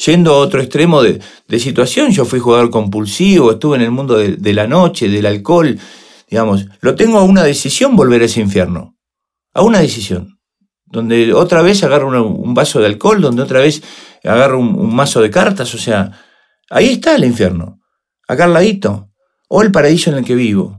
Yendo 0.05 0.33
a 0.33 0.37
otro 0.37 0.61
extremo 0.61 1.01
de, 1.01 1.19
situación, 1.59 2.11
yo 2.11 2.23
fui 2.23 2.39
jugador 2.39 2.69
compulsivo, 2.69 3.51
estuve 3.51 3.77
en 3.77 3.81
el 3.81 3.91
mundo 3.91 4.17
de 4.17 4.53
la 4.53 4.67
noche, 4.67 5.09
del 5.09 5.25
alcohol, 5.25 5.77
Digamos, 6.29 6.67
lo 6.81 6.95
tengo 6.95 7.17
a 7.17 7.23
una 7.23 7.43
decisión 7.43 7.95
volver 7.95 8.21
a 8.21 8.25
ese 8.25 8.39
infierno. 8.39 8.95
A 9.53 9.63
una 9.63 9.79
decisión. 9.79 10.39
Donde 10.85 11.33
otra 11.33 11.61
vez 11.61 11.83
agarro 11.83 12.07
un 12.27 12.53
vaso 12.53 12.79
de 12.79 12.85
alcohol, 12.85 13.19
donde 13.21 13.41
otra 13.41 13.59
vez 13.59 13.81
agarro 14.23 14.59
un, 14.59 14.95
mazo 14.95 15.21
de 15.21 15.31
cartas. 15.31 15.73
O 15.73 15.77
sea, 15.77 16.11
ahí 16.69 16.89
está 16.89 17.15
el 17.15 17.25
infierno. 17.25 17.79
Acá 18.27 18.45
al 18.45 18.53
ladito. 18.53 19.09
O 19.49 19.63
el 19.63 19.71
paraíso 19.71 20.11
en 20.11 20.17
el 20.17 20.25
que 20.25 20.35
vivo. 20.35 20.78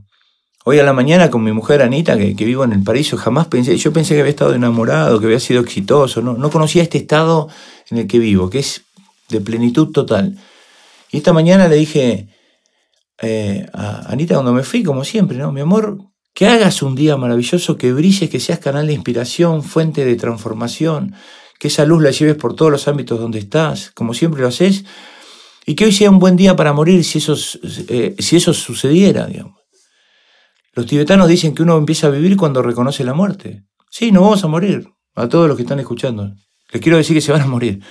Hoy 0.63 0.77
a 0.77 0.83
la 0.83 0.93
mañana 0.93 1.31
con 1.31 1.43
mi 1.43 1.51
mujer 1.51 1.81
Anita, 1.81 2.15
que, 2.15 2.33
vivo 2.45 2.63
en 2.63 2.71
el 2.73 2.83
paraíso, 2.83 3.17
jamás 3.17 3.47
pensé, 3.47 3.75
yo 3.77 3.91
pensé 3.91 4.13
que 4.13 4.19
había 4.19 4.29
estado 4.29 4.53
enamorado, 4.53 5.19
que 5.19 5.25
había 5.25 5.39
sido 5.39 5.61
exitoso, 5.61 6.21
no, 6.21 6.35
no 6.35 6.51
conocía 6.51 6.83
este 6.83 6.99
estado 6.99 7.49
en 7.89 7.97
el 7.97 8.07
que 8.07 8.19
vivo, 8.19 8.47
que 8.47 8.59
es 8.59 8.83
de 9.29 9.41
plenitud 9.41 9.91
total. 9.91 10.37
Y 11.11 11.17
esta 11.17 11.33
mañana 11.33 11.67
le 11.67 11.77
dije, 11.77 12.27
eh, 13.23 13.65
a 13.73 14.11
Anita 14.11 14.35
cuando 14.35 14.53
me 14.53 14.61
fui, 14.61 14.83
como 14.83 15.03
siempre, 15.03 15.35
¿no? 15.35 15.51
Mi 15.51 15.61
amor, 15.61 15.97
que 16.31 16.45
hagas 16.45 16.83
un 16.83 16.93
día 16.93 17.17
maravilloso, 17.17 17.75
que 17.75 17.91
brilles, 17.91 18.29
que 18.29 18.39
seas 18.39 18.59
canal 18.59 18.85
de 18.85 18.93
inspiración, 18.93 19.63
fuente 19.63 20.05
de 20.05 20.15
transformación, 20.15 21.15
que 21.59 21.69
esa 21.69 21.85
luz 21.85 22.03
la 22.03 22.11
lleves 22.11 22.35
por 22.35 22.55
todos 22.55 22.71
los 22.71 22.87
ámbitos 22.87 23.19
donde 23.19 23.39
estás, 23.39 23.89
como 23.95 24.13
siempre 24.13 24.41
lo 24.41 24.47
haces, 24.49 24.85
y 25.65 25.73
que 25.73 25.85
hoy 25.85 25.91
sea 25.91 26.11
un 26.11 26.19
buen 26.19 26.35
día 26.35 26.55
para 26.55 26.71
morir 26.71 27.03
si 27.03 27.17
eso, 27.17 27.35
eh, 27.87 28.15
si 28.19 28.35
eso 28.35 28.53
sucediera, 28.53 29.25
digamos. 29.25 29.60
Los 30.73 30.85
tibetanos 30.85 31.27
dicen 31.27 31.53
que 31.53 31.63
uno 31.63 31.77
empieza 31.77 32.07
a 32.07 32.11
vivir 32.11 32.37
cuando 32.37 32.61
reconoce 32.61 33.03
la 33.03 33.13
muerte. 33.13 33.63
Sí, 33.89 34.11
no 34.11 34.21
vamos 34.21 34.43
a 34.43 34.47
morir, 34.47 34.87
a 35.15 35.27
todos 35.27 35.47
los 35.47 35.57
que 35.57 35.63
están 35.63 35.79
escuchando. 35.79 36.33
Les 36.71 36.81
quiero 36.81 36.97
decir 36.97 37.15
que 37.15 37.21
se 37.21 37.33
van 37.33 37.41
a 37.41 37.47
morir. 37.47 37.81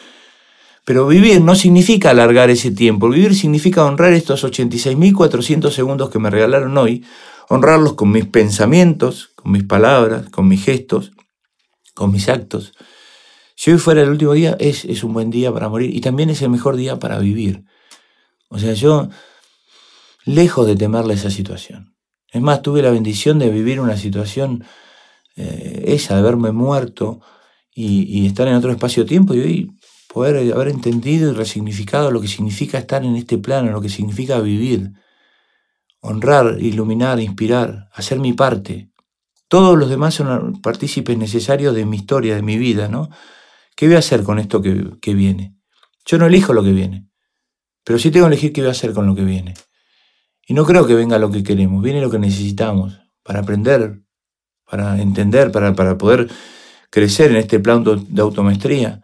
Pero 0.86 1.06
vivir 1.06 1.42
no 1.42 1.54
significa 1.54 2.10
alargar 2.10 2.48
ese 2.48 2.70
tiempo, 2.70 3.10
vivir 3.10 3.34
significa 3.34 3.84
honrar 3.84 4.14
estos 4.14 4.44
86.400 4.44 5.70
segundos 5.70 6.08
que 6.08 6.18
me 6.18 6.30
regalaron 6.30 6.76
hoy, 6.78 7.04
honrarlos 7.50 7.94
con 7.94 8.10
mis 8.10 8.24
pensamientos, 8.24 9.30
con 9.34 9.52
mis 9.52 9.64
palabras, 9.64 10.30
con 10.30 10.48
mis 10.48 10.64
gestos, 10.64 11.12
con 11.94 12.10
mis 12.10 12.30
actos. 12.30 12.72
Si 13.54 13.70
hoy 13.70 13.78
fuera 13.78 14.00
el 14.00 14.08
último 14.08 14.32
día, 14.32 14.56
es, 14.58 14.86
es 14.86 15.04
un 15.04 15.12
buen 15.12 15.30
día 15.30 15.52
para 15.52 15.68
morir 15.68 15.94
y 15.94 16.00
también 16.00 16.30
es 16.30 16.40
el 16.40 16.48
mejor 16.48 16.76
día 16.76 16.98
para 16.98 17.18
vivir. 17.18 17.64
O 18.48 18.58
sea, 18.58 18.72
yo, 18.72 19.10
lejos 20.24 20.66
de 20.66 20.76
temerle 20.76 21.12
esa 21.12 21.30
situación. 21.30 21.94
Es 22.32 22.40
más, 22.40 22.62
tuve 22.62 22.82
la 22.82 22.90
bendición 22.90 23.38
de 23.38 23.50
vivir 23.50 23.80
una 23.80 23.96
situación, 23.96 24.64
eh, 25.36 25.84
esa, 25.88 26.16
de 26.16 26.22
verme 26.22 26.52
muerto 26.52 27.20
y, 27.74 28.26
estar 28.26 28.46
en 28.46 28.54
otro 28.54 28.70
espacio-tiempo 28.70 29.34
y 29.34 29.40
hoy 29.40 29.76
poder 30.12 30.52
haber 30.52 30.68
entendido 30.68 31.30
y 31.30 31.34
resignificado 31.34 32.10
lo 32.10 32.20
que 32.20 32.28
significa 32.28 32.78
estar 32.78 33.04
en 33.04 33.16
este 33.16 33.38
plano, 33.38 33.70
lo 33.70 33.80
que 33.80 33.88
significa 33.88 34.40
vivir, 34.40 34.92
honrar, 36.00 36.58
iluminar, 36.60 37.20
inspirar, 37.20 37.88
hacer 37.92 38.18
mi 38.18 38.32
parte. 38.32 38.90
Todos 39.48 39.78
los 39.78 39.88
demás 39.88 40.14
son 40.14 40.60
partícipes 40.62 41.16
necesarios 41.18 41.74
de 41.74 41.84
mi 41.84 41.96
historia, 41.96 42.36
de 42.36 42.42
mi 42.42 42.58
vida, 42.58 42.88
¿no? 42.88 43.08
¿Qué 43.76 43.86
voy 43.86 43.96
a 43.96 44.00
hacer 44.00 44.22
con 44.22 44.38
esto 44.38 44.62
que, 44.62 44.98
que 45.00 45.14
viene? 45.14 45.56
Yo 46.04 46.18
no 46.18 46.26
elijo 46.26 46.52
lo 46.52 46.62
que 46.62 46.72
viene, 46.72 47.08
pero 47.84 47.98
sí 47.98 48.10
tengo 48.10 48.26
que 48.26 48.34
elegir 48.34 48.52
qué 48.52 48.60
voy 48.60 48.68
a 48.68 48.72
hacer 48.72 48.92
con 48.92 49.06
lo 49.06 49.14
que 49.14 49.24
viene. 49.24 49.54
Y 50.50 50.52
no 50.52 50.66
creo 50.66 50.84
que 50.84 50.96
venga 50.96 51.16
lo 51.20 51.30
que 51.30 51.44
queremos, 51.44 51.80
viene 51.80 52.00
lo 52.00 52.10
que 52.10 52.18
necesitamos 52.18 52.98
para 53.22 53.38
aprender, 53.38 54.02
para 54.68 55.00
entender, 55.00 55.52
para, 55.52 55.76
para 55.76 55.96
poder 55.96 56.28
crecer 56.90 57.30
en 57.30 57.36
este 57.36 57.60
plano 57.60 57.94
de 57.94 58.20
automaestría 58.20 59.00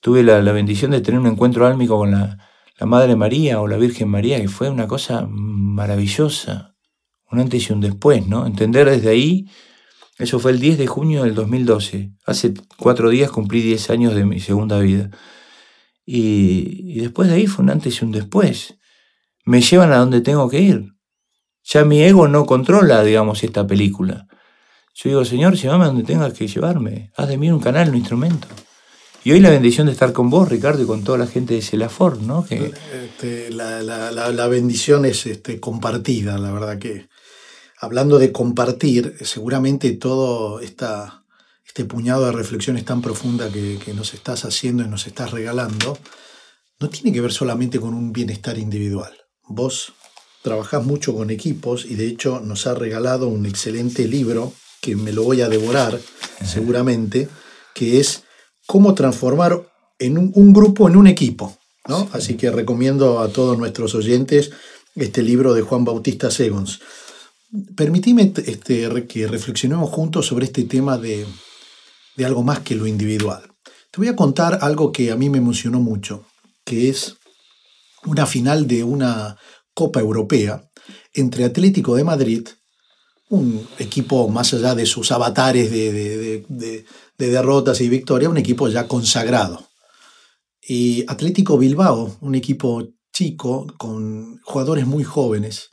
tuve 0.00 0.24
la, 0.24 0.40
bendición 0.50 0.90
de 0.90 1.00
tener 1.00 1.20
un 1.20 1.28
encuentro 1.28 1.64
álmico 1.64 1.96
con 1.96 2.10
la, 2.10 2.38
Madre 2.80 3.14
María 3.14 3.60
o 3.60 3.68
la 3.68 3.76
Virgen 3.76 4.08
María, 4.08 4.40
que 4.40 4.48
fue 4.48 4.68
una 4.68 4.88
cosa 4.88 5.24
maravillosa, 5.30 6.74
un 7.30 7.38
antes 7.38 7.70
y 7.70 7.72
un 7.72 7.80
después, 7.80 8.26
¿no? 8.26 8.44
Entender 8.44 8.90
desde 8.90 9.10
ahí, 9.10 9.48
eso 10.18 10.40
fue 10.40 10.50
el 10.50 10.58
10 10.58 10.78
de 10.78 10.88
junio 10.88 11.22
del 11.22 11.36
2012, 11.36 12.10
hace 12.26 12.52
cuatro 12.76 13.10
días 13.10 13.30
cumplí 13.30 13.62
10 13.62 13.90
años 13.90 14.14
de 14.16 14.24
mi 14.24 14.40
segunda 14.40 14.80
vida. 14.80 15.08
Y, 16.04 16.96
y 16.96 17.00
después 17.00 17.28
de 17.28 17.36
ahí 17.36 17.46
fue 17.46 17.62
un 17.62 17.70
antes 17.70 18.02
y 18.02 18.04
un 18.04 18.10
después. 18.10 18.76
Me 19.44 19.60
llevan 19.60 19.92
a 19.92 19.98
donde 19.98 20.20
tengo 20.20 20.48
que 20.48 20.60
ir. 20.60 20.94
Ya 21.64 21.84
mi 21.84 22.02
ego 22.02 22.28
no 22.28 22.46
controla, 22.46 23.02
digamos, 23.02 23.42
esta 23.42 23.66
película. 23.66 24.26
Yo 24.94 25.10
digo, 25.10 25.24
Señor, 25.24 25.54
llévame 25.54 25.84
a 25.84 25.88
donde 25.88 26.04
tengas 26.04 26.32
que 26.32 26.46
llevarme. 26.46 27.10
Haz 27.16 27.28
de 27.28 27.36
mí 27.36 27.50
un 27.50 27.60
canal, 27.60 27.88
un 27.88 27.96
instrumento. 27.96 28.46
Y 29.24 29.32
hoy 29.32 29.40
la 29.40 29.50
bendición 29.50 29.86
de 29.86 29.92
estar 29.92 30.12
con 30.12 30.28
vos, 30.28 30.48
Ricardo, 30.50 30.82
y 30.82 30.86
con 30.86 31.02
toda 31.02 31.16
la 31.16 31.26
gente 31.26 31.54
de 31.54 31.62
Celafor, 31.62 32.20
¿no? 32.20 32.46
Este, 32.50 33.50
la, 33.50 34.46
bendición 34.48 35.06
es 35.06 35.24
este, 35.26 35.58
compartida, 35.58 36.38
la 36.38 36.52
verdad 36.52 36.78
que. 36.78 37.08
Hablando 37.80 38.18
de 38.18 38.32
compartir, 38.32 39.16
seguramente 39.22 39.92
todo 39.92 40.60
esta, 40.60 41.24
este 41.66 41.84
puñado 41.84 42.26
de 42.26 42.32
reflexiones 42.32 42.84
tan 42.84 43.02
profunda 43.02 43.50
que, 43.50 43.78
que 43.84 43.92
nos 43.94 44.14
estás 44.14 44.44
haciendo 44.44 44.84
y 44.84 44.88
nos 44.88 45.06
estás 45.06 45.32
regalando, 45.32 45.98
no 46.80 46.88
tiene 46.88 47.12
que 47.12 47.20
ver 47.20 47.32
solamente 47.32 47.80
con 47.80 47.92
un 47.94 48.12
bienestar 48.12 48.58
individual. 48.58 49.23
Vos 49.46 49.92
trabajás 50.42 50.84
mucho 50.84 51.14
con 51.14 51.30
equipos 51.30 51.86
y 51.86 51.94
de 51.94 52.06
hecho 52.06 52.40
nos 52.40 52.66
has 52.66 52.76
regalado 52.76 53.28
un 53.28 53.46
excelente 53.46 54.06
libro 54.06 54.52
que 54.80 54.96
me 54.96 55.12
lo 55.12 55.22
voy 55.22 55.40
a 55.40 55.48
devorar 55.48 55.98
seguramente, 56.44 57.28
que 57.74 57.98
es 57.98 58.24
cómo 58.66 58.94
transformar 58.94 59.66
en 59.98 60.18
un, 60.18 60.52
grupo 60.52 60.88
en 60.88 60.96
un 60.96 61.06
equipo. 61.06 61.56
¿no? 61.88 62.08
Así 62.12 62.34
que 62.34 62.50
recomiendo 62.50 63.20
a 63.20 63.28
todos 63.28 63.56
nuestros 63.58 63.94
oyentes 63.94 64.50
este 64.94 65.22
libro 65.22 65.54
de 65.54 65.62
Juan 65.62 65.84
Bautista 65.84 66.30
Segons. 66.30 66.80
Permitime 67.76 68.32
este, 68.44 69.06
que 69.06 69.26
reflexionemos 69.26 69.88
juntos 69.90 70.26
sobre 70.26 70.46
este 70.46 70.64
tema 70.64 70.98
de, 70.98 71.24
de 72.16 72.24
algo 72.24 72.42
más 72.42 72.60
que 72.60 72.74
lo 72.74 72.86
individual. 72.86 73.42
Te 73.90 73.98
voy 73.98 74.08
a 74.08 74.16
contar 74.16 74.58
algo 74.60 74.92
que 74.92 75.10
a 75.10 75.16
mí 75.16 75.30
me 75.30 75.38
emocionó 75.38 75.80
mucho, 75.80 76.26
que 76.64 76.88
es 76.88 77.16
una 78.06 78.26
final 78.26 78.66
de 78.66 78.84
una 78.84 79.36
Copa 79.72 80.00
Europea 80.00 80.70
entre 81.12 81.44
Atlético 81.44 81.96
de 81.96 82.04
Madrid, 82.04 82.48
un 83.28 83.66
equipo 83.78 84.28
más 84.28 84.54
allá 84.54 84.74
de 84.74 84.86
sus 84.86 85.10
avatares 85.10 85.70
de, 85.70 86.44
de 87.18 87.30
derrotas 87.30 87.80
y 87.80 87.88
victorias, 87.88 88.30
un 88.30 88.38
equipo 88.38 88.68
ya 88.68 88.86
consagrado. 88.86 89.66
Y 90.60 91.04
Atlético 91.08 91.58
Bilbao, 91.58 92.16
un 92.20 92.34
equipo 92.34 92.88
chico 93.12 93.66
con 93.78 94.40
jugadores 94.42 94.86
muy 94.86 95.04
jóvenes. 95.04 95.70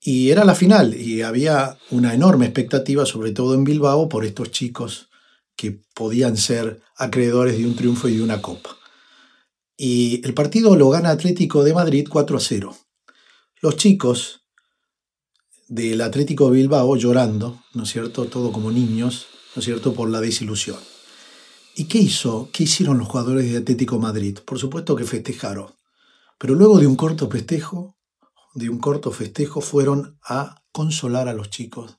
Y 0.00 0.30
era 0.30 0.44
la 0.44 0.54
final 0.54 0.94
y 0.94 1.22
había 1.22 1.76
una 1.90 2.14
enorme 2.14 2.46
expectativa, 2.46 3.04
sobre 3.04 3.32
todo 3.32 3.54
en 3.54 3.64
Bilbao, 3.64 4.08
por 4.08 4.24
estos 4.24 4.50
chicos 4.50 5.08
que 5.56 5.82
podían 5.94 6.38
ser 6.38 6.80
acreedores 6.96 7.58
de 7.58 7.66
un 7.66 7.76
triunfo 7.76 8.08
y 8.08 8.16
de 8.16 8.22
una 8.22 8.40
copa. 8.40 8.79
Y 9.82 10.20
el 10.26 10.34
partido 10.34 10.76
lo 10.76 10.90
gana 10.90 11.08
Atlético 11.08 11.64
de 11.64 11.72
Madrid 11.72 12.06
4 12.06 12.36
a 12.36 12.40
0. 12.40 12.76
Los 13.62 13.76
chicos 13.78 14.42
del 15.68 16.02
Atlético 16.02 16.50
Bilbao 16.50 16.96
llorando, 16.96 17.62
¿no 17.72 17.84
es 17.84 17.88
cierto? 17.88 18.26
Todo 18.26 18.52
como 18.52 18.70
niños, 18.70 19.28
¿no 19.56 19.60
es 19.60 19.64
cierto? 19.64 19.94
Por 19.94 20.10
la 20.10 20.20
desilusión. 20.20 20.78
¿Y 21.74 21.84
qué 21.84 21.96
hizo? 21.96 22.50
¿Qué 22.52 22.64
hicieron 22.64 22.98
los 22.98 23.08
jugadores 23.08 23.50
de 23.50 23.56
Atlético 23.56 23.98
Madrid? 23.98 24.40
Por 24.44 24.58
supuesto 24.58 24.94
que 24.94 25.04
festejaron. 25.04 25.72
Pero 26.38 26.54
luego 26.54 26.78
de 26.78 26.86
un 26.86 26.96
corto 26.96 27.30
festejo, 27.30 27.96
de 28.52 28.68
un 28.68 28.80
corto 28.80 29.10
festejo, 29.12 29.62
fueron 29.62 30.18
a 30.22 30.62
consolar 30.72 31.26
a 31.26 31.32
los 31.32 31.48
chicos 31.48 31.96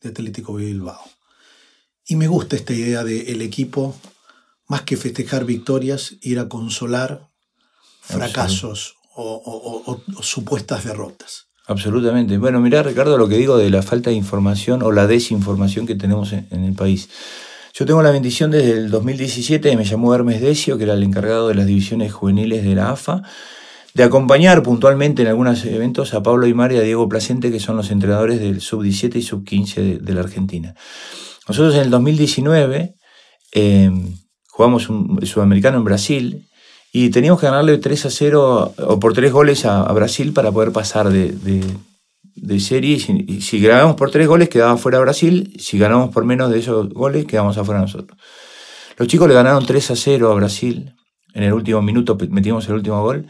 de 0.00 0.08
Atlético 0.08 0.54
Bilbao. 0.54 1.04
Y 2.04 2.16
me 2.16 2.26
gusta 2.26 2.56
esta 2.56 2.72
idea 2.72 3.04
del 3.04 3.28
el 3.28 3.40
equipo, 3.40 3.94
más 4.70 4.82
que 4.82 4.96
festejar 4.96 5.44
victorias, 5.44 6.14
ir 6.22 6.38
a 6.38 6.48
consolar 6.48 7.28
fracasos 8.00 8.94
o, 9.16 10.00
supuestas 10.22 10.84
derrotas. 10.84 11.48
Absolutamente. 11.66 12.38
Bueno, 12.38 12.60
mirá, 12.60 12.84
Ricardo, 12.84 13.18
lo 13.18 13.28
que 13.28 13.36
digo 13.36 13.58
de 13.58 13.68
la 13.68 13.82
falta 13.82 14.10
de 14.10 14.16
información 14.16 14.84
o 14.84 14.92
la 14.92 15.08
desinformación 15.08 15.88
que 15.88 15.96
tenemos 15.96 16.32
en, 16.32 16.64
el 16.64 16.74
país. 16.74 17.08
Yo 17.74 17.84
tengo 17.84 18.00
la 18.00 18.12
bendición 18.12 18.52
desde 18.52 18.70
el 18.70 18.90
2017, 18.92 19.76
me 19.76 19.84
llamó 19.84 20.14
Hermes 20.14 20.40
Decio, 20.40 20.78
que 20.78 20.84
era 20.84 20.94
el 20.94 21.02
encargado 21.02 21.48
de 21.48 21.56
las 21.56 21.66
divisiones 21.66 22.12
juveniles 22.12 22.62
de 22.62 22.76
la 22.76 22.90
AFA, 22.90 23.22
de 23.94 24.04
acompañar 24.04 24.62
puntualmente 24.62 25.22
en 25.22 25.28
algunos 25.28 25.64
eventos 25.64 26.14
a 26.14 26.22
Pablo 26.22 26.46
Aymar 26.46 26.72
y 26.72 26.76
a 26.76 26.82
Diego 26.82 27.08
Placente, 27.08 27.50
que 27.50 27.58
son 27.58 27.76
los 27.76 27.90
entrenadores 27.90 28.38
del 28.38 28.60
sub-17 28.60 29.16
y 29.16 29.22
sub-15 29.22 29.98
de, 29.98 30.14
la 30.14 30.20
Argentina. 30.20 30.76
Nosotros 31.48 31.74
en 31.74 31.80
el 31.80 31.90
2019 31.90 32.94
em, 33.50 34.14
jugamos 34.60 34.90
un 34.90 35.24
sudamericano 35.24 35.78
en 35.78 35.84
Brasil 35.84 36.46
y 36.92 37.08
teníamos 37.08 37.40
que 37.40 37.46
ganarle 37.46 37.78
3 37.78 38.04
a 38.04 38.10
0 38.10 38.74
o 38.76 39.00
por 39.00 39.14
3 39.14 39.32
goles 39.32 39.64
a, 39.64 39.90
Brasil 39.94 40.34
para 40.34 40.52
poder 40.52 40.70
pasar 40.70 41.08
de, 41.08 41.32
de, 42.34 42.60
serie. 42.60 42.98
Y 43.26 43.40
si, 43.40 43.58
ganábamos 43.58 43.96
por 43.96 44.10
3 44.10 44.28
goles 44.28 44.50
quedaba 44.50 44.76
fuera 44.76 44.98
Brasil, 44.98 45.56
si 45.58 45.78
ganábamos 45.78 46.10
por 46.10 46.26
menos 46.26 46.50
de 46.50 46.58
esos 46.58 46.90
goles 46.90 47.24
quedábamos 47.24 47.56
afuera 47.56 47.80
nosotros. 47.80 48.20
Los 48.98 49.08
chicos 49.08 49.26
le 49.28 49.34
ganaron 49.34 49.64
3 49.64 49.92
a 49.92 49.96
0 49.96 50.30
a 50.30 50.34
Brasil. 50.34 50.92
En 51.32 51.42
el 51.42 51.54
último 51.54 51.80
minuto 51.80 52.18
metimos 52.28 52.68
el 52.68 52.74
último 52.74 53.02
gol. 53.02 53.28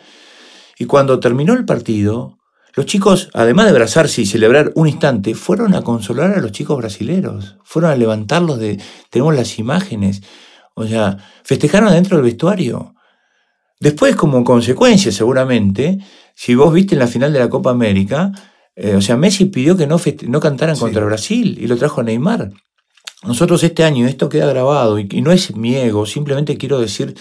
Y 0.81 0.87
cuando 0.87 1.21
terminó 1.21 1.53
el 1.53 1.65
partido, 1.65 2.39
los 2.75 2.87
chicos, 2.87 3.31
además 3.35 3.67
de 3.67 3.71
abrazarse 3.71 4.23
y 4.23 4.27
celebrar 4.27 4.73
un 4.75 4.89
instante, 4.89 5.37
fueron 5.37 5.77
a 5.77 5.83
consolar 5.83 6.33
a 6.33 6.41
los 6.41 6.51
chicos 6.51 6.77
brasileros, 6.77 7.57
fueron 7.63 7.93
a 7.93 7.95
levantarlos 7.95 8.59
de, 8.59 8.81
tenemos 9.11 9.37
las 9.37 9.61
imágenes, 9.61 10.23
o 10.81 10.89
sea, 10.89 11.17
festejaron 11.45 11.93
dentro 11.93 12.17
del 12.17 12.25
vestuario. 12.25 12.95
Después, 13.79 14.15
como 14.17 14.45
consecuencia, 14.45 15.11
seguramente, 15.11 15.99
si 16.35 16.55
vos 16.55 16.73
viste 16.73 16.95
en 16.95 16.99
la 16.99 17.07
final 17.07 17.33
de 17.33 17.39
la 17.39 17.49
Copa 17.49 17.71
América, 17.71 18.33
eh, 18.77 18.95
o 18.95 19.01
sea, 19.01 19.17
Messi 19.17 19.47
pidió 19.47 19.77
que 19.77 19.87
no, 19.87 20.01
no 20.29 20.41
cantaran 20.41 20.77
contra 20.77 21.05
Brasil 21.05 21.59
y 21.61 21.67
lo 21.67 21.77
trajo 21.77 22.01
a 22.01 22.05
Neymar. 22.05 22.51
Nosotros 23.23 23.63
este 23.63 23.85
año, 23.85 24.07
esto 24.07 24.29
queda 24.29 24.47
grabado 24.47 24.99
y 24.99 25.23
no 25.23 25.33
es 25.33 25.55
mi 25.55 25.77
ego, 25.77 26.07
simplemente 26.07 26.57
quiero 26.57 26.81
decir 26.81 27.15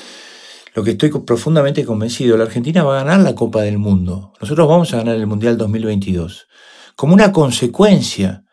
lo 0.73 0.83
que 0.83 0.91
estoy 0.91 1.09
profundamente 1.09 1.83
convencido, 1.85 2.37
la 2.37 2.45
Argentina 2.45 2.83
va 2.83 2.99
a 2.99 3.03
ganar 3.03 3.19
la 3.19 3.35
Copa 3.35 3.61
del 3.63 3.77
Mundo. 3.77 4.33
Nosotros 4.39 4.67
vamos 4.67 4.93
a 4.93 4.97
ganar 4.97 5.15
el 5.15 5.27
Mundial 5.27 5.57
2022 5.57 6.47
como 6.99 7.13
una 7.13 7.31
consecuencia 7.31 8.43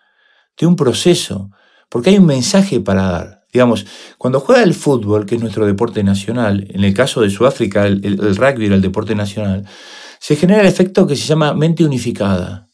de 0.57 0.67
un 0.67 0.77
proceso, 0.77 1.51
porque 1.89 2.11
hay 2.11 2.19
un 2.19 2.27
mensaje 2.27 2.79
para 2.79 3.03
dar. 3.03 3.36
Digamos, 3.57 3.87
cuando 4.19 4.39
juega 4.39 4.63
el 4.63 4.75
fútbol, 4.75 5.25
que 5.25 5.37
es 5.37 5.41
nuestro 5.41 5.65
deporte 5.65 6.05
nacional, 6.05 6.67
en 6.69 6.85
el 6.85 6.93
caso 6.93 7.23
de 7.23 7.31
Sudáfrica 7.31 7.87
el, 7.87 8.37
rugby 8.37 8.67
era 8.67 8.75
el 8.75 8.83
deporte 8.83 9.15
nacional, 9.15 9.65
se 10.21 10.37
genera 10.37 10.61
el 10.61 10.67
efecto 10.67 11.07
que 11.07 11.17
se 11.17 11.27
llama 11.27 11.55
mente 11.55 11.83
unificada. 11.83 12.69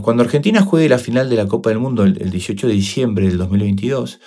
Cuando 0.00 0.22
Argentina 0.22 0.62
juegue 0.62 0.88
la 0.88 0.96
final 0.96 1.28
de 1.28 1.36
la 1.36 1.46
Copa 1.46 1.68
del 1.68 1.80
Mundo 1.80 2.04
el, 2.04 2.16
el 2.22 2.30
18 2.30 2.66
de 2.66 2.72
diciembre 2.72 3.28
del 3.28 3.36
2022, 3.36 4.20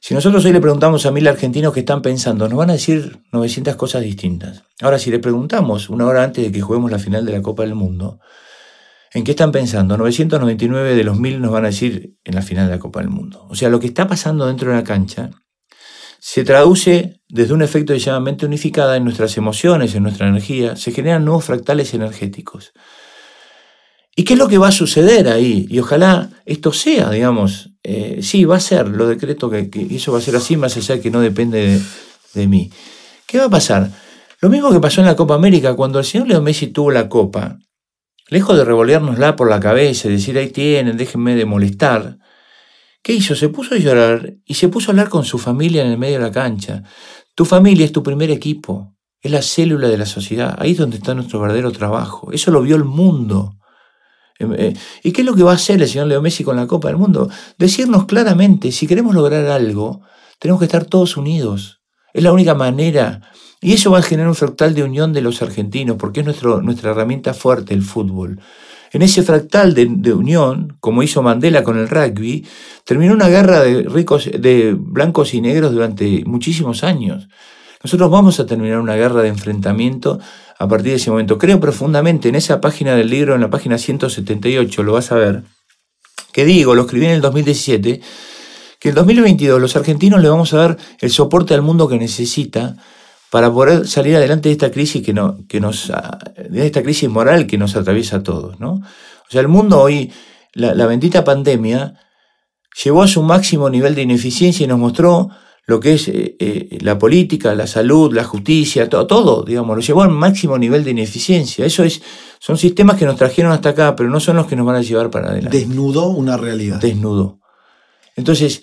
si 0.00 0.12
nosotros 0.12 0.44
hoy 0.44 0.52
le 0.52 0.60
preguntamos 0.60 1.06
a 1.06 1.12
mil 1.12 1.28
argentinos 1.28 1.72
qué 1.72 1.80
están 1.80 2.02
pensando, 2.02 2.48
nos 2.48 2.58
van 2.58 2.70
a 2.70 2.72
decir 2.72 3.20
900 3.30 3.76
cosas 3.76 4.02
distintas. 4.02 4.64
Ahora, 4.82 4.98
si 4.98 5.12
le 5.12 5.20
preguntamos 5.20 5.88
una 5.88 6.04
hora 6.04 6.24
antes 6.24 6.44
de 6.44 6.50
que 6.50 6.62
juguemos 6.62 6.90
la 6.90 6.98
final 6.98 7.24
de 7.24 7.30
la 7.30 7.42
Copa 7.42 7.62
del 7.62 7.76
Mundo, 7.76 8.18
¿en 9.12 9.24
qué 9.24 9.32
están 9.32 9.52
pensando? 9.52 9.96
999 9.96 10.94
de 10.94 11.04
los 11.04 11.18
mil 11.18 11.40
nos 11.40 11.52
van 11.52 11.64
a 11.64 11.68
decir 11.68 12.16
en 12.24 12.34
la 12.34 12.42
final 12.42 12.66
de 12.66 12.72
la 12.72 12.78
Copa 12.78 13.00
del 13.00 13.10
Mundo. 13.10 13.46
O 13.48 13.54
sea, 13.54 13.68
lo 13.68 13.80
que 13.80 13.86
está 13.86 14.06
pasando 14.06 14.46
dentro 14.46 14.70
de 14.70 14.76
la 14.76 14.84
cancha 14.84 15.30
se 16.20 16.44
traduce 16.44 17.22
desde 17.28 17.54
un 17.54 17.62
efecto 17.62 17.92
de 17.92 17.98
llama 17.98 18.20
mente 18.20 18.46
unificada 18.46 18.96
en 18.96 19.04
nuestras 19.04 19.36
emociones, 19.36 19.94
en 19.94 20.02
nuestra 20.02 20.28
energía, 20.28 20.76
se 20.76 20.92
generan 20.92 21.24
nuevos 21.24 21.44
fractales 21.44 21.94
energéticos. 21.94 22.72
¿Y 24.14 24.24
qué 24.24 24.34
es 24.34 24.38
lo 24.38 24.48
que 24.48 24.58
va 24.58 24.68
a 24.68 24.72
suceder 24.72 25.28
ahí? 25.28 25.66
Y 25.70 25.78
ojalá 25.78 26.30
esto 26.44 26.72
sea, 26.72 27.10
digamos, 27.10 27.70
eh, 27.82 28.18
sí, 28.22 28.44
va 28.44 28.56
a 28.56 28.60
ser, 28.60 28.88
lo 28.88 29.08
decreto 29.08 29.48
que, 29.48 29.70
eso 29.90 30.12
va 30.12 30.18
a 30.18 30.22
ser 30.22 30.36
así, 30.36 30.56
más 30.56 30.76
allá 30.76 31.00
que 31.00 31.10
no 31.10 31.20
depende 31.20 31.80
de, 32.34 32.46
mí. 32.46 32.70
¿Qué 33.26 33.38
va 33.38 33.44
a 33.44 33.50
pasar? 33.50 33.90
Lo 34.40 34.50
mismo 34.50 34.70
que 34.72 34.80
pasó 34.80 35.00
en 35.00 35.06
la 35.06 35.16
Copa 35.16 35.34
América, 35.34 35.74
cuando 35.74 35.98
el 35.98 36.04
señor 36.04 36.28
Leo 36.28 36.42
Messi 36.42 36.66
tuvo 36.66 36.90
la 36.90 37.08
Copa, 37.08 37.58
lejos 38.30 38.56
de 38.56 38.64
revoleárnosla 38.64 39.36
por 39.36 39.50
la 39.50 39.60
cabeza 39.60 40.08
y 40.08 40.12
decir, 40.12 40.38
ahí 40.38 40.48
tienen, 40.48 40.96
déjenme 40.96 41.34
de 41.34 41.44
molestar, 41.44 42.18
¿qué 43.02 43.12
hizo? 43.12 43.34
Se 43.34 43.48
puso 43.48 43.74
a 43.74 43.78
llorar 43.78 44.36
y 44.44 44.54
se 44.54 44.68
puso 44.68 44.90
a 44.90 44.92
hablar 44.92 45.08
con 45.08 45.24
su 45.24 45.38
familia 45.38 45.84
en 45.84 45.90
el 45.90 45.98
medio 45.98 46.18
de 46.18 46.24
la 46.24 46.32
cancha. 46.32 46.82
Tu 47.34 47.44
familia 47.44 47.84
es 47.84 47.92
tu 47.92 48.02
primer 48.02 48.30
equipo, 48.30 48.96
es 49.20 49.30
la 49.30 49.42
célula 49.42 49.88
de 49.88 49.98
la 49.98 50.06
sociedad, 50.06 50.56
ahí 50.58 50.72
es 50.72 50.78
donde 50.78 50.96
está 50.96 51.14
nuestro 51.14 51.40
verdadero 51.40 51.72
trabajo. 51.72 52.32
Eso 52.32 52.50
lo 52.50 52.62
vio 52.62 52.76
el 52.76 52.84
mundo. 52.84 53.56
Em, 54.38 54.54
eh, 54.54 54.74
¿Y 55.02 55.12
qué 55.12 55.22
es 55.22 55.26
lo 55.26 55.34
que 55.34 55.42
va 55.42 55.52
a 55.52 55.56
hacer 55.56 55.82
el 55.82 55.88
señor 55.88 56.06
Leo 56.06 56.22
Messi 56.22 56.44
con 56.44 56.56
la 56.56 56.66
Copa 56.66 56.88
del 56.88 56.96
Mundo? 56.96 57.28
Decirnos 57.58 58.06
claramente, 58.06 58.72
si 58.72 58.86
queremos 58.86 59.14
lograr 59.14 59.46
algo, 59.46 60.02
tenemos 60.38 60.60
que 60.60 60.66
estar 60.66 60.86
todos 60.86 61.16
unidos. 61.16 61.79
Es 62.12 62.22
la 62.22 62.32
única 62.32 62.54
manera. 62.54 63.20
Y 63.60 63.74
eso 63.74 63.90
va 63.90 63.98
a 63.98 64.02
generar 64.02 64.28
un 64.28 64.34
fractal 64.34 64.74
de 64.74 64.82
unión 64.82 65.12
de 65.12 65.20
los 65.20 65.42
argentinos, 65.42 65.96
porque 65.98 66.20
es 66.20 66.26
nuestra 66.26 66.90
herramienta 66.90 67.34
fuerte 67.34 67.74
el 67.74 67.82
fútbol. 67.82 68.40
En 68.92 69.02
ese 69.02 69.22
fractal 69.22 69.74
de, 69.74 69.86
de, 69.88 70.12
unión, 70.12 70.76
como 70.80 71.02
hizo 71.02 71.22
Mandela 71.22 71.62
con 71.62 71.78
el 71.78 71.88
rugby, 71.88 72.44
terminó 72.84 73.12
una 73.12 73.28
guerra 73.28 73.60
de 73.60 73.82
ricos, 73.82 74.28
de 74.32 74.74
blancos 74.76 75.34
y 75.34 75.40
negros 75.40 75.72
durante 75.72 76.24
muchísimos 76.24 76.82
años. 76.82 77.28
Nosotros 77.84 78.10
vamos 78.10 78.40
a 78.40 78.46
terminar 78.46 78.80
una 78.80 78.96
guerra 78.96 79.22
de 79.22 79.28
enfrentamiento 79.28 80.18
a 80.58 80.68
partir 80.68 80.90
de 80.90 80.96
ese 80.96 81.10
momento. 81.10 81.38
Creo 81.38 81.60
profundamente 81.60 82.28
en 82.28 82.34
esa 82.34 82.60
página 82.60 82.94
del 82.94 83.08
libro, 83.08 83.34
en 83.34 83.40
la 83.40 83.48
página 83.48 83.78
178, 83.78 84.82
lo 84.82 84.92
vas 84.92 85.12
a 85.12 85.14
ver, 85.14 85.44
que 86.32 86.44
digo, 86.44 86.74
lo 86.74 86.82
escribí 86.82 87.06
en 87.06 87.12
el 87.12 87.20
2017, 87.20 88.00
que 88.80 88.88
en 88.88 88.96
2022 88.96 89.60
los 89.60 89.76
argentinos 89.76 90.20
le 90.20 90.28
vamos 90.28 90.52
a 90.52 90.56
dar 90.56 90.78
el 90.98 91.10
soporte 91.10 91.54
al 91.54 91.62
mundo 91.62 91.86
que 91.86 91.98
necesita 91.98 92.76
para 93.30 93.52
poder 93.52 93.86
salir 93.86 94.16
adelante 94.16 94.48
de 94.48 94.54
esta 94.54 94.72
crisis 94.72 95.02
que, 95.02 95.12
no, 95.12 95.46
que 95.46 95.60
nos, 95.60 95.92
de 96.48 96.66
esta 96.66 96.82
crisis 96.82 97.08
moral 97.08 97.46
que 97.46 97.58
nos 97.58 97.76
atraviesa 97.76 98.16
a 98.16 98.22
todos, 98.22 98.58
¿no? 98.58 98.72
O 98.72 99.30
sea, 99.30 99.40
el 99.40 99.48
mundo 99.48 99.80
hoy, 99.80 100.10
la, 100.54 100.74
la 100.74 100.86
bendita 100.86 101.22
pandemia, 101.22 101.94
llevó 102.82 103.02
a 103.02 103.08
su 103.08 103.22
máximo 103.22 103.70
nivel 103.70 103.94
de 103.94 104.02
ineficiencia 104.02 104.64
y 104.64 104.66
nos 104.66 104.78
mostró 104.78 105.30
lo 105.66 105.78
que 105.78 105.94
es 105.94 106.08
eh, 106.08 106.36
eh, 106.40 106.78
la 106.80 106.98
política, 106.98 107.54
la 107.54 107.66
salud, 107.66 108.12
la 108.12 108.24
justicia, 108.24 108.88
todo, 108.88 109.06
todo, 109.06 109.44
digamos, 109.44 109.76
lo 109.76 109.82
llevó 109.82 110.02
al 110.02 110.10
máximo 110.10 110.58
nivel 110.58 110.82
de 110.82 110.90
ineficiencia. 110.90 111.64
Eso 111.64 111.84
es, 111.84 112.02
son 112.40 112.56
sistemas 112.56 112.96
que 112.96 113.06
nos 113.06 113.16
trajeron 113.16 113.52
hasta 113.52 113.68
acá, 113.68 113.94
pero 113.94 114.10
no 114.10 114.18
son 114.18 114.36
los 114.36 114.46
que 114.46 114.56
nos 114.56 114.66
van 114.66 114.76
a 114.76 114.82
llevar 114.82 115.10
para 115.10 115.28
adelante. 115.28 115.56
Desnudó 115.56 116.08
una 116.08 116.36
realidad. 116.36 116.80
Desnudó. 116.80 117.39
Entonces, 118.20 118.62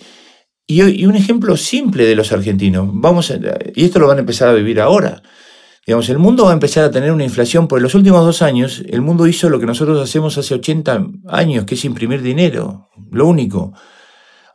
y, 0.66 1.04
un 1.04 1.16
ejemplo 1.16 1.56
simple 1.56 2.06
de 2.06 2.14
los 2.14 2.30
argentinos, 2.30 2.88
vamos 2.92 3.32
y 3.74 3.84
esto 3.84 3.98
lo 3.98 4.06
van 4.06 4.18
a 4.18 4.20
empezar 4.20 4.48
a 4.48 4.52
vivir 4.52 4.80
ahora. 4.80 5.22
Digamos, 5.84 6.08
el 6.10 6.18
mundo 6.18 6.44
va 6.44 6.50
a 6.50 6.54
empezar 6.54 6.84
a 6.84 6.90
tener 6.90 7.10
una 7.10 7.24
inflación, 7.24 7.66
porque 7.66 7.80
en 7.80 7.84
los 7.84 7.94
últimos 7.94 8.24
dos 8.24 8.42
años 8.42 8.84
el 8.88 9.00
mundo 9.00 9.26
hizo 9.26 9.48
lo 9.48 9.58
que 9.58 9.66
nosotros 9.66 10.00
hacemos 10.00 10.38
hace 10.38 10.54
80 10.54 11.06
años, 11.28 11.64
que 11.64 11.74
es 11.74 11.84
imprimir 11.84 12.22
dinero, 12.22 12.88
lo 13.10 13.26
único. 13.26 13.72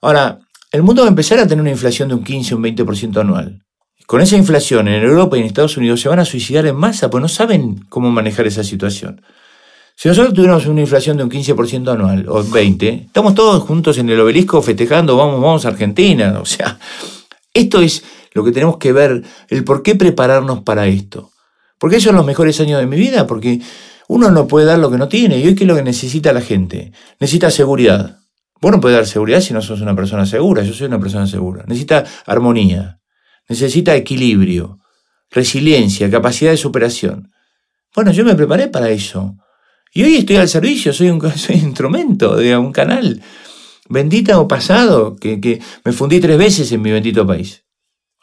Ahora, 0.02 0.40
el 0.72 0.84
mundo 0.84 1.02
va 1.02 1.08
a 1.08 1.10
empezar 1.10 1.40
a 1.40 1.48
tener 1.48 1.62
una 1.62 1.72
inflación 1.72 2.10
de 2.10 2.16
un 2.16 2.24
15 2.24 2.54
o 2.54 2.58
un 2.58 2.64
20% 2.64 3.20
anual. 3.20 3.64
Con 4.06 4.22
esa 4.22 4.38
inflación 4.38 4.88
en 4.88 5.04
Europa 5.04 5.36
y 5.36 5.42
en 5.42 5.48
Estados 5.48 5.76
Unidos 5.76 6.00
se 6.00 6.10
van 6.10 6.20
a 6.20 6.26
suicidar 6.26 6.66
en 6.68 6.76
masa, 6.76 7.10
pues 7.10 7.22
no 7.22 7.28
saben 7.28 7.84
cómo 7.90 8.12
manejar 8.12 8.46
esa 8.46 8.64
situación. 8.64 9.22
Si 9.96 10.10
nosotros 10.10 10.34
tuviéramos 10.34 10.66
una 10.66 10.82
inflación 10.82 11.18
de 11.18 11.24
un 11.24 11.30
15% 11.30 11.92
anual 11.92 12.28
o 12.28 12.44
20%, 12.44 13.06
estamos 13.06 13.36
todos 13.36 13.64
juntos 13.64 13.98
en 13.98 14.10
el 14.10 14.20
obelisco 14.20 14.62
festejando, 14.62 15.16
vamos, 15.16 15.42
vamos 15.42 15.66
a 15.66 15.70
Argentina. 15.70 16.40
O 16.42 16.46
sea, 16.46 16.80
esto 17.54 17.82
es 17.82 18.04
lo 18.34 18.44
que 18.44 18.52
tenemos 18.52 18.78
que 18.78 18.92
ver, 18.92 19.24
el 19.50 19.64
por 19.64 19.84
qué 19.84 19.96
prepararnos 19.96 20.64
para 20.64 20.88
esto. 20.88 21.32
¿Por 21.78 21.92
qué 21.92 22.00
son 22.00 22.16
los 22.16 22.26
mejores 22.26 22.60
años 22.60 22.80
de 22.80 22.88
mi 22.88 22.98
vida? 22.98 23.28
Porque 23.28 23.62
uno 24.08 24.32
no 24.32 24.48
puede 24.48 24.66
dar 24.66 24.80
lo 24.80 24.90
que 24.90 24.98
no 24.98 25.08
tiene. 25.08 25.38
Y 25.40 25.48
hoy, 25.48 25.56
¿qué 25.56 25.64
es 25.64 25.68
lo 25.68 25.76
que 25.76 25.84
necesita 25.84 26.34
la 26.34 26.42
gente? 26.42 26.92
Necesita 27.20 27.52
seguridad. 27.52 28.20
Vos 28.62 28.72
no 28.72 28.80
podés 28.80 28.98
dar 28.98 29.06
seguridad 29.06 29.42
si 29.42 29.54
no 29.54 29.62
sos 29.62 29.82
una 29.82 29.96
persona 29.96 30.26
segura. 30.26 30.64
Yo 30.64 30.74
soy 30.74 30.88
una 30.88 31.00
persona 31.00 31.28
segura. 31.28 31.66
Necesita 31.68 32.06
armonía. 32.26 33.00
Necesita 33.50 33.96
equilibrio, 33.96 34.80
resiliencia, 35.30 36.10
capacidad 36.10 36.52
de 36.52 36.58
superación. 36.58 37.32
Bueno, 37.94 38.12
yo 38.12 38.24
me 38.24 38.36
preparé 38.36 38.70
para 38.70 38.90
eso. 38.90 39.36
Y 39.96 40.04
hoy 40.04 40.16
estoy 40.16 40.38
al 40.38 40.50
servicio, 40.50 40.92
soy 40.92 41.10
un, 41.10 41.22
instrumento 41.50 42.36
de 42.36 42.58
un 42.58 42.72
canal. 42.72 43.22
Bendita 43.90 44.40
o 44.40 44.48
pasado, 44.48 45.16
que, 45.16 45.40
que 45.40 45.62
me 45.86 45.92
fundí 45.92 46.20
tres 46.20 46.38
veces 46.38 46.72
en 46.72 46.82
mi 46.82 46.92
bendito 46.92 47.28
país. 47.28 47.64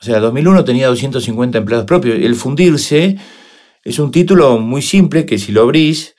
O 0.01 0.05
sea, 0.05 0.19
2001 0.19 0.65
tenía 0.65 0.89
250 0.89 1.59
empleados 1.59 1.87
propios. 1.87 2.17
El 2.17 2.35
fundirse 2.35 3.17
es 3.85 3.99
un 4.01 4.11
título 4.11 4.59
muy 4.59 4.83
simple 4.83 5.25
que 5.27 5.39
si 5.39 5.53
lo 5.53 5.63
abrís, 5.63 6.17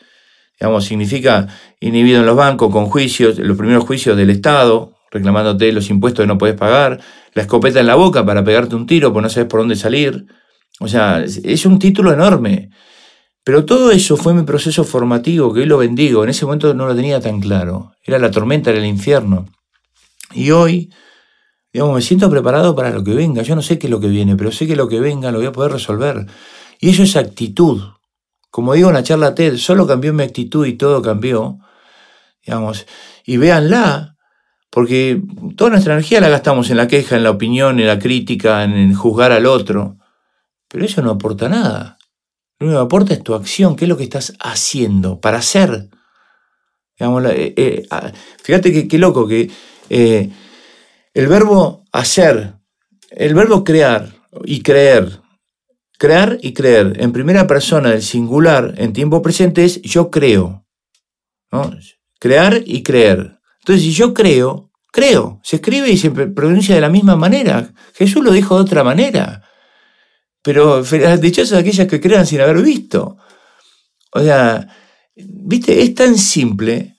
digamos, 0.58 0.86
significa 0.86 1.48
inhibido 1.82 2.22
en 2.22 2.28
los 2.28 2.38
bancos 2.38 2.72
con 2.72 2.86
juicios, 2.86 3.38
los 3.40 3.58
primeros 3.58 3.84
juicios 3.84 4.16
del 4.16 4.30
Estado, 4.30 4.94
reclamándote 5.12 5.74
los 5.74 5.90
impuestos 5.90 6.24
que 6.24 6.28
no 6.28 6.38
puedes 6.38 6.56
pagar, 6.56 7.02
la 7.34 7.42
escopeta 7.42 7.82
en 7.82 7.88
la 7.88 7.96
boca 7.96 8.26
para 8.26 8.44
pegarte 8.44 8.76
un 8.76 8.86
tiro 8.86 9.12
porque 9.12 9.24
no 9.24 9.30
sabes 9.30 9.50
por 9.50 9.60
dónde 9.60 9.76
salir. 9.76 10.28
O 10.80 10.88
sea, 10.88 11.26
es 11.26 11.66
un 11.66 11.78
título 11.78 12.14
enorme. 12.14 12.70
Pero 13.44 13.66
todo 13.66 13.92
eso 13.92 14.18
fue 14.18 14.34
mi 14.34 14.44
proceso 14.44 14.84
formativo, 14.84 15.54
que 15.54 15.62
hoy 15.62 15.66
lo 15.66 15.80
bendigo. 15.80 16.24
En 16.24 16.30
ese 16.30 16.46
momento 16.46 16.74
no 16.74 16.86
lo 16.86 16.96
tenía 16.96 17.20
tan 17.20 17.40
claro. 17.40 17.94
Era 18.04 18.20
la 18.20 18.30
tormenta, 18.30 18.70
era 18.70 18.80
el 18.80 18.86
infierno. 18.86 19.48
Y 20.34 20.52
hoy, 20.52 20.94
digamos, 21.74 21.96
me 21.96 22.02
siento 22.02 22.30
preparado 22.30 22.76
para 22.76 22.92
lo 22.92 23.04
que 23.04 23.14
venga. 23.14 23.42
Yo 23.42 23.56
no 23.56 23.62
sé 23.62 23.80
qué 23.80 23.88
es 23.88 23.92
lo 23.92 24.00
que 24.00 24.08
viene, 24.08 24.36
pero 24.36 24.52
sé 24.52 24.68
que 24.68 24.76
lo 24.76 24.88
que 24.88 25.00
venga 25.00 25.32
lo 25.32 25.40
voy 25.40 25.48
a 25.48 25.52
poder 25.52 25.72
resolver. 25.72 26.28
Y 26.80 26.92
eso 26.92 27.02
es 27.04 27.16
actitud. 27.16 27.82
Como 28.52 28.74
digo 28.74 28.90
en 28.90 28.96
la 28.96 29.04
charla 29.04 29.34
TED, 29.34 29.58
solo 29.58 29.88
cambió 29.88 30.14
mi 30.14 30.24
actitud 30.24 30.66
y 30.66 30.74
todo 30.74 31.02
cambió. 31.02 31.58
Digamos, 32.46 32.86
y 33.26 33.38
véanla, 33.38 34.18
porque 34.70 35.22
toda 35.56 35.72
nuestra 35.72 35.94
energía 35.94 36.22
la 36.22 36.30
gastamos 36.30 36.70
en 36.70 36.78
la 36.78 36.88
queja, 36.88 37.16
en 37.16 37.24
la 37.24 37.32
opinión, 37.32 37.80
en 37.80 37.88
la 37.88 38.00
crítica, 38.00 38.64
en 38.64 38.94
juzgar 38.94 39.32
al 39.32 39.46
otro. 39.46 39.98
Pero 40.68 40.86
eso 40.86 41.02
no 41.02 41.12
aporta 41.12 41.50
nada. 41.50 41.98
Lo 42.62 42.68
único 42.68 42.80
que 42.80 42.86
aporta 42.86 43.14
es 43.16 43.24
tu 43.24 43.34
acción, 43.34 43.76
qué 43.76 43.86
es 43.86 43.90
lo 43.90 43.98
que 43.98 44.04
estás 44.04 44.34
haciendo 44.40 45.20
para 45.20 45.40
hacer. 45.40 45.90
Digamos, 46.96 47.26
eh, 47.26 47.56
eh, 47.58 47.88
fíjate 48.44 48.88
qué 48.88 48.98
loco 49.00 49.28
que 49.28 49.50
eh, 49.90 50.30
el 51.12 51.28
verbo 51.28 51.84
hacer, 51.92 52.54
el 53.10 53.34
verbo 53.34 53.64
crear 53.64 54.14
y 54.46 54.62
creer, 54.62 55.22
Crear 55.98 56.38
y 56.42 56.54
creer 56.54 56.98
en 57.00 57.12
primera 57.12 57.46
persona 57.46 57.92
del 57.92 58.02
singular 58.02 58.74
en 58.78 58.94
tiempo 58.94 59.22
presente 59.22 59.64
es 59.64 59.82
yo 59.82 60.10
creo. 60.10 60.66
Crear 62.20 62.62
y 62.66 62.82
creer. 62.82 63.40
Entonces, 63.60 63.84
si 63.84 63.92
yo 63.92 64.12
creo, 64.12 64.72
creo. 64.92 65.40
Se 65.44 65.58
escribe 65.58 65.90
y 65.92 65.98
se 65.98 66.10
pronuncia 66.10 66.74
de 66.74 66.82
la 66.82 66.90
misma 66.90 67.16
manera. 67.16 67.72
Jesús 67.94 68.24
lo 68.24 68.32
dijo 68.32 68.56
de 68.56 68.62
otra 68.62 68.84
manera. 68.84 69.44
Pero 70.42 70.84
dichosas 70.84 71.60
aquellas 71.60 71.88
que 71.88 72.02
crean 72.02 72.26
sin 72.26 72.42
haber 72.42 72.62
visto. 72.62 73.18
O 74.14 74.22
sea, 74.22 74.68
viste, 75.16 75.82
es 75.82 75.94
tan 75.96 76.18
simple. 76.18 76.98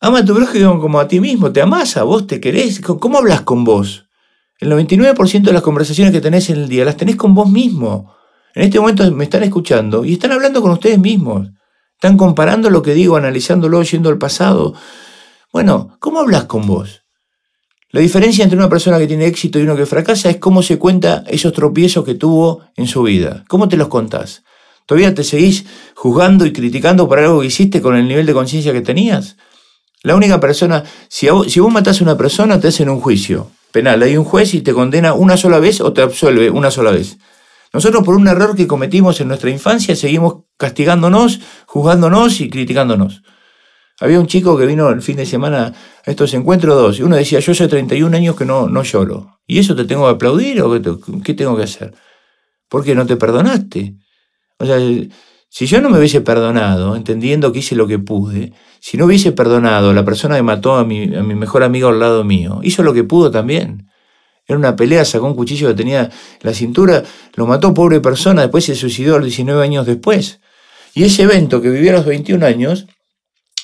Ama 0.00 0.20
a 0.20 0.24
tu 0.24 0.34
prójimo 0.34 0.80
como 0.80 1.00
a 1.00 1.08
ti 1.08 1.20
mismo. 1.20 1.52
Te 1.52 1.62
amas 1.62 1.96
a 1.96 2.04
vos, 2.04 2.26
te 2.26 2.40
querés. 2.40 2.80
¿Cómo 2.80 3.18
hablas 3.18 3.42
con 3.42 3.64
vos? 3.64 4.06
El 4.58 4.70
99% 4.70 5.42
de 5.42 5.52
las 5.52 5.62
conversaciones 5.62 6.12
que 6.12 6.20
tenés 6.20 6.48
en 6.50 6.56
el 6.56 6.68
día 6.68 6.84
las 6.84 6.96
tenés 6.96 7.16
con 7.16 7.34
vos 7.34 7.48
mismo. 7.48 8.14
En 8.54 8.62
este 8.62 8.80
momento 8.80 9.10
me 9.12 9.24
están 9.24 9.42
escuchando 9.42 10.04
y 10.04 10.14
están 10.14 10.32
hablando 10.32 10.62
con 10.62 10.70
ustedes 10.70 10.98
mismos. 10.98 11.50
Están 11.94 12.16
comparando 12.16 12.70
lo 12.70 12.82
que 12.82 12.94
digo, 12.94 13.16
analizándolo, 13.16 13.82
yendo 13.82 14.08
al 14.08 14.18
pasado. 14.18 14.74
Bueno, 15.52 15.96
¿cómo 15.98 16.20
hablas 16.20 16.44
con 16.44 16.66
vos? 16.66 17.05
La 17.90 18.00
diferencia 18.00 18.42
entre 18.42 18.58
una 18.58 18.68
persona 18.68 18.98
que 18.98 19.06
tiene 19.06 19.26
éxito 19.26 19.58
y 19.58 19.62
uno 19.62 19.76
que 19.76 19.86
fracasa 19.86 20.28
es 20.28 20.38
cómo 20.38 20.62
se 20.62 20.78
cuenta 20.78 21.22
esos 21.28 21.52
tropiezos 21.52 22.04
que 22.04 22.14
tuvo 22.14 22.62
en 22.76 22.88
su 22.88 23.04
vida. 23.04 23.44
¿Cómo 23.48 23.68
te 23.68 23.76
los 23.76 23.88
contás? 23.88 24.42
¿Todavía 24.86 25.14
te 25.14 25.22
seguís 25.22 25.66
juzgando 25.94 26.46
y 26.46 26.52
criticando 26.52 27.08
por 27.08 27.20
algo 27.20 27.40
que 27.40 27.46
hiciste 27.46 27.80
con 27.80 27.96
el 27.96 28.08
nivel 28.08 28.26
de 28.26 28.34
conciencia 28.34 28.72
que 28.72 28.80
tenías? 28.80 29.36
La 30.02 30.16
única 30.16 30.40
persona, 30.40 30.84
si, 31.08 31.28
vos, 31.28 31.50
si 31.50 31.60
matás 31.60 32.00
a 32.00 32.04
una 32.04 32.16
persona, 32.16 32.60
te 32.60 32.68
hacen 32.68 32.88
un 32.88 33.00
juicio 33.00 33.50
penal. 33.70 34.02
Hay 34.02 34.16
un 34.16 34.24
juez 34.24 34.54
y 34.54 34.62
te 34.62 34.72
condena 34.72 35.14
una 35.14 35.36
sola 35.36 35.58
vez 35.58 35.80
o 35.80 35.92
te 35.92 36.02
absuelve 36.02 36.50
una 36.50 36.70
sola 36.70 36.90
vez. 36.90 37.18
Nosotros 37.72 38.04
por 38.04 38.16
un 38.16 38.26
error 38.26 38.56
que 38.56 38.66
cometimos 38.66 39.20
en 39.20 39.28
nuestra 39.28 39.50
infancia 39.50 39.94
seguimos 39.94 40.44
castigándonos, 40.56 41.40
juzgándonos 41.66 42.40
y 42.40 42.48
criticándonos. 42.48 43.22
Había 43.98 44.20
un 44.20 44.26
chico 44.26 44.58
que 44.58 44.66
vino 44.66 44.90
el 44.90 45.00
fin 45.00 45.16
de 45.16 45.24
semana 45.24 45.72
a 46.04 46.10
estos 46.10 46.34
encuentros 46.34 46.76
dos 46.76 46.98
y 46.98 47.02
uno 47.02 47.16
decía, 47.16 47.40
yo 47.40 47.52
hace 47.52 47.66
31 47.66 48.14
años 48.14 48.36
que 48.36 48.44
no, 48.44 48.68
no 48.68 48.82
lloro. 48.82 49.38
¿Y 49.46 49.58
eso 49.58 49.74
te 49.74 49.84
tengo 49.84 50.04
que 50.04 50.10
aplaudir 50.10 50.60
o 50.60 50.70
qué, 51.22 51.34
tengo 51.34 51.56
que 51.56 51.62
hacer? 51.62 51.94
Porque 52.68 52.94
no 52.94 53.06
te 53.06 53.16
perdonaste. 53.16 53.96
O 54.58 54.66
sea, 54.66 54.78
si 55.48 55.66
yo 55.66 55.80
no 55.80 55.88
me 55.88 55.98
hubiese 55.98 56.20
perdonado, 56.20 56.94
entendiendo 56.94 57.52
que 57.52 57.60
hice 57.60 57.74
lo 57.74 57.86
que 57.86 57.98
pude, 57.98 58.52
si 58.80 58.98
no 58.98 59.06
hubiese 59.06 59.32
perdonado 59.32 59.90
a 59.90 59.94
la 59.94 60.04
persona 60.04 60.36
que 60.36 60.42
mató 60.42 60.74
a 60.74 60.84
mi, 60.84 61.14
a 61.14 61.22
mi 61.22 61.34
mejor 61.34 61.62
amigo 61.62 61.88
al 61.88 61.98
lado 61.98 62.22
mío, 62.22 62.60
hizo 62.62 62.82
lo 62.82 62.92
que 62.92 63.04
pudo 63.04 63.30
también. 63.30 63.88
Era 64.46 64.58
una 64.58 64.76
pelea, 64.76 65.04
sacó 65.06 65.26
un 65.26 65.34
cuchillo 65.34 65.68
que 65.68 65.74
tenía 65.74 66.04
en 66.04 66.10
la 66.42 66.52
cintura, 66.52 67.02
lo 67.34 67.46
mató 67.46 67.72
pobre 67.72 68.00
persona, 68.00 68.42
después 68.42 68.64
se 68.64 68.74
suicidó 68.74 69.14
a 69.14 69.18
los 69.18 69.26
19 69.26 69.62
años 69.62 69.86
después. 69.86 70.40
Y 70.94 71.04
ese 71.04 71.22
evento 71.22 71.60
que 71.60 71.70
viví 71.70 71.88
a 71.88 71.92
los 71.92 72.06
21 72.06 72.44
años 72.44 72.86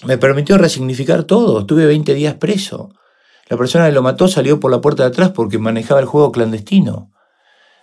me 0.05 0.19
permitió 0.19 0.59
resignificar 0.59 1.25
todo. 1.25 1.61
Estuve 1.61 1.87
20 1.87 2.15
días 2.15 2.35
preso. 2.35 2.95
La 3.49 3.57
persona 3.57 3.87
que 3.87 3.93
lo 3.93 4.03
mató 4.03 4.29
salió 4.29 4.61
por 4.61 4.71
la 4.71 4.81
puerta 4.81 5.03
de 5.03 5.11
atrás 5.11 5.31
porque 5.31 5.59
manejaba 5.59 6.01
el 6.01 6.07
juego 6.07 6.33
clandestino. 6.33 7.13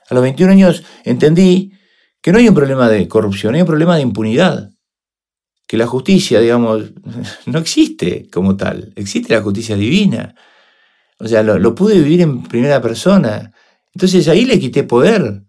A 0.10 0.14
los 0.14 0.24
21 0.24 0.52
años 0.54 0.84
entendí 1.04 1.74
que 2.22 2.32
no 2.32 2.40
hay 2.40 2.50
un 2.50 2.56
problema 2.56 2.90
de 2.90 3.08
corrupción, 3.08 3.56
hay 3.56 3.62
un 3.62 3.68
problema 3.68 3.96
de 3.96 4.02
impunidad. 4.02 4.72
Que 5.68 5.78
la 5.78 5.86
justicia, 5.86 6.40
digamos, 6.40 6.92
no 7.46 7.60
existe 7.60 8.28
como 8.32 8.58
tal, 8.58 8.92
existe 8.96 9.34
la 9.34 9.42
justicia 9.42 9.76
divina. 9.76 10.36
O 11.20 11.28
sea, 11.28 11.44
lo, 11.44 11.76
pude 11.76 11.96
vivir 11.96 12.22
en 12.22 12.44
primera 12.44 12.82
persona. 12.82 13.52
Entonces 13.94 14.28
ahí 14.28 14.46
le 14.46 14.60
quité 14.60 14.84
poder. 14.84 15.44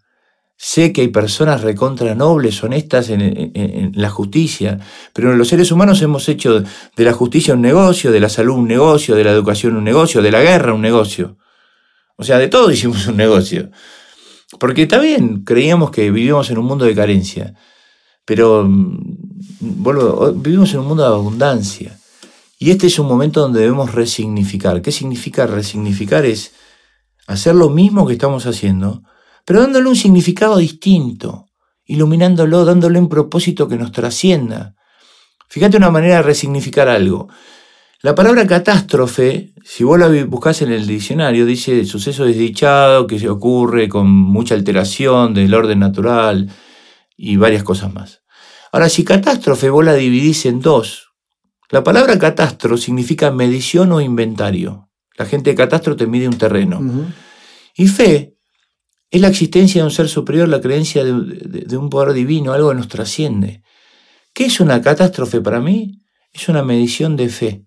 Sé 0.63 0.93
que 0.93 1.01
hay 1.01 1.07
personas 1.07 1.61
recontra 1.61 2.13
nobles, 2.13 2.63
honestas 2.63 3.09
en, 3.09 3.91
la 3.95 4.11
justicia, 4.11 4.79
pero 5.11 5.35
los 5.35 5.47
seres 5.47 5.71
humanos 5.71 6.03
hemos 6.03 6.29
hecho 6.29 6.61
de 6.61 7.03
la 7.03 7.13
justicia 7.13 7.55
un 7.55 7.61
negocio, 7.61 8.11
de 8.11 8.19
la 8.19 8.29
salud 8.29 8.57
un 8.57 8.67
negocio, 8.67 9.15
de 9.15 9.23
la 9.23 9.31
educación 9.31 9.75
un 9.75 9.83
negocio, 9.83 10.21
de 10.21 10.29
la 10.29 10.43
guerra 10.43 10.75
un 10.75 10.81
negocio. 10.81 11.39
O 12.15 12.23
sea, 12.23 12.37
de 12.37 12.47
todo 12.47 12.69
hicimos 12.71 13.07
un 13.07 13.17
negocio. 13.17 13.71
Porque 14.59 14.83
está 14.83 14.99
bien, 14.99 15.43
creíamos 15.43 15.89
que 15.89 16.11
vivíamos 16.11 16.51
en 16.51 16.59
un 16.59 16.65
mundo 16.65 16.85
de 16.85 16.93
carencia, 16.93 17.55
pero 18.23 18.63
mm, 18.63 20.43
vivimos 20.43 20.71
en 20.75 20.81
un 20.81 20.85
mundo 20.89 21.01
de 21.01 21.09
abundancia. 21.09 21.97
Y 22.59 22.69
este 22.69 22.85
es 22.85 22.99
un 22.99 23.07
momento 23.07 23.41
donde 23.41 23.61
debemos 23.61 23.95
resignificar. 23.95 24.83
¿Qué 24.83 24.91
significa 24.91 25.47
resignificar? 25.47 26.23
Es 26.23 26.51
hacer 27.25 27.55
lo 27.55 27.71
mismo 27.71 28.05
que 28.05 28.13
estamos 28.13 28.45
haciendo, 28.45 29.01
pero 29.45 29.61
dándole 29.61 29.89
un 29.89 29.95
significado 29.95 30.57
distinto, 30.57 31.47
iluminándolo, 31.85 32.65
dándole 32.65 32.99
un 32.99 33.09
propósito 33.09 33.67
que 33.67 33.77
nos 33.77 33.91
trascienda. 33.91 34.75
Fíjate 35.49 35.77
una 35.77 35.91
manera 35.91 36.17
de 36.17 36.21
resignificar 36.21 36.87
algo. 36.87 37.27
La 38.01 38.15
palabra 38.15 38.47
catástrofe, 38.47 39.53
si 39.63 39.83
vos 39.83 39.99
la 39.99 40.07
buscás 40.25 40.61
en 40.63 40.71
el 40.71 40.87
diccionario, 40.87 41.45
dice 41.45 41.85
suceso 41.85 42.25
desdichado 42.25 43.05
que 43.05 43.19
se 43.19 43.29
ocurre 43.29 43.87
con 43.89 44.07
mucha 44.09 44.55
alteración 44.55 45.33
del 45.33 45.53
orden 45.53 45.79
natural 45.79 46.49
y 47.15 47.35
varias 47.35 47.63
cosas 47.63 47.93
más. 47.93 48.21
Ahora, 48.71 48.89
si 48.89 49.03
catástrofe 49.03 49.69
vos 49.69 49.85
la 49.85 49.93
dividís 49.93 50.45
en 50.45 50.61
dos, 50.61 51.11
la 51.69 51.83
palabra 51.83 52.17
catastro 52.17 52.75
significa 52.75 53.31
medición 53.31 53.91
o 53.91 54.01
inventario. 54.01 54.89
La 55.15 55.25
gente 55.25 55.51
de 55.51 55.55
catastro 55.55 55.95
te 55.95 56.07
mide 56.07 56.27
un 56.27 56.37
terreno. 56.37 56.81
Y 57.75 57.87
fe 57.87 58.35
es 59.11 59.19
la 59.19 59.27
existencia 59.27 59.81
de 59.81 59.85
un 59.85 59.91
ser 59.91 60.07
superior, 60.07 60.47
la 60.47 60.61
creencia 60.61 61.03
de, 61.03 61.77
un 61.77 61.89
poder 61.89 62.13
divino, 62.13 62.53
algo 62.53 62.69
que 62.69 62.75
nos 62.75 62.87
trasciende. 62.87 63.61
¿Qué 64.33 64.45
es 64.45 64.61
una 64.61 64.81
catástrofe 64.81 65.41
para 65.41 65.59
mí? 65.59 66.01
Es 66.31 66.47
una 66.47 66.63
medición 66.63 67.17
de 67.17 67.27
fe, 67.27 67.65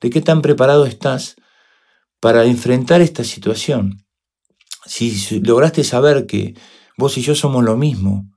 de 0.00 0.10
qué 0.10 0.20
tan 0.20 0.40
preparado 0.40 0.86
estás 0.86 1.34
para 2.20 2.44
enfrentar 2.44 3.00
esta 3.00 3.24
situación. 3.24 4.06
Si 4.86 5.40
lograste 5.40 5.82
saber 5.82 6.26
que 6.26 6.54
vos 6.96 7.18
y 7.18 7.22
yo 7.22 7.34
somos 7.34 7.64
lo 7.64 7.76
mismo, 7.76 8.30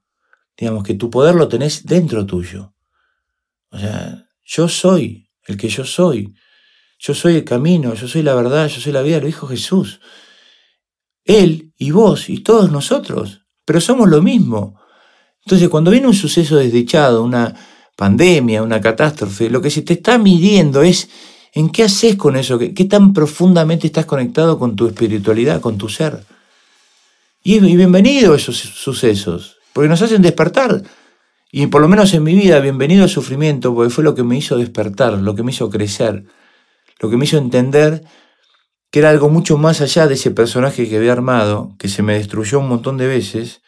digamos 0.57 0.83
que 0.83 0.95
tu 0.95 1.11
poder 1.11 1.35
lo 1.35 1.47
tenés 1.47 1.85
dentro 1.85 2.25
tuyo. 2.25 2.73
O 3.69 3.77
sea, 3.77 4.27
yo 4.43 4.67
soy 4.67 5.29
el 5.45 5.57
que 5.57 5.69
yo 5.69 5.85
soy. 5.85 6.33
Yo 6.97 7.13
soy 7.13 7.35
el 7.35 7.45
camino, 7.45 7.93
yo 7.93 8.07
soy 8.07 8.23
la 8.23 8.33
verdad, 8.33 8.67
yo 8.67 8.81
soy 8.81 8.93
la 8.93 9.01
vida, 9.03 9.19
lo 9.19 9.27
dijo 9.27 9.47
Jesús. 9.47 10.01
Él 11.25 11.73
y 11.77 11.91
vos 11.91 12.29
y 12.29 12.39
todos 12.39 12.71
nosotros, 12.71 13.41
pero 13.65 13.81
somos 13.81 14.09
lo 14.09 14.21
mismo. 14.21 14.79
Entonces, 15.45 15.69
cuando 15.69 15.91
viene 15.91 16.07
un 16.07 16.13
suceso 16.13 16.57
desdichado, 16.57 17.23
una 17.23 17.55
pandemia, 17.95 18.63
una 18.63 18.81
catástrofe, 18.81 19.49
lo 19.49 19.61
que 19.61 19.69
se 19.69 19.81
te 19.81 19.93
está 19.93 20.17
midiendo 20.17 20.81
es 20.81 21.09
en 21.53 21.69
qué 21.69 21.83
haces 21.83 22.15
con 22.15 22.35
eso, 22.35 22.57
qué, 22.57 22.85
tan 22.85 23.13
profundamente 23.13 23.87
estás 23.87 24.05
conectado 24.05 24.57
con 24.57 24.75
tu 24.75 24.87
espiritualidad, 24.87 25.61
con 25.61 25.77
tu 25.77 25.89
ser. 25.89 26.23
Y, 27.43 27.55
y 27.55 27.75
bienvenido 27.75 28.33
a 28.33 28.37
esos 28.37 28.57
sucesos, 28.57 29.57
porque 29.73 29.89
nos 29.89 30.01
hacen 30.01 30.21
despertar. 30.21 30.83
Y 31.51 31.67
por 31.67 31.81
lo 31.81 31.89
menos 31.89 32.13
en 32.13 32.23
mi 32.23 32.33
vida, 32.33 32.59
bienvenido 32.59 33.03
al 33.03 33.09
sufrimiento, 33.09 33.75
porque 33.75 33.89
fue 33.89 34.03
lo 34.03 34.15
que 34.15 34.23
me 34.23 34.37
hizo 34.37 34.57
despertar, 34.57 35.13
lo 35.13 35.35
que 35.35 35.43
me 35.43 35.51
hizo 35.51 35.69
crecer, 35.69 36.23
lo 36.99 37.09
que 37.09 37.17
me 37.17 37.25
hizo 37.25 37.37
entender 37.37 38.03
que 38.91 38.99
era 38.99 39.09
algo 39.09 39.29
mucho 39.29 39.57
más 39.57 39.79
allá 39.79 40.05
de 40.07 40.15
ese 40.15 40.31
personaje 40.31 40.87
que 40.87 40.97
había 40.97 41.13
armado, 41.13 41.73
que 41.79 41.87
se 41.87 42.03
me 42.03 42.15
destruyó 42.15 42.59
un 42.59 42.67
montón 42.67 42.97
de 42.97 43.07
veces, 43.07 43.61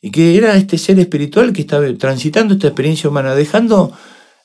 y 0.00 0.10
que 0.10 0.36
era 0.36 0.56
este 0.56 0.78
ser 0.78 0.98
espiritual 0.98 1.52
que 1.52 1.60
estaba 1.60 1.86
transitando 1.98 2.54
esta 2.54 2.68
experiencia 2.68 3.10
humana, 3.10 3.34
dejando 3.34 3.92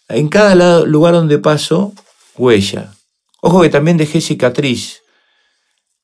en 0.10 0.28
cada 0.28 0.86
lugar 0.86 1.14
donde 1.14 1.40
paso 1.40 1.94
huella. 2.38 2.94
Ojo 3.42 3.62
que 3.62 3.70
también 3.70 3.98
dejé 3.98 4.20
cicatriz, 4.20 5.02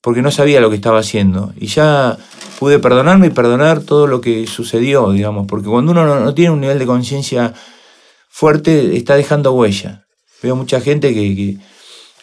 porque 0.00 0.22
no 0.22 0.30
sabía 0.30 0.60
lo 0.60 0.70
que 0.70 0.76
estaba 0.76 1.00
haciendo, 1.00 1.52
y 1.56 1.66
ya 1.66 2.16
pude 2.58 2.78
perdonarme 2.78 3.26
y 3.26 3.30
perdonar 3.30 3.82
todo 3.82 4.06
lo 4.06 4.22
que 4.22 4.46
sucedió, 4.46 5.12
digamos, 5.12 5.46
porque 5.46 5.68
cuando 5.68 5.92
uno 5.92 6.20
no, 6.20 6.34
tiene 6.34 6.52
un 6.52 6.60
nivel 6.60 6.78
de 6.78 6.86
conciencia 6.86 7.52
fuerte, 8.30 8.96
está 8.96 9.14
dejando 9.14 9.52
huella. 9.52 10.06
Veo 10.42 10.56
mucha 10.56 10.80
gente 10.80 11.12
que 11.12 11.58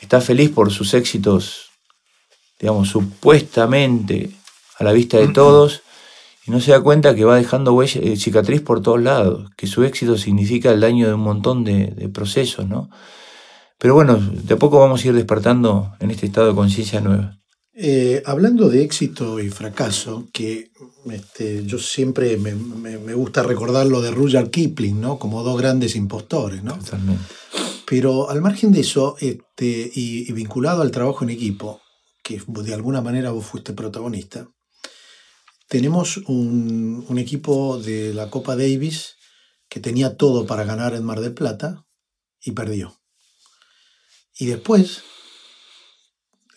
está 0.02 0.20
feliz 0.20 0.50
por 0.50 0.72
sus 0.72 0.94
éxitos, 0.94 1.70
digamos, 2.60 2.90
supuestamente 2.90 4.32
a 4.78 4.84
la 4.84 4.92
vista 4.92 5.18
de 5.18 5.30
todos, 5.30 5.84
y 6.46 6.52
no 6.52 6.60
se 6.60 6.72
da 6.72 6.82
cuenta 6.82 7.16
que 7.16 7.24
va 7.24 7.38
dejando 7.38 7.74
huella, 7.74 8.02
eh, 8.02 8.18
cicatriz 8.18 8.62
por 8.62 8.82
todos 8.82 9.02
lados, 9.02 9.50
que 9.56 9.68
su 9.68 9.84
éxito 9.84 10.18
significa 10.18 10.72
el 10.72 10.80
daño 10.80 11.08
de 11.08 11.14
un 11.14 11.22
montón 11.22 11.64
de, 11.64 12.10
procesos, 12.14 12.68
¿no? 12.68 12.90
Pero 13.78 13.94
bueno, 13.94 14.18
de 14.18 14.54
a 14.54 14.58
poco 14.58 14.80
vamos 14.80 15.04
a 15.04 15.08
ir 15.08 15.14
despertando 15.14 15.94
en 16.00 16.12
este 16.12 16.26
estado 16.26 16.48
de 16.48 16.56
conciencia 16.56 17.00
nueva. 17.00 17.38
Eh, 17.74 18.22
hablando 18.26 18.70
de 18.70 18.84
éxito 18.84 19.40
y 19.40 19.50
fracaso, 19.50 20.28
que 20.34 20.72
este, 21.10 21.66
yo 21.66 21.80
siempre 21.80 22.38
me, 22.38 22.54
me, 22.54 23.14
gusta 23.14 23.44
recordar 23.44 23.88
lo 23.88 24.02
de 24.02 24.12
Rudyard 24.12 24.50
Kipling, 24.50 25.00
¿no? 25.00 25.18
Como 25.18 25.42
dos 25.42 25.60
grandes 25.60 25.96
impostores, 25.96 26.64
¿no? 26.64 26.76
Totalmente. 26.76 27.24
Pero 27.92 28.30
al 28.30 28.40
margen 28.40 28.72
de 28.72 28.80
eso, 28.80 29.18
este, 29.20 29.92
y, 29.94 30.32
vinculado 30.32 30.82
al 30.82 30.92
trabajo 30.92 31.26
en 31.26 31.30
equipo, 31.30 31.82
que 32.24 32.42
de 32.48 32.74
alguna 32.74 33.02
manera 33.02 33.32
vos 33.32 33.46
fuiste 33.46 33.74
protagonista, 33.74 34.48
tenemos 35.68 36.16
un, 36.28 37.18
equipo 37.20 37.80
de 37.80 38.14
la 38.14 38.30
Copa 38.30 38.56
Davis 38.56 39.18
que 39.68 39.82
tenía 39.82 40.16
todo 40.16 40.46
para 40.46 40.64
ganar 40.64 40.94
en 40.96 41.04
Mar 41.04 41.20
del 41.20 41.34
Plata 41.34 41.86
y 42.40 42.52
perdió. 42.52 42.98
Y 44.40 44.46
después, 44.46 45.04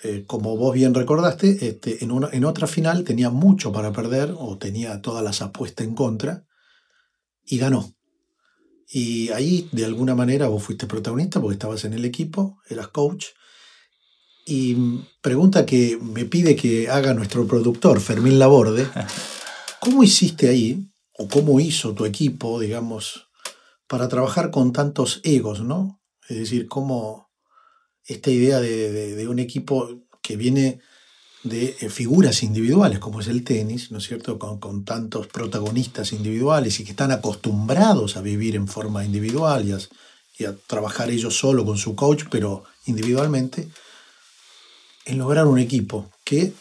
eh, 0.05 0.22
como 0.28 0.57
vos 0.57 0.72
bien 0.72 0.95
recordaste, 0.95 1.66
este, 1.66 2.05
en, 2.05 2.12
una, 2.12 2.28
en 2.30 2.45
otra 2.45 2.68
final 2.68 3.03
tenía 3.03 3.30
mucho 3.30 3.72
para 3.72 3.93
perder 3.93 4.32
o 4.39 4.57
tenía 4.57 5.03
todas 5.03 5.24
las 5.24 5.43
apuestas 5.43 5.85
en 5.85 5.97
contra 5.97 6.47
y 7.45 7.59
ganó. 7.59 7.93
Y 8.89 9.30
ahí, 9.30 9.68
de 9.72 9.85
alguna 9.85 10.14
manera, 10.14 10.49
vos 10.49 10.62
fuiste 10.62 10.87
protagonista 10.87 11.41
porque 11.41 11.55
estabas 11.55 11.85
en 11.85 11.95
el 11.95 12.05
equipo, 12.05 12.59
eras 12.68 12.89
coach. 12.89 13.26
Y 14.47 14.76
pregunta 15.22 15.64
que 15.64 15.99
me 16.01 16.26
pide 16.26 16.55
que 16.55 16.89
haga 16.89 17.14
nuestro 17.14 17.47
productor, 17.47 18.01
Fermín 18.01 18.39
Laborde, 18.39 18.87
¿cómo 19.80 20.03
hiciste 20.03 20.49
ahí, 20.49 20.87
o 21.16 21.28
cómo 21.28 21.61
hizo 21.61 21.95
tu 21.95 22.05
equipo, 22.05 22.61
digamos, 22.61 23.28
para 23.87 24.09
trabajar 24.09 24.51
con 24.51 24.72
tantos 24.72 25.20
egos, 25.22 25.62
¿no? 25.62 26.03
Es 26.28 26.39
decir, 26.39 26.68
cómo 26.68 27.30
esta 28.05 28.30
idea 28.30 28.61
de, 28.61 29.14
de 29.14 29.28
un 29.28 29.39
equipo 29.39 30.07
que 30.22 30.37
viene 30.37 30.80
de 31.45 31.76
eh, 31.78 31.90
figuras 31.90 32.42
individuales, 32.42 32.99
como 32.99 33.20
es 33.20 33.28
el 33.28 33.45
tenis, 33.45 33.92
¿no 33.92 33.99
es 33.99 34.05
cierto?, 34.09 34.38
con, 34.38 34.84
tantos 34.84 35.26
protagonistas 35.26 36.12
individuales 36.12 36.80
y 36.80 36.84
que 36.84 36.90
están 36.90 37.12
acostumbrados 37.12 38.16
a 38.16 38.22
vivir 38.22 38.57
en 38.57 38.66
forma 38.66 39.05
individual 39.05 39.68
y 39.68 40.45
a, 40.45 40.55
trabajar 40.66 41.11
ellos 41.11 41.38
solo 41.38 41.64
con 41.64 41.76
su 41.76 41.95
coach, 41.95 42.24
pero 42.30 42.64
individualmente, 42.86 43.68
en 45.05 45.18
lograr 45.18 45.47
un 45.47 45.59
equipo 45.59 46.11
que 46.24 46.53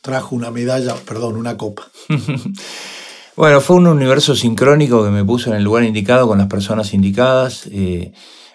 trajo 0.00 0.34
una 0.34 0.50
medalla, 0.50 0.94
perdón, 0.94 1.36
una 1.36 1.56
copa. 1.56 1.90
bueno, 3.36 3.60
fue 3.60 3.76
un 3.76 3.88
universo 3.88 4.34
sincrónico 4.34 5.04
que 5.04 5.10
me 5.10 5.24
puso 5.24 5.50
en 5.50 5.56
el 5.56 5.64
lugar 5.64 5.84
indicado 5.84 6.28
con 6.28 6.38
las 6.38 6.46
personas 6.46 6.94
indicadas. 6.94 7.66
Eh, 7.70 8.12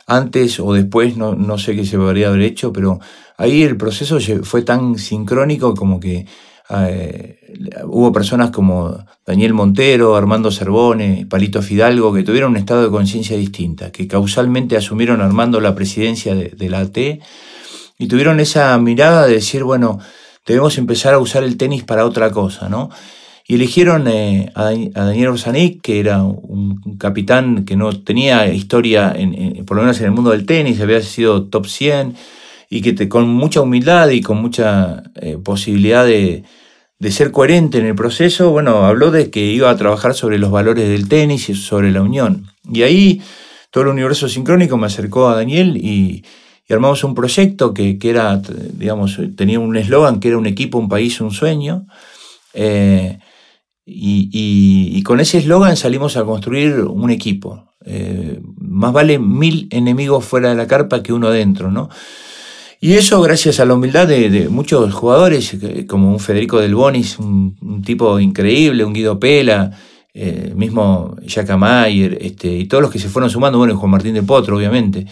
antes 0.07 0.59
o 0.59 0.73
después, 0.73 1.17
no, 1.17 1.35
no 1.35 1.57
sé 1.57 1.75
qué 1.75 1.85
se 1.85 1.97
podría 1.97 2.29
haber 2.29 2.41
hecho, 2.41 2.71
pero 2.71 2.99
ahí 3.37 3.63
el 3.63 3.77
proceso 3.77 4.19
fue 4.43 4.61
tan 4.61 4.97
sincrónico 4.97 5.73
como 5.73 5.99
que 5.99 6.25
eh, 6.69 7.37
hubo 7.85 8.11
personas 8.11 8.49
como 8.49 9.05
Daniel 9.25 9.53
Montero, 9.53 10.15
Armando 10.15 10.51
Cervone, 10.51 11.27
Palito 11.29 11.61
Fidalgo, 11.61 12.13
que 12.13 12.23
tuvieron 12.23 12.51
un 12.51 12.57
estado 12.57 12.83
de 12.83 12.89
conciencia 12.89 13.37
distinta, 13.37 13.91
que 13.91 14.07
causalmente 14.07 14.75
asumieron 14.75 15.21
Armando 15.21 15.59
la 15.59 15.75
presidencia 15.75 16.33
de, 16.33 16.69
la 16.69 16.79
AT 16.79 16.97
y 17.97 18.07
tuvieron 18.07 18.39
esa 18.39 18.77
mirada 18.79 19.27
de 19.27 19.35
decir, 19.35 19.63
bueno, 19.63 19.99
debemos 20.45 20.77
empezar 20.77 21.13
a 21.13 21.19
usar 21.19 21.43
el 21.43 21.57
tenis 21.57 21.83
para 21.83 22.05
otra 22.05 22.31
cosa, 22.31 22.67
¿no? 22.67 22.89
Y 23.47 23.55
eligieron 23.55 24.07
eh, 24.07 24.51
a, 24.55 24.71
Daniel 24.71 25.27
Orsanic, 25.27 25.81
que 25.81 25.99
era 25.99 26.23
un, 26.23 26.97
capitán 26.97 27.63
que 27.63 27.75
no 27.75 27.95
tenía 28.01 28.47
historia, 28.47 29.13
en, 29.15 29.63
por 29.65 29.77
lo 29.77 29.83
menos 29.83 29.99
en 29.99 30.05
el 30.05 30.11
mundo 30.11 30.31
del 30.31 30.47
tenis, 30.47 30.81
había 30.81 30.99
sido 31.01 31.43
top 31.43 31.67
100, 31.67 32.15
y 32.69 32.81
que 32.81 32.93
te, 32.93 33.09
con 33.09 33.27
mucha 33.27 33.61
humildad 33.61 34.09
y 34.09 34.21
con 34.21 34.37
mucha 34.37 35.03
eh, 35.15 35.37
posibilidad 35.43 36.05
de, 36.05 36.43
de, 36.99 37.11
ser 37.11 37.31
coherente 37.31 37.77
en 37.77 37.85
el 37.85 37.95
proceso, 37.95 38.51
bueno, 38.51 38.85
habló 38.85 39.11
de 39.11 39.29
que 39.29 39.45
iba 39.45 39.69
a 39.69 39.77
trabajar 39.77 40.13
sobre 40.13 40.37
los 40.37 40.51
valores 40.51 40.87
del 40.89 41.07
tenis 41.07 41.49
y 41.49 41.55
sobre 41.55 41.91
la 41.91 42.01
unión. 42.01 42.47
Y 42.71 42.83
ahí 42.83 43.21
todo 43.71 43.83
el 43.83 43.89
universo 43.89 44.29
sincrónico 44.29 44.77
me 44.77 44.87
acercó 44.87 45.27
a 45.27 45.35
Daniel 45.35 45.77
y, 45.77 46.23
armamos 46.69 47.03
un 47.03 47.13
proyecto 47.13 47.73
que, 47.73 47.99
que, 47.99 48.09
era, 48.09 48.41
digamos, 48.73 49.19
tenía 49.35 49.59
un 49.59 49.75
eslogan 49.77 50.19
que 50.19 50.29
era 50.29 50.37
un 50.37 50.47
equipo, 50.47 50.79
un 50.79 50.89
país, 50.89 51.21
un 51.21 51.31
sueño. 51.31 51.85
Eh, 52.53 53.19
y, 53.85 55.03
con 55.03 55.19
ese 55.19 55.37
eslogan 55.37 55.77
salimos 55.77 56.17
a 56.17 56.23
construir 56.23 56.79
un 56.79 57.11
equipo. 57.11 57.69
Eh, 57.85 58.39
más 58.57 58.93
vale 58.93 59.19
mil 59.19 59.67
enemigos 59.71 60.25
fuera 60.25 60.49
de 60.49 60.55
la 60.55 60.65
carpa 60.65 61.03
que 61.03 61.13
uno 61.13 61.27
adentro, 61.27 61.69
¿no? 61.69 61.89
Y 62.79 62.93
eso 62.93 63.21
gracias 63.21 63.59
a 63.59 63.65
la 63.65 63.73
humildad 63.73 64.07
de, 64.07 64.49
muchos 64.49 64.93
jugadores, 64.93 65.57
como 65.87 66.11
un 66.11 66.19
Federico 66.19 66.59
Del 66.59 66.75
Bonis, 66.75 67.17
un, 67.19 67.81
tipo 67.83 68.19
increíble, 68.19 68.83
un 68.83 68.93
Guido 68.93 69.19
Pela, 69.19 69.71
eh, 70.13 70.53
mismo 70.55 71.15
Jack 71.25 71.55
Mayer, 71.57 72.17
este, 72.21 72.47
y 72.47 72.65
todos 72.65 72.83
los 72.83 72.91
que 72.91 72.99
se 72.99 73.09
fueron 73.09 73.29
sumando, 73.29 73.57
bueno, 73.57 73.75
Juan 73.77 73.91
Martín 73.91 74.13
de 74.13 74.23
Potro, 74.23 74.57
obviamente, 74.57 75.05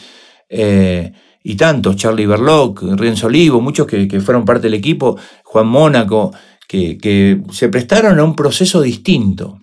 eh, 0.50 1.12
y 1.44 1.56
tantos, 1.56 1.96
Charlie 1.96 2.26
Berloc, 2.26 2.84
Rienzo 2.84 3.28
Olivo, 3.28 3.60
muchos 3.60 3.88
que, 3.88 4.08
que 4.08 4.20
fueron 4.22 4.46
parte 4.46 4.64
del 4.64 4.76
equipo, 4.76 5.18
Juan 5.44 5.68
Mónaco, 5.68 6.32
que, 6.68 7.42
se 7.52 7.70
prestaron 7.70 8.20
a 8.20 8.24
un 8.24 8.36
proceso 8.36 8.82
distinto, 8.82 9.60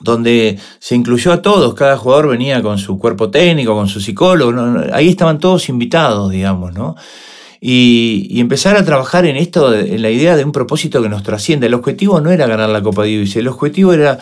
donde 0.00 0.58
se 0.78 0.94
incluyó 0.96 1.32
a 1.32 1.42
todos, 1.42 1.74
cada 1.74 1.96
jugador 1.96 2.28
venía 2.28 2.62
con 2.62 2.78
su 2.78 2.98
cuerpo 2.98 3.30
técnico, 3.30 3.74
con 3.74 3.88
su 3.88 4.00
psicólogo, 4.00 4.52
ahí 4.92 5.08
estaban 5.08 5.38
todos 5.38 5.68
invitados, 5.68 6.30
digamos, 6.30 6.72
¿no? 6.72 6.96
Y, 7.60 8.40
empezar 8.40 8.76
a 8.76 8.84
trabajar 8.84 9.26
en 9.26 9.36
esto, 9.36 9.74
en 9.74 10.00
la 10.00 10.10
idea 10.10 10.34
de 10.34 10.44
un 10.44 10.52
propósito 10.52 11.02
que 11.02 11.10
nos 11.10 11.22
trasciende. 11.22 11.66
El 11.66 11.74
objetivo 11.74 12.20
no 12.20 12.30
era 12.30 12.46
ganar 12.46 12.70
la 12.70 12.82
Copa 12.82 13.02
Davis, 13.02 13.36
el 13.36 13.48
objetivo 13.48 13.92
era 13.92 14.18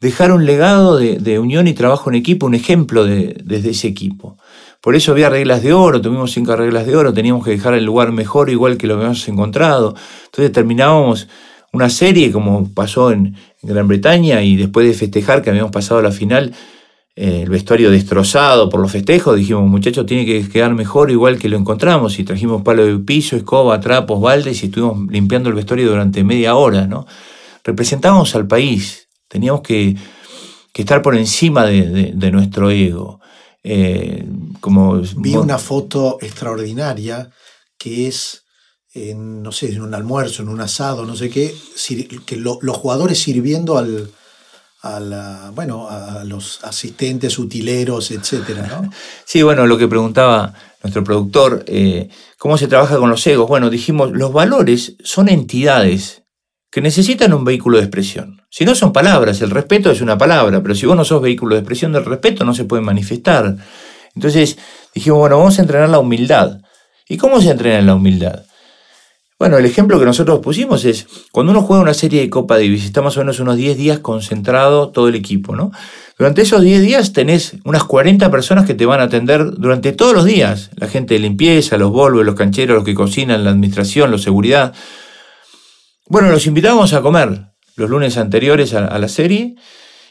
dejar 0.00 0.32
un 0.32 0.44
legado 0.44 0.96
de, 0.96 1.38
unión 1.38 1.68
y 1.68 1.72
trabajo 1.72 2.10
en 2.10 2.16
equipo, 2.16 2.46
un 2.46 2.54
ejemplo 2.54 3.04
desde 3.04 3.70
ese 3.70 3.86
equipo. 3.86 4.36
Por 4.80 4.96
eso 4.96 5.12
había 5.12 5.28
reglas 5.28 5.62
de 5.62 5.74
oro, 5.74 6.00
tuvimos 6.00 6.32
cinco 6.32 6.56
reglas 6.56 6.86
de 6.86 6.96
oro, 6.96 7.12
teníamos 7.12 7.44
que 7.44 7.50
dejar 7.50 7.74
el 7.74 7.84
lugar 7.84 8.12
mejor 8.12 8.48
igual 8.50 8.78
que 8.78 8.86
lo 8.86 8.94
habíamos 8.94 9.28
encontrado. 9.28 9.94
Entonces 10.24 10.50
terminábamos 10.52 11.28
una 11.72 11.90
serie 11.90 12.32
como 12.32 12.72
pasó 12.72 13.12
en, 13.12 13.36
Gran 13.62 13.88
Bretaña 13.88 14.42
y 14.42 14.56
después 14.56 14.86
de 14.86 14.94
festejar 14.94 15.42
que 15.42 15.50
habíamos 15.50 15.72
pasado 15.72 16.00
a 16.00 16.02
la 16.02 16.12
final, 16.12 16.54
eh, 17.16 17.42
el 17.42 17.50
vestuario 17.50 17.90
destrozado 17.90 18.68
por 18.68 18.80
los 18.80 18.90
festejos, 18.90 19.36
dijimos, 19.36 19.68
muchachos, 19.68 20.06
tiene 20.06 20.24
que 20.24 20.48
quedar 20.48 20.74
mejor 20.74 21.10
igual 21.10 21.38
que 21.38 21.48
lo 21.48 21.56
encontramos 21.56 22.18
y 22.18 22.24
trajimos 22.24 22.62
palo 22.62 22.86
de 22.86 22.98
piso, 22.98 23.36
escoba, 23.36 23.80
trapos, 23.80 24.20
baldes 24.20 24.62
y 24.62 24.66
estuvimos 24.66 25.10
limpiando 25.10 25.48
el 25.48 25.54
vestuario 25.54 25.90
durante 25.90 26.24
media 26.24 26.54
hora, 26.54 26.86
¿no? 26.86 27.06
Representábamos 27.64 28.34
al 28.34 28.46
país, 28.46 29.08
teníamos 29.28 29.60
que, 29.60 29.96
estar 30.74 31.02
por 31.02 31.14
encima 31.14 31.66
de 31.66 32.30
nuestro 32.32 32.70
ego. 32.70 33.20
Eh, 33.62 34.26
como... 34.60 35.00
Vi 35.16 35.36
una 35.36 35.58
foto 35.58 36.18
extraordinaria 36.20 37.30
que 37.78 38.08
es 38.08 38.39
en, 38.92 39.42
no 39.42 39.52
sé, 39.52 39.72
en 39.72 39.82
un 39.82 39.94
almuerzo, 39.94 40.42
en 40.42 40.48
un 40.48 40.60
asado, 40.60 41.04
no 41.04 41.16
sé 41.16 41.30
qué, 41.30 41.54
que 42.26 42.36
los 42.36 42.76
jugadores 42.76 43.18
sirviendo 43.18 43.78
al, 43.78 44.10
a, 44.82 45.52
bueno, 45.54 45.88
a 45.88 46.24
los 46.24 46.64
asistentes, 46.64 47.38
utileros, 47.38 48.10
etcétera, 48.10 48.66
¿no? 48.66 48.90
Sí, 49.24 49.42
bueno, 49.42 49.66
lo 49.66 49.78
que 49.78 49.88
preguntaba 49.88 50.54
nuestro 50.82 51.04
productor, 51.04 51.64
eh, 51.66 52.08
¿cómo 52.38 52.56
se 52.56 52.66
trabaja 52.66 52.96
con 52.96 53.10
los 53.10 53.26
egos? 53.26 53.48
Bueno, 53.48 53.70
dijimos, 53.70 54.12
los 54.12 54.32
valores 54.32 54.96
son 55.04 55.28
entidades 55.28 56.22
que 56.70 56.80
necesitan 56.80 57.34
un 57.34 57.44
vehículo 57.44 57.78
de 57.78 57.84
expresión. 57.84 58.42
Si 58.48 58.64
no 58.64 58.74
son 58.74 58.92
palabras, 58.92 59.42
el 59.42 59.50
respeto 59.50 59.90
es 59.90 60.00
una 60.00 60.16
palabra, 60.16 60.62
pero 60.62 60.74
si 60.74 60.86
vos 60.86 60.96
no 60.96 61.04
sos 61.04 61.20
vehículo 61.20 61.54
de 61.54 61.60
expresión 61.60 61.92
del 61.92 62.04
respeto, 62.04 62.44
no 62.44 62.54
se 62.54 62.64
puede 62.64 62.82
manifestar. 62.82 63.56
Entonces 64.14 64.56
dijimos, 64.94 65.18
bueno, 65.18 65.38
vamos 65.38 65.58
a 65.58 65.62
entrenar 65.62 65.88
la 65.88 65.98
humildad. 65.98 66.60
¿Y 67.08 67.16
cómo 67.16 67.40
se 67.40 67.50
entrena 67.50 67.82
la 67.82 67.96
humildad? 67.96 68.44
Bueno, 69.40 69.56
el 69.56 69.64
ejemplo 69.64 69.98
que 69.98 70.04
nosotros 70.04 70.40
pusimos 70.40 70.84
es, 70.84 71.06
cuando 71.32 71.52
uno 71.52 71.62
juega 71.62 71.82
una 71.82 71.94
serie 71.94 72.20
de 72.20 72.28
Copa 72.28 72.56
Davis, 72.56 72.84
está 72.84 73.00
más 73.00 73.16
o 73.16 73.20
menos 73.20 73.40
unos 73.40 73.56
10 73.56 73.78
días 73.78 73.98
concentrado 74.00 74.90
todo 74.90 75.08
el 75.08 75.14
equipo, 75.14 75.56
¿no? 75.56 75.72
Durante 76.18 76.42
esos 76.42 76.60
10 76.60 76.82
días 76.82 77.14
tenés 77.14 77.56
unas 77.64 77.84
40 77.84 78.30
personas 78.30 78.66
que 78.66 78.74
te 78.74 78.84
van 78.84 79.00
a 79.00 79.04
atender 79.04 79.52
durante 79.52 79.92
todos 79.92 80.12
los 80.12 80.26
días. 80.26 80.68
La 80.76 80.88
gente 80.88 81.14
de 81.14 81.20
limpieza, 81.20 81.78
los 81.78 81.90
volves, 81.90 82.26
los 82.26 82.34
cancheros, 82.34 82.74
los 82.74 82.84
que 82.84 82.92
cocinan, 82.92 83.42
la 83.42 83.52
administración, 83.52 84.10
la 84.10 84.18
seguridad. 84.18 84.74
Bueno, 86.06 86.28
los 86.28 86.46
invitábamos 86.46 86.92
a 86.92 87.00
comer 87.00 87.46
los 87.76 87.88
lunes 87.88 88.18
anteriores 88.18 88.74
a, 88.74 88.98
la 88.98 89.08
serie 89.08 89.54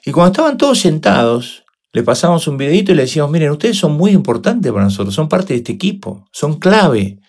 y 0.06 0.12
cuando 0.12 0.32
estaban 0.32 0.58
todos 0.58 0.80
sentados, 0.80 1.66
le 1.94 2.02
pasamos 2.02 2.48
un 2.48 2.58
videito 2.58 2.94
y 2.94 2.96
le 2.96 3.04
decíamos, 3.04 3.32
miren, 3.32 3.52
ustedes 3.52 3.78
son 3.78 3.92
muy 3.92 4.10
importantes 4.10 4.72
para 4.72 4.86
nosotros, 4.86 5.14
son 5.14 5.30
parte 5.30 5.54
de 5.54 5.58
este 5.58 5.74
equipo, 5.74 6.28
son 6.32 6.58
clave. 6.58 7.20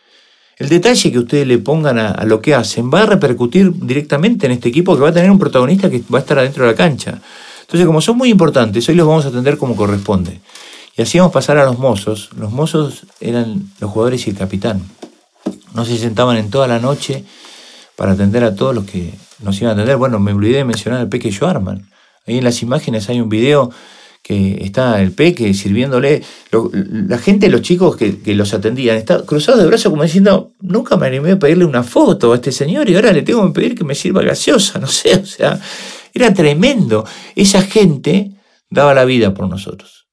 El 0.60 0.68
detalle 0.68 1.10
que 1.10 1.18
ustedes 1.18 1.46
le 1.46 1.56
pongan 1.56 1.98
a, 1.98 2.22
lo 2.26 2.42
que 2.42 2.54
hacen 2.54 2.90
va 2.92 3.04
a 3.04 3.06
repercutir 3.06 3.72
directamente 3.72 4.44
en 4.44 4.52
este 4.52 4.68
equipo 4.68 4.94
que 4.94 5.00
va 5.00 5.08
a 5.08 5.12
tener 5.12 5.30
un 5.30 5.38
protagonista 5.38 5.88
que 5.88 6.02
va 6.12 6.18
a 6.18 6.20
estar 6.20 6.38
adentro 6.38 6.66
de 6.66 6.72
la 6.72 6.76
cancha. 6.76 7.18
Entonces, 7.62 7.86
como 7.86 8.02
son 8.02 8.18
muy 8.18 8.28
importantes, 8.28 8.86
hoy 8.86 8.94
los 8.94 9.06
vamos 9.06 9.24
a 9.24 9.28
atender 9.28 9.56
como 9.56 9.74
corresponde. 9.74 10.42
Y 10.98 11.00
hacíamos 11.00 11.32
pasar 11.32 11.56
a 11.56 11.64
los 11.64 11.78
mozos. 11.78 12.28
Los 12.36 12.52
mozos 12.52 13.06
eran 13.22 13.70
los 13.80 13.90
jugadores 13.90 14.26
y 14.26 14.30
el 14.30 14.36
capitán. 14.36 14.82
No 15.74 15.86
se 15.86 15.96
sentaban 15.96 16.36
en 16.36 16.50
toda 16.50 16.68
la 16.68 16.78
noche 16.78 17.24
para 17.96 18.12
atender 18.12 18.44
a 18.44 18.54
todos 18.54 18.74
los 18.74 18.84
que 18.84 19.14
nos 19.42 19.58
iban 19.62 19.70
a 19.70 19.72
atender. 19.72 19.96
Bueno, 19.96 20.18
me 20.18 20.34
olvidé 20.34 20.58
de 20.58 20.64
mencionar 20.64 21.00
al 21.00 21.08
Peque 21.08 21.32
Joarman. 21.32 21.88
Ahí 22.26 22.36
en 22.36 22.44
las 22.44 22.60
imágenes 22.60 23.08
hay 23.08 23.22
un 23.22 23.30
video 23.30 23.70
que 24.22 24.62
está 24.64 25.00
el 25.00 25.12
peque 25.12 25.52
sirviéndole. 25.54 26.22
la 26.72 27.18
gente, 27.18 27.48
los 27.48 27.62
chicos 27.62 27.96
que, 27.96 28.34
los 28.34 28.52
atendían, 28.54 28.96
estaban 28.96 29.26
cruzados 29.26 29.60
de 29.60 29.66
brazos 29.66 29.90
como 29.90 30.02
diciendo, 30.02 30.52
nunca 30.60 30.96
me 30.96 31.06
animé 31.06 31.32
a 31.32 31.38
pedirle 31.38 31.64
una 31.64 31.82
foto 31.82 32.32
a 32.32 32.36
este 32.36 32.52
señor 32.52 32.88
y 32.88 32.94
ahora 32.94 33.12
le 33.12 33.22
tengo 33.22 33.46
que 33.46 33.60
pedir 33.60 33.74
que 33.74 33.84
me 33.84 33.94
sirva 33.94 34.22
gaseosa, 34.22 34.78
no 34.78 34.86
sé, 34.86 35.16
o 35.22 35.26
sea, 35.26 35.60
era 36.12 36.34
tremendo. 36.34 37.04
Esa 37.34 37.62
gente 37.62 38.32
daba 38.68 38.94
la 38.94 39.04
vida 39.04 39.34
por 39.34 39.48
nosotros. 39.48 40.08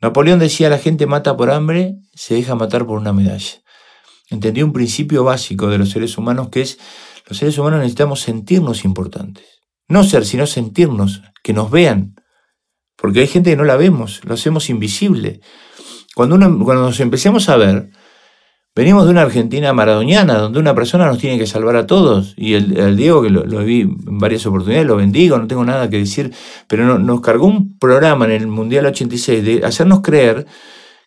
Napoleón 0.00 0.38
decía, 0.38 0.68
la 0.68 0.78
gente 0.78 1.06
mata 1.06 1.36
por 1.36 1.50
hambre, 1.50 1.96
se 2.14 2.34
deja 2.34 2.54
matar 2.54 2.86
por 2.86 2.98
una 2.98 3.12
medalla. 3.12 3.62
Entendí 4.30 4.62
un 4.62 4.72
principio 4.72 5.24
básico 5.24 5.68
de 5.68 5.78
los 5.78 5.90
seres 5.90 6.16
humanos 6.18 6.50
que 6.50 6.60
es, 6.60 6.78
los 7.26 7.38
seres 7.38 7.58
humanos 7.58 7.80
necesitamos 7.80 8.20
sentirnos 8.20 8.84
importantes. 8.84 9.44
No 9.88 10.04
ser, 10.04 10.24
sino 10.24 10.46
sentirnos, 10.46 11.22
que 11.42 11.52
nos 11.52 11.70
vean, 11.70 12.14
porque 13.00 13.20
hay 13.20 13.28
gente 13.28 13.50
que 13.50 13.56
no 13.56 13.64
la 13.64 13.76
vemos, 13.76 14.20
lo 14.24 14.34
hacemos 14.34 14.68
invisible. 14.70 15.40
Cuando, 16.16 16.36
cuando 16.64 16.82
nos 16.82 16.98
empecemos 16.98 17.48
a 17.48 17.56
ver, 17.56 17.90
venimos 18.74 19.04
de 19.04 19.12
una 19.12 19.22
Argentina 19.22 19.72
maradoniana, 19.72 20.34
donde 20.38 20.58
una 20.58 20.74
persona 20.74 21.06
nos 21.06 21.18
tiene 21.18 21.38
que 21.38 21.46
salvar 21.46 21.76
a 21.76 21.86
todos. 21.86 22.34
Y 22.36 22.54
el, 22.54 22.96
Diego, 22.96 23.22
que 23.22 23.30
lo, 23.30 23.44
vi 23.64 23.82
en 23.82 24.18
varias 24.18 24.44
oportunidades, 24.46 24.88
lo 24.88 24.96
bendigo, 24.96 25.38
no 25.38 25.46
tengo 25.46 25.64
nada 25.64 25.88
que 25.88 25.98
decir, 25.98 26.34
pero 26.66 26.98
nos 26.98 27.20
cargó 27.20 27.46
un 27.46 27.78
programa 27.78 28.24
en 28.24 28.32
el 28.32 28.48
Mundial 28.48 28.86
86 28.86 29.44
de 29.44 29.64
hacernos 29.64 30.00
creer 30.00 30.46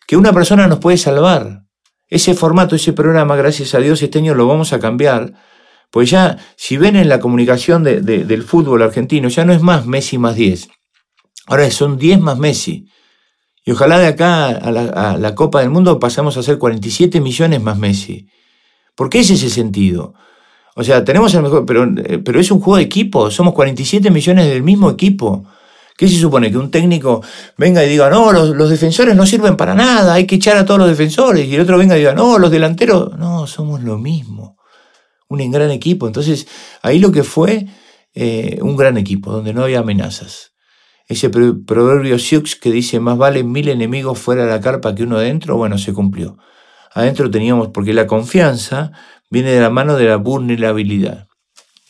que 0.06 0.16
una 0.16 0.32
persona 0.32 0.66
nos 0.68 0.78
puede 0.78 0.96
salvar. 0.96 1.64
Ese 2.08 2.32
formato, 2.32 2.74
ese 2.74 2.94
programa, 2.94 3.36
gracias 3.36 3.74
a 3.74 3.78
Dios, 3.80 4.02
este 4.02 4.18
año 4.18 4.34
lo 4.34 4.46
vamos 4.46 4.72
a 4.72 4.80
cambiar. 4.80 5.34
Pues 5.90 6.08
ya, 6.08 6.38
si 6.56 6.78
ven 6.78 6.96
en 6.96 7.10
la 7.10 7.20
comunicación 7.20 7.84
del 7.84 8.42
fútbol 8.44 8.80
argentino, 8.80 9.28
ya 9.28 9.44
no 9.44 9.52
es 9.52 9.60
más 9.60 9.84
Messi 9.84 10.16
más 10.16 10.36
10 10.36 10.70
Ahora 11.46 11.70
son 11.70 11.98
10 11.98 12.20
más 12.20 12.38
Messi. 12.38 12.86
Y 13.64 13.70
ojalá 13.70 13.98
de 13.98 14.06
acá 14.06 14.46
a 14.48 14.70
la, 14.70 15.34
Copa 15.34 15.60
del 15.60 15.70
Mundo 15.70 15.98
pasemos 15.98 16.36
a 16.36 16.42
ser 16.42 16.58
47 16.58 17.20
millones 17.20 17.62
más 17.62 17.78
Messi. 17.78 18.28
¿Por 18.96 19.08
qué 19.08 19.20
es 19.20 19.30
ese 19.30 19.50
sentido? 19.50 20.14
O 20.74 20.82
sea, 20.82 21.04
tenemos 21.04 21.32
el 21.34 21.42
mejor, 21.42 21.64
pero, 21.64 21.84
eh, 21.84 22.18
pero 22.18 22.40
es 22.40 22.50
un 22.50 22.60
juego 22.60 22.78
de 22.78 22.84
equipo, 22.84 23.30
somos 23.30 23.54
47 23.54 24.10
millones 24.10 24.48
del 24.48 24.62
mismo 24.62 24.90
equipo. 24.90 25.44
¿Qué 25.96 26.08
se 26.08 26.18
supone? 26.18 26.50
Que 26.50 26.58
un 26.58 26.70
técnico 26.70 27.22
venga 27.56 27.84
y 27.84 27.88
diga, 27.88 28.10
no, 28.10 28.32
los, 28.32 28.48
los, 28.50 28.70
defensores 28.70 29.14
no 29.14 29.26
sirven 29.26 29.56
para 29.56 29.74
nada, 29.74 30.14
hay 30.14 30.26
que 30.26 30.36
echar 30.36 30.56
a 30.56 30.64
todos 30.64 30.80
los 30.80 30.88
defensores. 30.88 31.46
Y 31.46 31.54
el 31.54 31.60
otro 31.60 31.78
venga 31.78 31.94
y 31.94 32.00
diga, 32.00 32.14
no, 32.14 32.38
los 32.38 32.50
delanteros, 32.50 33.16
no, 33.18 33.46
somos 33.46 33.82
lo 33.82 33.98
mismo. 33.98 34.56
Un 35.28 35.50
gran 35.50 35.70
equipo. 35.70 36.06
Entonces, 36.06 36.46
ahí 36.82 36.98
lo 36.98 37.12
que 37.12 37.22
fue 37.22 37.66
eh, 38.14 38.58
un 38.62 38.76
gran 38.76 38.98
equipo, 38.98 39.30
donde 39.30 39.54
no 39.54 39.62
había 39.62 39.80
amenazas. 39.80 40.51
Ese 41.12 41.28
proverbio 41.28 42.18
Sioux 42.18 42.56
que 42.58 42.72
dice, 42.72 42.98
más 42.98 43.18
vale 43.18 43.44
mil 43.44 43.68
enemigos 43.68 44.18
fuera 44.18 44.46
de 44.46 44.50
la 44.50 44.62
carpa 44.62 44.94
que 44.94 45.02
uno 45.02 45.18
adentro, 45.18 45.58
bueno, 45.58 45.76
se 45.76 45.92
cumplió. 45.92 46.38
Adentro 46.94 47.30
teníamos, 47.30 47.68
porque 47.68 47.92
la 47.92 48.06
confianza 48.06 48.92
viene 49.30 49.50
de 49.50 49.60
la 49.60 49.68
mano 49.68 49.96
de 49.96 50.06
la 50.06 50.16
vulnerabilidad. 50.16 51.28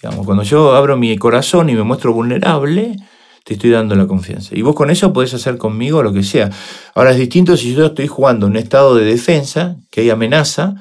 Digamos, 0.02 0.26
cuando 0.26 0.42
yo 0.42 0.74
abro 0.74 0.96
mi 0.96 1.16
corazón 1.18 1.70
y 1.70 1.74
me 1.74 1.84
muestro 1.84 2.12
vulnerable, 2.12 2.96
te 3.44 3.54
estoy 3.54 3.70
dando 3.70 3.94
la 3.94 4.08
confianza. 4.08 4.56
Y 4.56 4.62
vos 4.62 4.74
con 4.74 4.90
eso 4.90 5.12
podés 5.12 5.32
hacer 5.34 5.56
conmigo 5.56 6.02
lo 6.02 6.12
que 6.12 6.24
sea. 6.24 6.50
Ahora 6.96 7.12
es 7.12 7.18
distinto 7.18 7.56
si 7.56 7.76
yo 7.76 7.86
estoy 7.86 8.08
jugando 8.08 8.46
en 8.46 8.52
un 8.52 8.58
estado 8.58 8.96
de 8.96 9.04
defensa, 9.04 9.76
que 9.92 10.00
hay 10.00 10.10
amenaza, 10.10 10.74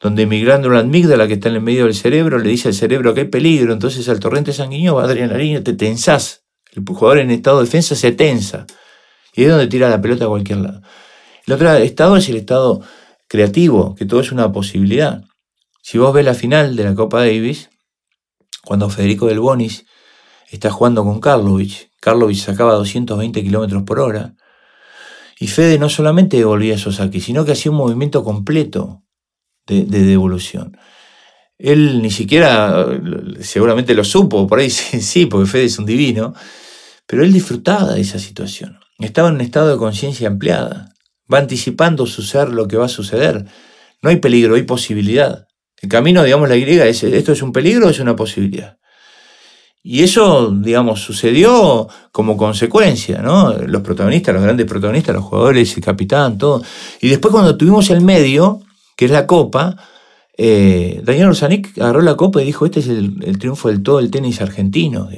donde 0.00 0.26
mi 0.26 0.40
glándula 0.40 0.78
amígdala 0.78 1.26
que 1.26 1.34
está 1.34 1.48
en 1.48 1.56
el 1.56 1.60
medio 1.60 1.86
del 1.86 1.94
cerebro 1.94 2.38
le 2.38 2.50
dice 2.50 2.68
al 2.68 2.74
cerebro 2.74 3.14
que 3.14 3.22
hay 3.22 3.28
peligro, 3.28 3.72
entonces 3.72 4.08
al 4.08 4.20
torrente 4.20 4.52
sanguíneo 4.52 4.94
va 4.94 5.02
adrenalina, 5.02 5.60
te 5.64 5.72
tensás. 5.72 6.39
El 6.72 6.84
jugador 6.84 7.18
en 7.18 7.30
estado 7.30 7.58
de 7.58 7.64
defensa 7.64 7.94
se 7.94 8.12
tensa 8.12 8.66
y 9.34 9.44
es 9.44 9.50
donde 9.50 9.66
tira 9.66 9.88
la 9.88 10.00
pelota 10.00 10.24
a 10.24 10.28
cualquier 10.28 10.58
lado. 10.58 10.82
El 11.46 11.54
otro 11.54 11.72
estado 11.74 12.16
es 12.16 12.28
el 12.28 12.36
estado 12.36 12.80
creativo, 13.28 13.94
que 13.94 14.06
todo 14.06 14.20
es 14.20 14.32
una 14.32 14.52
posibilidad. 14.52 15.24
Si 15.82 15.98
vos 15.98 16.12
ves 16.12 16.24
la 16.24 16.34
final 16.34 16.76
de 16.76 16.84
la 16.84 16.94
Copa 16.94 17.20
Davis, 17.20 17.70
cuando 18.64 18.90
Federico 18.90 19.26
Del 19.26 19.40
Bonis 19.40 19.86
está 20.48 20.70
jugando 20.70 21.04
con 21.04 21.20
Karlovic, 21.20 21.90
Karlovic 22.00 22.38
sacaba 22.38 22.74
220 22.74 23.42
kilómetros 23.42 23.82
por 23.84 24.00
hora, 24.00 24.34
y 25.38 25.46
Fede 25.46 25.78
no 25.78 25.88
solamente 25.88 26.36
devolvía 26.36 26.74
esos 26.74 26.96
saques, 26.96 27.24
sino 27.24 27.44
que 27.44 27.52
hacía 27.52 27.72
un 27.72 27.78
movimiento 27.78 28.22
completo 28.22 29.02
de 29.66 29.84
devolución. 29.84 30.76
Él 31.56 32.00
ni 32.00 32.10
siquiera, 32.10 32.86
seguramente 33.40 33.94
lo 33.94 34.02
supo, 34.02 34.46
por 34.46 34.58
ahí 34.58 34.70
sí, 34.70 35.26
porque 35.26 35.46
Fede 35.46 35.64
es 35.64 35.78
un 35.78 35.86
divino, 35.86 36.34
pero 37.10 37.24
él 37.24 37.32
disfrutaba 37.32 37.94
de 37.94 38.02
esa 38.02 38.20
situación. 38.20 38.78
Estaba 39.00 39.30
en 39.30 39.34
un 39.34 39.40
estado 39.40 39.72
de 39.72 39.76
conciencia 39.76 40.28
ampliada. 40.28 40.94
Va 41.32 41.38
anticipando 41.38 42.06
su 42.06 42.22
ser 42.22 42.50
lo 42.50 42.68
que 42.68 42.76
va 42.76 42.84
a 42.84 42.88
suceder. 42.88 43.46
No 44.00 44.10
hay 44.10 44.18
peligro, 44.18 44.54
hay 44.54 44.62
posibilidad. 44.62 45.48
El 45.82 45.88
camino, 45.88 46.22
digamos, 46.22 46.48
la 46.48 46.54
griega 46.54 46.86
es, 46.86 47.02
¿esto 47.02 47.32
es 47.32 47.42
un 47.42 47.50
peligro 47.50 47.88
o 47.88 47.90
es 47.90 47.98
una 47.98 48.14
posibilidad? 48.14 48.78
Y 49.82 50.04
eso, 50.04 50.52
digamos, 50.52 51.00
sucedió 51.00 51.88
como 52.12 52.36
consecuencia, 52.36 53.22
¿no? 53.22 53.54
Los 53.54 53.82
protagonistas, 53.82 54.32
los 54.32 54.44
grandes 54.44 54.66
protagonistas, 54.66 55.12
los 55.12 55.24
jugadores, 55.24 55.76
el 55.76 55.82
capitán, 55.82 56.38
todo. 56.38 56.62
Y 57.00 57.08
después 57.08 57.32
cuando 57.32 57.56
tuvimos 57.56 57.90
el 57.90 58.02
medio, 58.02 58.60
que 58.96 59.06
es 59.06 59.10
la 59.10 59.26
copa, 59.26 59.76
eh, 60.38 61.02
Daniel 61.02 61.30
Orsanic 61.30 61.76
agarró 61.76 62.02
la 62.02 62.14
copa 62.14 62.40
y 62.40 62.44
dijo, 62.44 62.66
este 62.66 62.78
es 62.78 62.86
el, 62.86 63.36
triunfo 63.40 63.68
del 63.68 63.82
todo 63.82 63.98
el 63.98 64.12
tenis 64.12 64.40
argentino. 64.40 65.08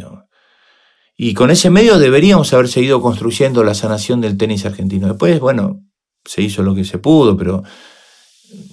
Y 1.16 1.34
con 1.34 1.50
ese 1.50 1.70
medio 1.70 1.98
deberíamos 1.98 2.52
haber 2.52 2.68
seguido 2.68 3.00
construyendo 3.00 3.62
la 3.64 3.74
sanación 3.74 4.20
del 4.20 4.36
tenis 4.36 4.64
argentino. 4.64 5.08
Después, 5.08 5.38
bueno, 5.40 5.80
se 6.24 6.42
hizo 6.42 6.62
lo 6.62 6.74
que 6.74 6.84
se 6.84 6.98
pudo, 6.98 7.36
pero 7.36 7.62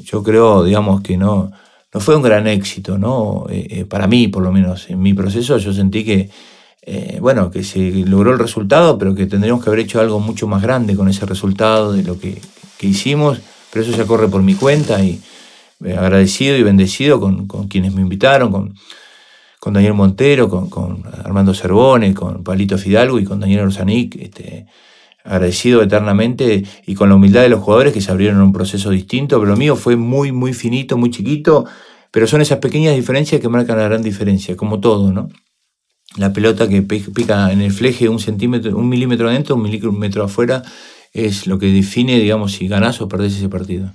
yo 0.04 0.24
creo, 0.24 0.64
digamos, 0.64 1.02
que 1.02 1.18
no, 1.18 1.52
no 1.94 2.00
fue 2.00 2.16
un 2.16 2.22
gran 2.22 2.48
éxito, 2.48 2.98
¿no? 2.98 3.46
Eh, 3.50 3.68
eh, 3.70 3.86
para 3.86 4.08
mí, 4.08 4.28
por 4.28 4.44
lo 4.44 4.52
menos, 4.52 4.90
en 4.90 5.02
mi 5.02 5.14
proceso, 5.14 5.58
yo 5.58 5.74
sentí 5.74 6.04
que, 6.04 6.30
bueno, 7.22 7.52
que 7.52 7.64
se 7.64 7.92
logró 8.06 8.32
el 8.32 8.40
resultado, 8.40 8.98
pero 8.98 9.14
que 9.14 9.28
tendríamos 9.28 9.64
que 9.64 9.70
haber 9.70 9.82
hecho 9.82 10.00
algo 10.00 10.20
mucho 10.20 10.48
más 10.48 10.64
grande 10.64 10.96
con 10.96 11.08
ese 11.08 11.26
resultado 11.28 11.94
de 11.94 12.02
lo 12.02 12.18
que, 12.18 12.42
que 12.80 12.88
hicimos, 12.88 13.40
pero 13.72 13.86
eso 13.86 13.96
ya 13.96 14.08
corre 14.08 14.28
por 14.28 14.42
mi 14.42 14.56
cuenta 14.56 15.04
y 15.04 15.22
eh, 15.84 15.96
agradecido 15.96 16.58
y 16.58 16.64
bendecido 16.64 17.20
con, 17.20 17.48
quienes 17.68 17.94
me 17.94 18.02
invitaron, 18.02 18.52
con, 18.52 18.76
con 19.60 19.74
Daniel 19.74 19.94
Montero, 19.94 20.48
con, 20.50 21.04
Armando 21.24 21.54
Cervone, 21.54 22.14
con 22.14 22.44
Palito 22.44 22.78
Fidalgo 22.78 23.20
y 23.20 23.26
con 23.26 23.40
Daniel 23.40 23.66
Orsanic, 23.66 24.16
este, 24.16 24.68
agradecido 25.24 25.84
eternamente 25.84 26.64
y 26.86 26.96
con 26.96 27.10
la 27.10 27.16
humildad 27.16 27.42
de 27.42 27.50
los 27.50 27.60
jugadores 27.60 27.94
que 27.94 28.02
se 28.02 28.12
abrieron 28.12 28.42
un 28.42 28.54
proceso 28.54 28.90
distinto, 28.90 29.38
pero 29.40 29.52
lo 29.52 29.58
mío 29.58 29.76
fue 29.76 29.96
muy, 29.96 30.32
muy 30.32 30.54
finito, 30.54 30.98
muy 30.98 31.12
chiquito, 31.12 31.66
Pero 32.12 32.26
son 32.26 32.42
esas 32.42 32.58
pequeñas 32.58 32.96
diferencias 32.96 33.40
que 33.40 33.50
marcan 33.50 33.78
la 33.78 33.84
gran 33.84 34.02
diferencia, 34.02 34.56
como 34.56 34.80
todo, 34.80 35.12
¿no? 35.14 35.30
La 36.18 36.34
pelota 36.34 36.68
que 36.68 36.82
pica 36.82 37.52
en 37.52 37.62
el 37.62 37.72
fleje 37.72 38.10
un 38.10 38.20
centímetro, 38.20 38.76
un 38.76 38.90
milímetro 38.90 39.30
adentro, 39.30 39.56
un 39.56 39.62
milímetro 39.62 40.24
afuera, 40.24 40.64
es 41.14 41.46
lo 41.46 41.60
que 41.60 41.68
define, 41.68 42.18
digamos, 42.18 42.54
si 42.54 42.68
ganás 42.68 43.00
o 43.02 43.08
perdés 43.08 43.36
ese 43.36 43.48
partido. 43.48 43.92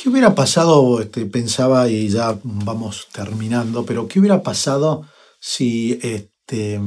¿Qué 0.00 0.08
hubiera 0.08 0.34
pasado, 0.34 1.02
este, 1.02 1.26
pensaba, 1.26 1.86
y 1.88 2.08
ya 2.08 2.38
vamos 2.42 3.08
terminando, 3.12 3.84
pero 3.84 4.08
qué 4.08 4.18
hubiera 4.18 4.42
pasado 4.42 5.06
si, 5.38 5.98
este, 6.02 6.80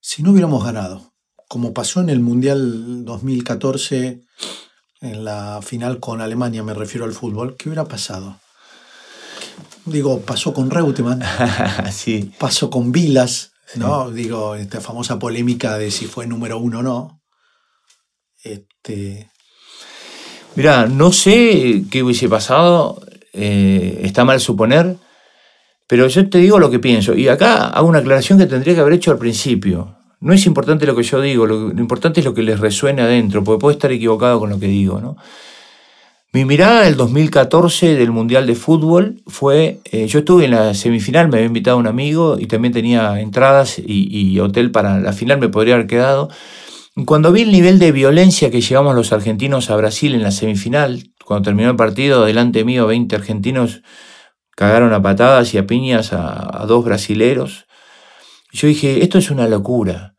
si 0.00 0.22
no 0.24 0.32
hubiéramos 0.32 0.64
ganado? 0.64 1.12
Como 1.48 1.72
pasó 1.72 2.00
en 2.00 2.08
el 2.08 2.18
Mundial 2.18 3.04
2014, 3.04 4.24
en 5.00 5.24
la 5.24 5.60
final 5.62 6.00
con 6.00 6.20
Alemania, 6.20 6.64
me 6.64 6.74
refiero 6.74 7.04
al 7.04 7.12
fútbol, 7.12 7.56
¿qué 7.56 7.68
hubiera 7.68 7.84
pasado? 7.84 8.40
Digo, 9.84 10.22
pasó 10.22 10.52
con 10.52 10.70
Reutemann, 10.70 11.22
sí. 11.92 12.32
pasó 12.36 12.68
con 12.68 12.90
Vilas, 12.90 13.52
¿no? 13.76 14.10
Digo, 14.10 14.56
esta 14.56 14.80
famosa 14.80 15.20
polémica 15.20 15.78
de 15.78 15.92
si 15.92 16.06
fue 16.06 16.26
número 16.26 16.58
uno 16.58 16.80
o 16.80 16.82
no. 16.82 17.22
Este, 18.42 19.30
Mira, 20.56 20.86
no 20.86 21.10
sé 21.12 21.84
qué 21.90 22.04
hubiese 22.04 22.28
pasado, 22.28 23.02
eh, 23.32 24.00
está 24.04 24.24
mal 24.24 24.38
suponer, 24.38 24.96
pero 25.88 26.06
yo 26.06 26.28
te 26.30 26.38
digo 26.38 26.60
lo 26.60 26.70
que 26.70 26.78
pienso. 26.78 27.14
Y 27.14 27.26
acá 27.26 27.66
hago 27.66 27.88
una 27.88 27.98
aclaración 27.98 28.38
que 28.38 28.46
tendría 28.46 28.74
que 28.74 28.80
haber 28.80 28.94
hecho 28.94 29.10
al 29.10 29.18
principio. 29.18 29.96
No 30.20 30.32
es 30.32 30.46
importante 30.46 30.86
lo 30.86 30.94
que 30.94 31.02
yo 31.02 31.20
digo, 31.20 31.44
lo, 31.44 31.70
importante 31.72 32.20
es 32.20 32.26
lo 32.26 32.34
que 32.34 32.42
les 32.42 32.60
resuene 32.60 33.02
adentro, 33.02 33.42
porque 33.42 33.60
puedo 33.60 33.72
estar 33.72 33.90
equivocado 33.90 34.38
con 34.38 34.50
lo 34.50 34.60
que 34.60 34.68
digo. 34.68 35.00
¿no? 35.00 35.16
Mi 36.32 36.44
mirada 36.44 36.82
del 36.82 36.96
2014 36.96 37.96
del 37.96 38.12
Mundial 38.12 38.46
de 38.46 38.54
Fútbol 38.54 39.22
fue, 39.26 39.80
eh, 39.90 40.06
yo 40.06 40.20
estuve 40.20 40.44
en 40.44 40.52
la 40.52 40.72
semifinal, 40.72 41.28
me 41.28 41.38
había 41.38 41.48
invitado 41.48 41.78
un 41.78 41.88
amigo 41.88 42.36
y 42.38 42.46
también 42.46 42.72
tenía 42.72 43.20
entradas 43.20 43.80
y 43.84 44.38
hotel 44.38 44.70
para 44.70 45.00
la 45.00 45.12
final, 45.12 45.40
me 45.40 45.48
podría 45.48 45.74
haber 45.74 45.88
quedado. 45.88 46.30
Cuando 47.06 47.32
vi 47.32 47.42
el 47.42 47.50
nivel 47.50 47.80
de 47.80 47.90
violencia 47.90 48.52
que 48.52 48.60
llevamos 48.60 48.94
los 48.94 49.12
argentinos 49.12 49.68
a 49.68 49.74
Brasil 49.74 50.14
en 50.14 50.22
la 50.22 50.30
semifinal, 50.30 51.10
cuando 51.24 51.46
terminó 51.46 51.70
el 51.70 51.76
partido, 51.76 52.24
delante 52.24 52.64
mío 52.64 52.86
20 52.86 53.16
argentinos 53.16 53.82
cagaron 54.52 54.92
a 54.92 55.02
patadas 55.02 55.52
y 55.54 55.58
a 55.58 55.66
piñas 55.66 56.12
a, 56.12 56.64
dos 56.68 56.84
brasileros, 56.84 57.66
yo 58.52 58.68
dije, 58.68 59.02
esto 59.02 59.18
es 59.18 59.32
una 59.32 59.48
locura. 59.48 60.14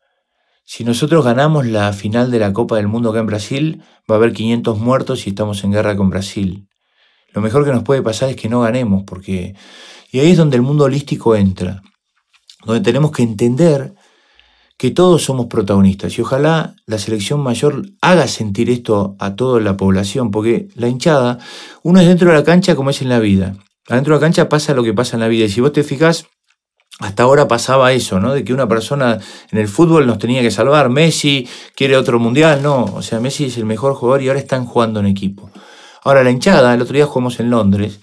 Si 0.66 0.84
nosotros 0.84 1.24
ganamos 1.24 1.64
la 1.64 1.94
final 1.94 2.30
de 2.30 2.40
la 2.40 2.52
Copa 2.52 2.76
del 2.76 2.88
Mundo 2.88 3.08
acá 3.08 3.20
en 3.20 3.26
Brasil, 3.26 3.82
va 4.10 4.16
a 4.16 4.18
haber 4.18 4.34
500 4.34 4.78
muertos 4.78 5.26
y 5.26 5.30
estamos 5.30 5.64
en 5.64 5.72
guerra 5.72 5.96
con 5.96 6.10
Brasil. 6.10 6.68
Lo 7.32 7.40
mejor 7.40 7.64
que 7.64 7.72
nos 7.72 7.84
puede 7.84 8.02
pasar 8.02 8.28
es 8.28 8.36
que 8.36 8.50
no 8.50 8.60
ganemos, 8.60 9.04
porque... 9.04 9.54
Y 10.12 10.20
ahí 10.20 10.32
es 10.32 10.36
donde 10.36 10.56
el 10.56 10.62
mundo 10.62 10.84
holístico 10.84 11.34
entra, 11.36 11.80
donde 12.66 12.82
tenemos 12.82 13.12
que 13.12 13.22
entender 13.22 13.94
que 14.78 14.90
todos 14.90 15.24
somos 15.24 15.46
protagonistas 15.46 16.18
y 16.18 16.22
ojalá 16.22 16.74
la 16.86 16.98
selección 16.98 17.40
mayor 17.40 17.86
haga 18.00 18.28
sentir 18.28 18.68
esto 18.70 19.16
a 19.18 19.34
toda 19.34 19.60
la 19.60 19.76
población, 19.76 20.30
porque 20.30 20.68
la 20.74 20.88
hinchada, 20.88 21.38
uno 21.82 22.00
es 22.00 22.06
dentro 22.06 22.30
de 22.30 22.36
la 22.36 22.44
cancha 22.44 22.76
como 22.76 22.90
es 22.90 23.00
en 23.00 23.08
la 23.08 23.18
vida. 23.18 23.56
Adentro 23.88 24.14
de 24.14 24.20
la 24.20 24.26
cancha 24.26 24.48
pasa 24.48 24.74
lo 24.74 24.82
que 24.82 24.92
pasa 24.92 25.16
en 25.16 25.20
la 25.20 25.28
vida 25.28 25.46
y 25.46 25.48
si 25.48 25.60
vos 25.60 25.72
te 25.72 25.82
fijas, 25.82 26.26
hasta 26.98 27.22
ahora 27.22 27.46
pasaba 27.46 27.92
eso, 27.92 28.20
¿no? 28.20 28.32
De 28.32 28.42
que 28.44 28.52
una 28.52 28.68
persona 28.68 29.18
en 29.50 29.58
el 29.58 29.68
fútbol 29.68 30.06
nos 30.06 30.18
tenía 30.18 30.42
que 30.42 30.50
salvar. 30.50 30.88
Messi 30.88 31.48
quiere 31.74 31.96
otro 31.96 32.18
mundial, 32.18 32.62
no. 32.62 32.84
O 32.84 33.02
sea, 33.02 33.20
Messi 33.20 33.46
es 33.46 33.58
el 33.58 33.66
mejor 33.66 33.94
jugador 33.94 34.22
y 34.22 34.28
ahora 34.28 34.40
están 34.40 34.64
jugando 34.64 35.00
en 35.00 35.06
equipo. 35.06 35.50
Ahora 36.02 36.24
la 36.24 36.30
hinchada, 36.30 36.72
el 36.74 36.82
otro 36.82 36.94
día 36.94 37.06
jugamos 37.06 37.38
en 37.38 37.50
Londres 37.50 38.00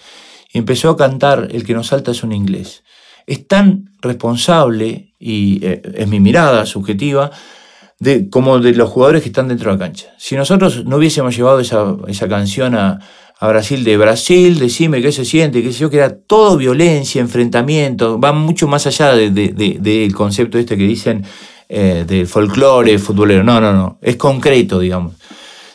y 0.52 0.60
empezó 0.60 0.92
a 0.92 0.98
cantar 0.98 1.50
El 1.52 1.66
que 1.66 1.74
nos 1.74 1.88
salta 1.88 2.12
es 2.12 2.24
un 2.24 2.34
inglés 2.34 2.84
es 3.28 3.48
tan 3.48 3.86
responsable, 4.02 5.14
y 5.20 5.66
eh, 5.66 5.82
es 5.96 6.08
mi 6.08 6.20
mirada 6.20 6.66
subjetiva, 6.66 7.32
de, 8.00 8.30
como 8.30 8.60
de 8.60 8.74
los 8.74 8.90
jugadores 8.90 9.22
que 9.22 9.30
están 9.30 9.48
dentro 9.48 9.72
de 9.72 9.78
la 9.78 9.86
cancha. 9.86 10.08
Si 10.18 10.36
nosotros 10.36 10.86
no 10.86 10.98
hubiésemos 10.98 11.36
llevado 11.36 11.60
esa, 11.60 12.28
canción 12.28 12.76
a, 12.76 13.00
Brasil 13.42 13.84
de 13.84 13.98
Brasil, 13.98 14.58
decime 14.58 15.02
qué 15.02 15.12
se 15.12 15.26
siente, 15.26 15.62
qué 15.62 15.74
sé 15.74 15.80
yo, 15.80 15.90
que 15.90 15.98
era 15.98 16.18
todo 16.18 16.56
violencia, 16.56 17.20
enfrentamiento, 17.20 18.18
va 18.18 18.32
mucho 18.32 18.70
más 18.70 18.88
allá 18.88 19.14
del 19.16 20.14
concepto 20.16 20.58
este 20.58 20.78
que 20.78 20.84
dicen 20.84 21.26
eh, 21.68 22.06
del 22.08 22.26
folclore 22.26 22.98
futbolero. 23.00 23.44
No, 23.44 23.60
no, 23.60 23.74
no, 23.74 24.00
es 24.02 24.16
concreto, 24.16 24.80
digamos. 24.80 25.16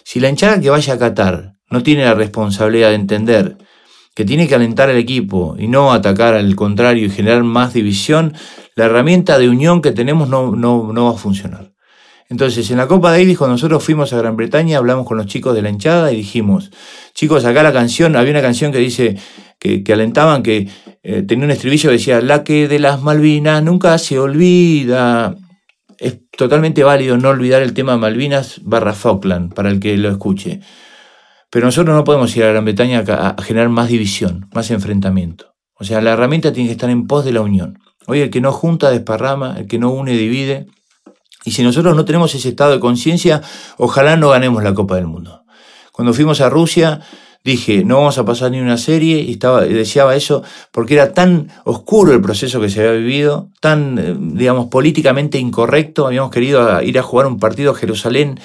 Si 0.03 0.19
la 0.19 0.31
hinchada 0.31 0.59
que 0.59 0.71
vaya 0.71 0.95
a 0.95 0.99
Qatar 0.99 1.57
no 1.71 1.83
tiene 1.83 2.05
la 2.05 2.15
responsabilidad 2.15 2.89
de 2.89 2.95
entender 2.95 3.59
que 4.19 4.25
tiene 4.25 4.49
que 4.49 4.57
alentar 4.57 4.91
al 4.91 4.97
equipo 4.97 5.55
y 5.61 5.69
no 5.69 5.93
atacar 5.93 6.35
al 6.35 6.57
contrario 6.57 7.07
y 7.07 7.09
generar 7.09 7.45
más 7.45 7.73
división, 7.73 8.35
la 8.75 8.87
herramienta 8.87 9.39
de 9.39 9.49
unión 9.49 9.81
que 9.81 9.93
tenemos 9.93 10.29
no, 10.29 10.57
no, 10.57 11.05
va 11.05 11.11
a 11.11 11.17
funcionar. 11.17 11.71
Entonces, 12.29 12.69
en 12.73 12.79
la 12.79 12.89
Copa 12.89 13.13
Davis, 13.13 13.39
cuando 13.39 13.55
nosotros 13.55 13.85
fuimos 13.85 14.13
a 14.13 14.19
Gran 14.19 14.35
Bretaña, 14.35 14.79
hablamos 14.79 15.07
con 15.07 15.19
los 15.19 15.27
chicos 15.27 15.55
de 15.55 15.63
la 15.63 15.71
hinchada 15.71 16.13
y 16.13 16.17
dijimos, 16.17 16.73
chicos, 17.15 17.45
acá 17.45 17.63
la 17.63 17.73
canción, 17.73 18.17
había 18.17 18.33
una 18.33 18.43
canción 18.43 18.73
que 18.73 18.79
dice, 18.79 19.17
que, 19.61 19.85
alentaban, 19.93 20.43
que 20.43 20.67
eh, 21.05 21.23
tenía 21.23 21.45
un 21.45 21.53
estribillo 21.53 21.91
que 21.91 21.99
decía, 21.99 22.21
la 22.21 22.43
que 22.43 22.67
de 22.67 22.81
las 22.81 23.01
Malvinas 23.01 23.63
nunca 23.63 23.97
se 23.99 24.19
olvida. 24.19 25.37
Es 25.97 26.29
totalmente 26.37 26.83
válido 26.83 27.17
no 27.19 27.29
olvidar 27.29 27.63
el 27.63 27.73
tema 27.73 27.97
Malvinas 27.97 28.63
barra 28.65 28.95
Falkland, 28.95 29.55
para 29.55 29.71
el 29.71 29.79
que 29.79 29.97
lo 29.97 30.11
escuche. 30.11 30.59
Pero 31.51 31.67
nosotros 31.67 31.97
no 31.97 32.05
podemos 32.05 32.37
ir 32.37 32.45
a 32.45 32.49
Gran 32.49 32.65
Bretaña 32.65 33.05
a, 33.07 33.43
generar 33.43 33.69
más 33.69 33.89
división, 33.89 34.49
más 34.53 34.71
enfrentamiento. 34.71 35.55
O 35.75 35.85
sea, 35.85 36.01
la 36.01 36.13
herramienta 36.13 36.53
tiene 36.53 36.69
que 36.69 36.73
estar 36.73 36.91
en 36.91 37.07
pos 37.07 37.25
de 37.25 37.33
la 37.33 37.41
unión. 37.41 37.79
Hoy 38.07 38.21
el 38.21 38.31
que 38.31 38.41
no 38.41 38.53
junta 38.53 38.91
desparrama, 38.91 39.57
el 39.59 39.67
que 39.67 39.79
no 39.79 39.91
une 39.91 40.13
divide. 40.13 40.67
Y 41.45 41.53
si 41.53 41.63
nosotros 41.63 41.97
no 41.97 42.05
tenemos 42.05 42.35
ese 42.35 42.51
estado 42.51 42.73
de 42.73 42.81
conciencia, 42.81 43.43
ojalá 43.79 44.17
no 44.17 44.31
ganemos 44.31 44.63
la 44.63 44.75
Copa 44.75 44.97
del 44.97 45.07
Mundo. 45.07 45.45
Cuando 45.93 46.13
fuimos 46.13 46.41
a 46.41 46.51
Rusia, 46.51 47.01
dije, 47.45 47.85
no 47.85 47.97
vamos 47.97 48.19
a 48.19 48.25
pasar 48.25 48.51
ni 48.51 48.61
una 48.61 48.77
serie, 48.77 49.21
y 49.21 49.33
estaba, 49.33 49.63
deseaba 49.63 50.17
eso, 50.17 50.43
porque 50.73 50.95
era 50.95 51.15
tan 51.15 51.49
oscuro 51.65 52.13
el 52.13 52.21
proceso 52.21 52.61
que 52.61 52.69
se 52.69 52.81
había 52.81 52.93
vivido, 52.93 53.51
tan, 53.61 53.99
eh, 53.99 54.15
digamos, 54.19 54.67
políticamente 54.67 55.39
incorrecto. 55.39 56.07
Habíamos 56.07 56.31
querido 56.31 56.83
ir 56.83 56.99
a 56.99 57.03
jugar 57.03 57.27
un 57.27 57.39
partido 57.39 57.73
a 57.73 57.75
Jerusalén 57.75 58.39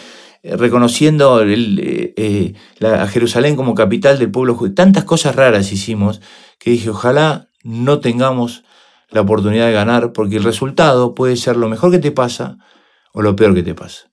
eh, 0.44 0.58
reconociendo 0.58 1.42
eh, 1.42 2.14
eh, 2.18 2.54
a 2.86 3.08
Jerusalén 3.08 3.56
como 3.56 3.76
capital 3.76 4.20
del 4.20 4.30
pueblo 4.30 4.56
judío. 4.56 4.76
Tantas 4.76 5.06
cosas 5.06 5.38
raras 5.38 5.72
hicimos 5.72 6.20
que 6.60 6.72
dije, 6.72 6.90
ojalá 6.90 7.50
no 7.64 8.02
tengamos 8.02 8.66
la 9.10 9.22
oportunidad 9.22 9.68
de 9.68 9.72
ganar, 9.74 10.12
porque 10.12 10.36
el 10.36 10.44
resultado 10.44 11.16
puede 11.16 11.38
ser 11.38 11.56
lo 11.56 11.70
mejor 11.70 11.92
que 11.92 12.00
te 12.00 12.12
pasa 12.12 12.58
o 13.14 13.22
lo 13.22 13.38
peor 13.38 13.54
que 13.54 13.64
te 13.64 13.74
pasa. 13.74 14.12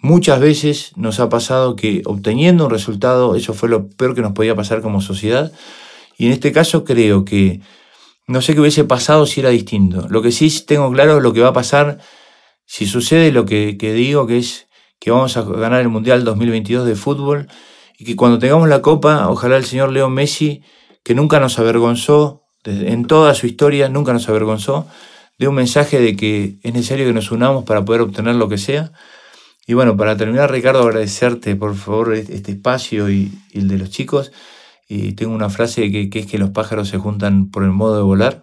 Muchas 0.00 0.40
veces 0.40 0.92
nos 0.96 1.20
ha 1.20 1.28
pasado 1.28 1.76
que 1.76 2.02
obteniendo 2.06 2.64
un 2.64 2.70
resultado, 2.70 3.34
eso 3.34 3.52
fue 3.52 3.68
lo 3.68 3.90
peor 3.90 4.14
que 4.14 4.22
nos 4.22 4.32
podía 4.32 4.54
pasar 4.54 4.80
como 4.80 5.02
sociedad, 5.02 5.52
y 6.16 6.26
en 6.26 6.32
este 6.32 6.50
caso 6.52 6.84
creo 6.84 7.24
que 7.24 7.60
no 8.26 8.40
sé 8.40 8.54
qué 8.54 8.60
hubiese 8.60 8.84
pasado 8.84 9.26
si 9.26 9.40
era 9.40 9.50
distinto. 9.50 10.06
Lo 10.08 10.22
que 10.22 10.32
sí 10.32 10.48
tengo 10.64 10.90
claro 10.92 11.18
es 11.18 11.22
lo 11.22 11.32
que 11.32 11.40
va 11.40 11.48
a 11.48 11.52
pasar 11.52 11.98
si 12.64 12.86
sucede 12.86 13.32
lo 13.32 13.44
que, 13.44 13.76
que 13.76 13.92
digo, 13.92 14.26
que 14.26 14.38
es 14.38 14.67
que 14.98 15.10
vamos 15.10 15.36
a 15.36 15.42
ganar 15.42 15.80
el 15.80 15.88
Mundial 15.88 16.24
2022 16.24 16.86
de 16.86 16.94
fútbol 16.94 17.48
y 17.98 18.04
que 18.04 18.16
cuando 18.16 18.38
tengamos 18.38 18.68
la 18.68 18.82
copa, 18.82 19.28
ojalá 19.28 19.56
el 19.56 19.64
señor 19.64 19.92
Leo 19.92 20.08
Messi, 20.08 20.62
que 21.02 21.14
nunca 21.14 21.40
nos 21.40 21.58
avergonzó, 21.58 22.44
en 22.64 23.06
toda 23.06 23.34
su 23.34 23.46
historia 23.46 23.88
nunca 23.88 24.12
nos 24.12 24.28
avergonzó, 24.28 24.86
dé 25.38 25.48
un 25.48 25.54
mensaje 25.54 26.00
de 26.00 26.16
que 26.16 26.58
es 26.62 26.72
necesario 26.72 27.06
que 27.06 27.12
nos 27.12 27.30
unamos 27.30 27.64
para 27.64 27.84
poder 27.84 28.02
obtener 28.02 28.34
lo 28.34 28.48
que 28.48 28.58
sea. 28.58 28.92
Y 29.66 29.74
bueno, 29.74 29.96
para 29.96 30.16
terminar, 30.16 30.50
Ricardo, 30.50 30.82
agradecerte 30.82 31.54
por 31.54 31.74
favor 31.76 32.14
este 32.14 32.52
espacio 32.52 33.10
y, 33.10 33.30
el 33.52 33.68
de 33.68 33.78
los 33.78 33.90
chicos. 33.90 34.32
Y 34.88 35.12
tengo 35.12 35.34
una 35.34 35.50
frase 35.50 35.90
que, 35.90 36.08
es 36.12 36.26
que 36.26 36.38
los 36.38 36.50
pájaros 36.50 36.88
se 36.88 36.98
juntan 36.98 37.50
por 37.50 37.62
el 37.64 37.70
modo 37.70 37.96
de 37.96 38.02
volar. 38.02 38.42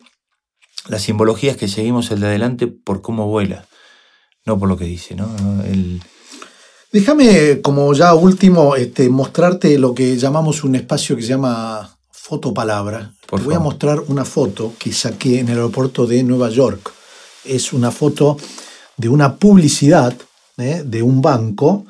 La 0.87 0.99
simbología 0.99 1.51
es 1.51 1.57
que 1.57 1.67
seguimos 1.67 2.11
el 2.11 2.19
de 2.19 2.27
adelante 2.27 2.67
por 2.67 3.01
cómo 3.01 3.27
vuela, 3.27 3.65
no 4.45 4.59
por 4.59 4.69
lo 4.69 4.77
que 4.77 4.85
dice. 4.85 5.15
¿no? 5.15 5.27
El, 5.63 6.01
Déjame, 6.95 7.59
como 7.61 7.93
ya 7.93 8.13
último, 8.13 8.77
este, 8.77 9.09
mostrarte 9.09 9.77
lo 9.77 9.93
que 9.93 10.15
llamamos 10.15 10.63
un 10.63 10.75
espacio 10.75 11.17
que 11.17 11.23
se 11.23 11.27
llama 11.27 11.93
fotopalabra. 12.09 13.13
Te 13.29 13.35
voy 13.35 13.53
a 13.53 13.59
mostrar 13.59 13.99
una 14.07 14.23
foto 14.23 14.71
que 14.79 14.93
saqué 14.93 15.39
en 15.39 15.49
el 15.49 15.55
aeropuerto 15.55 16.07
de 16.07 16.23
Nueva 16.23 16.49
York. 16.49 16.93
Es 17.43 17.73
una 17.73 17.91
foto 17.91 18.37
de 18.95 19.09
una 19.09 19.35
publicidad 19.35 20.15
¿eh? 20.57 20.83
de 20.85 21.03
un 21.03 21.21
banco 21.21 21.85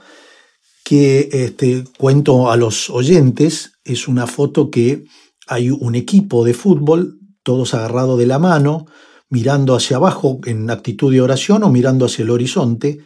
que 0.83 1.29
este, 1.31 1.83
cuento 1.99 2.49
a 2.49 2.57
los 2.57 2.89
oyentes. 2.89 3.73
Es 3.83 4.07
una 4.07 4.25
foto 4.25 4.71
que 4.71 5.05
hay 5.45 5.69
un 5.69 5.93
equipo 5.93 6.43
de 6.43 6.55
fútbol, 6.55 7.19
todos 7.43 7.75
agarrados 7.75 8.17
de 8.17 8.25
la 8.25 8.39
mano, 8.39 8.87
mirando 9.29 9.75
hacia 9.75 9.97
abajo 9.97 10.39
en 10.45 10.67
actitud 10.71 11.13
de 11.13 11.21
oración 11.21 11.61
o 11.61 11.69
mirando 11.69 12.07
hacia 12.07 12.23
el 12.23 12.31
horizonte 12.31 13.05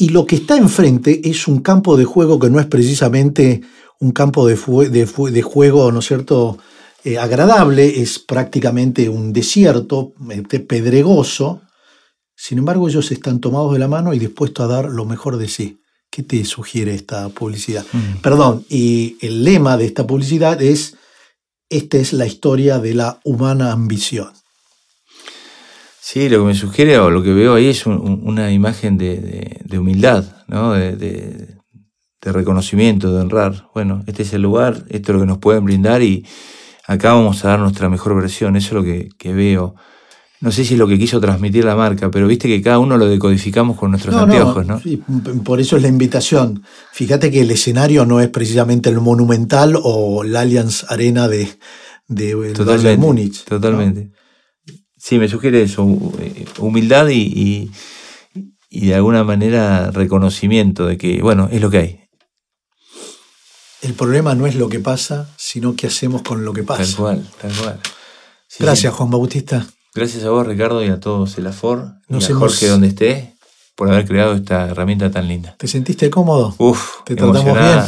y 0.00 0.10
lo 0.10 0.24
que 0.24 0.36
está 0.36 0.56
enfrente 0.56 1.28
es 1.28 1.48
un 1.48 1.60
campo 1.60 1.96
de 1.96 2.04
juego 2.04 2.38
que 2.38 2.48
no 2.48 2.60
es 2.60 2.66
precisamente 2.66 3.62
un 3.98 4.12
campo 4.12 4.46
de, 4.46 4.54
de, 4.90 5.42
juego, 5.42 5.90
¿no 5.90 5.98
es 5.98 6.06
cierto?, 6.06 6.56
eh, 7.02 7.18
agradable, 7.18 8.00
es 8.00 8.20
prácticamente 8.20 9.08
un 9.08 9.32
desierto 9.32 10.12
este, 10.30 10.60
pedregoso. 10.60 11.62
Sin 12.36 12.58
embargo, 12.58 12.88
ellos 12.88 13.10
están 13.10 13.40
tomados 13.40 13.72
de 13.72 13.80
la 13.80 13.88
mano 13.88 14.14
y 14.14 14.20
dispuestos 14.20 14.64
a 14.64 14.68
dar 14.68 14.88
lo 14.88 15.04
mejor 15.04 15.36
de 15.36 15.48
sí. 15.48 15.80
¿Qué 16.10 16.22
te 16.22 16.44
sugiere 16.44 16.94
esta 16.94 17.28
publicidad? 17.30 17.84
Mm. 17.92 18.20
Perdón, 18.22 18.64
y 18.68 19.16
el 19.20 19.42
lema 19.42 19.76
de 19.76 19.86
esta 19.86 20.06
publicidad 20.06 20.62
es, 20.62 20.96
esta 21.68 21.98
es 21.98 22.12
la 22.12 22.26
historia 22.26 22.78
de 22.78 22.94
la 22.94 23.20
humana 23.24 23.72
ambición. 23.72 24.30
Sí, 26.10 26.28
lo 26.30 26.38
que 26.38 26.44
me 26.46 26.54
sugiere 26.54 26.98
o 26.98 27.10
lo 27.10 27.22
que 27.22 27.34
veo 27.34 27.54
ahí 27.54 27.66
es 27.66 27.84
un- 27.84 27.98
un- 28.00 28.20
una 28.24 28.50
imagen 28.50 28.96
de, 28.96 29.18
de- 29.18 29.60
de 29.62 29.78
humildad, 29.78 30.24
¿no? 30.46 30.72
De, 30.72 31.56
reconocimiento, 32.22 33.12
de 33.12 33.20
honrar. 33.22 33.68
Bueno, 33.74 34.02
este 34.06 34.22
es 34.22 34.32
el 34.34 34.42
lugar, 34.42 34.84
esto 34.90 35.12
es 35.12 35.14
lo 35.16 35.20
que 35.20 35.26
nos 35.26 35.38
pueden 35.38 35.64
brindar 35.64 36.02
y 36.02 36.26
acá 36.86 37.14
vamos 37.14 37.44
a 37.44 37.48
dar 37.48 37.60
nuestra 37.60 37.88
mejor 37.88 38.14
versión. 38.16 38.54
Eso 38.56 38.68
es 38.68 38.72
lo 38.74 38.82
que, 38.82 39.08
que 39.18 39.32
veo. 39.32 39.74
No 40.40 40.50
sé 40.52 40.64
si 40.64 40.74
es 40.74 40.78
lo 40.78 40.86
que 40.86 40.98
quiso 40.98 41.20
transmitir 41.20 41.64
la 41.64 41.74
marca, 41.74 42.10
pero 42.10 42.26
viste 42.26 42.46
que 42.48 42.60
cada 42.62 42.78
uno 42.78 42.96
lo 42.98 43.06
decodificamos 43.06 43.76
con 43.78 43.90
nuestros 43.90 44.14
anteojos, 44.24 44.66
¿no? 44.66 44.78
sí, 44.80 45.02
p- 45.24 45.32
por 45.42 45.58
eso 45.60 45.76
es 45.76 45.82
la 45.82 45.88
invitación. 45.88 46.62
Fíjate 46.92 47.30
que 47.30 47.40
el 47.40 47.50
escenario 47.50 48.04
no 48.06 48.20
es 48.20 48.28
precisamente 48.28 48.88
el 48.90 49.00
Monumental 49.00 49.74
o 49.82 50.22
la 50.22 50.40
Allianz 50.40 50.84
Arena 50.90 51.28
de, 51.28 51.48
de 52.08 52.52
Totalmente. 52.52 52.96
Múnich. 52.98 53.44
¿no? 53.50 54.17
Sí, 54.98 55.18
me 55.18 55.28
sugiere 55.28 55.62
eso, 55.62 55.86
eh, 56.20 56.44
humildad 56.58 57.08
y, 57.08 57.20
y- 57.22 57.70
y 58.70 58.86
de 58.88 58.94
alguna 58.96 59.24
manera 59.24 59.90
reconocimiento 59.90 60.86
de 60.86 60.98
que, 60.98 61.22
bueno, 61.22 61.48
es 61.50 61.60
lo 61.62 61.70
que 61.70 61.78
hay. 61.78 62.00
El 63.80 63.94
problema 63.94 64.34
no 64.34 64.46
es 64.46 64.56
lo 64.56 64.68
que 64.68 64.80
pasa, 64.80 65.28
sino 65.36 65.76
qué 65.76 65.86
hacemos 65.86 66.22
con 66.22 66.44
lo 66.44 66.52
que 66.52 66.62
Tal 66.62 66.78
pasa. 66.78 66.96
cual, 66.96 67.26
tal 67.40 67.52
cual. 67.52 67.80
Sí, 68.48 68.64
Gracias, 68.64 68.92
sí. 68.92 68.96
Juan 68.98 69.10
Bautista. 69.10 69.66
Gracias 69.94 70.24
a 70.24 70.30
vos, 70.30 70.46
Ricardo, 70.46 70.84
y 70.84 70.88
a 70.88 71.00
todos 71.00 71.38
el 71.38 71.46
AFOR, 71.46 71.92
y 72.08 72.12
Nos 72.12 72.24
a 72.28 72.32
hemos- 72.32 72.40
Jorge 72.40 72.66
donde 72.68 72.88
esté, 72.88 73.34
por 73.76 73.90
haber 73.90 74.06
creado 74.06 74.34
esta 74.34 74.66
herramienta 74.68 75.10
tan 75.10 75.28
linda. 75.28 75.54
¿Te 75.58 75.68
sentiste 75.68 76.10
cómodo? 76.10 76.54
Uf, 76.58 77.02
Te 77.04 77.14
tratamos 77.14 77.44
bien. 77.44 77.80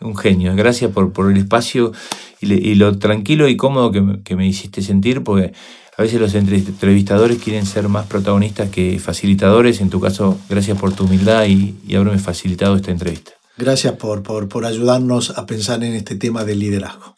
Un 0.00 0.16
genio. 0.16 0.54
Gracias 0.56 0.90
por, 0.90 1.12
por 1.12 1.30
el 1.30 1.36
espacio 1.38 1.92
y, 2.40 2.46
le- 2.46 2.56
y 2.56 2.74
lo 2.74 2.98
tranquilo 2.98 3.48
y 3.48 3.56
cómodo 3.56 3.90
que 3.92 4.02
que 4.24 4.36
me 4.36 4.46
hiciste 4.46 4.82
sentir, 4.82 5.22
porque 5.24 5.54
a 5.96 6.02
veces 6.02 6.20
los 6.20 6.34
entre- 6.34 6.58
entrevistadores 6.58 7.38
quieren 7.38 7.64
ser 7.66 7.88
más 7.88 8.06
protagonistas 8.06 8.68
que 8.70 8.98
facilitadores. 8.98 9.80
En 9.80 9.90
tu 9.90 10.00
caso, 10.00 10.38
gracias 10.48 10.78
por 10.78 10.92
tu 10.94 11.04
humildad 11.04 11.46
y, 11.46 11.76
y 11.86 11.94
haberme 11.94 12.18
facilitado 12.18 12.76
esta 12.76 12.90
entrevista. 12.90 13.32
Gracias 13.56 13.94
por, 13.94 14.22
por, 14.22 14.48
por 14.48 14.66
ayudarnos 14.66 15.30
a 15.38 15.46
pensar 15.46 15.82
en 15.82 15.94
este 15.94 16.16
tema 16.16 16.44
del 16.44 16.58
liderazgo. 16.58 17.16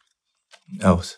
A 0.83 0.93
vos. 0.93 1.18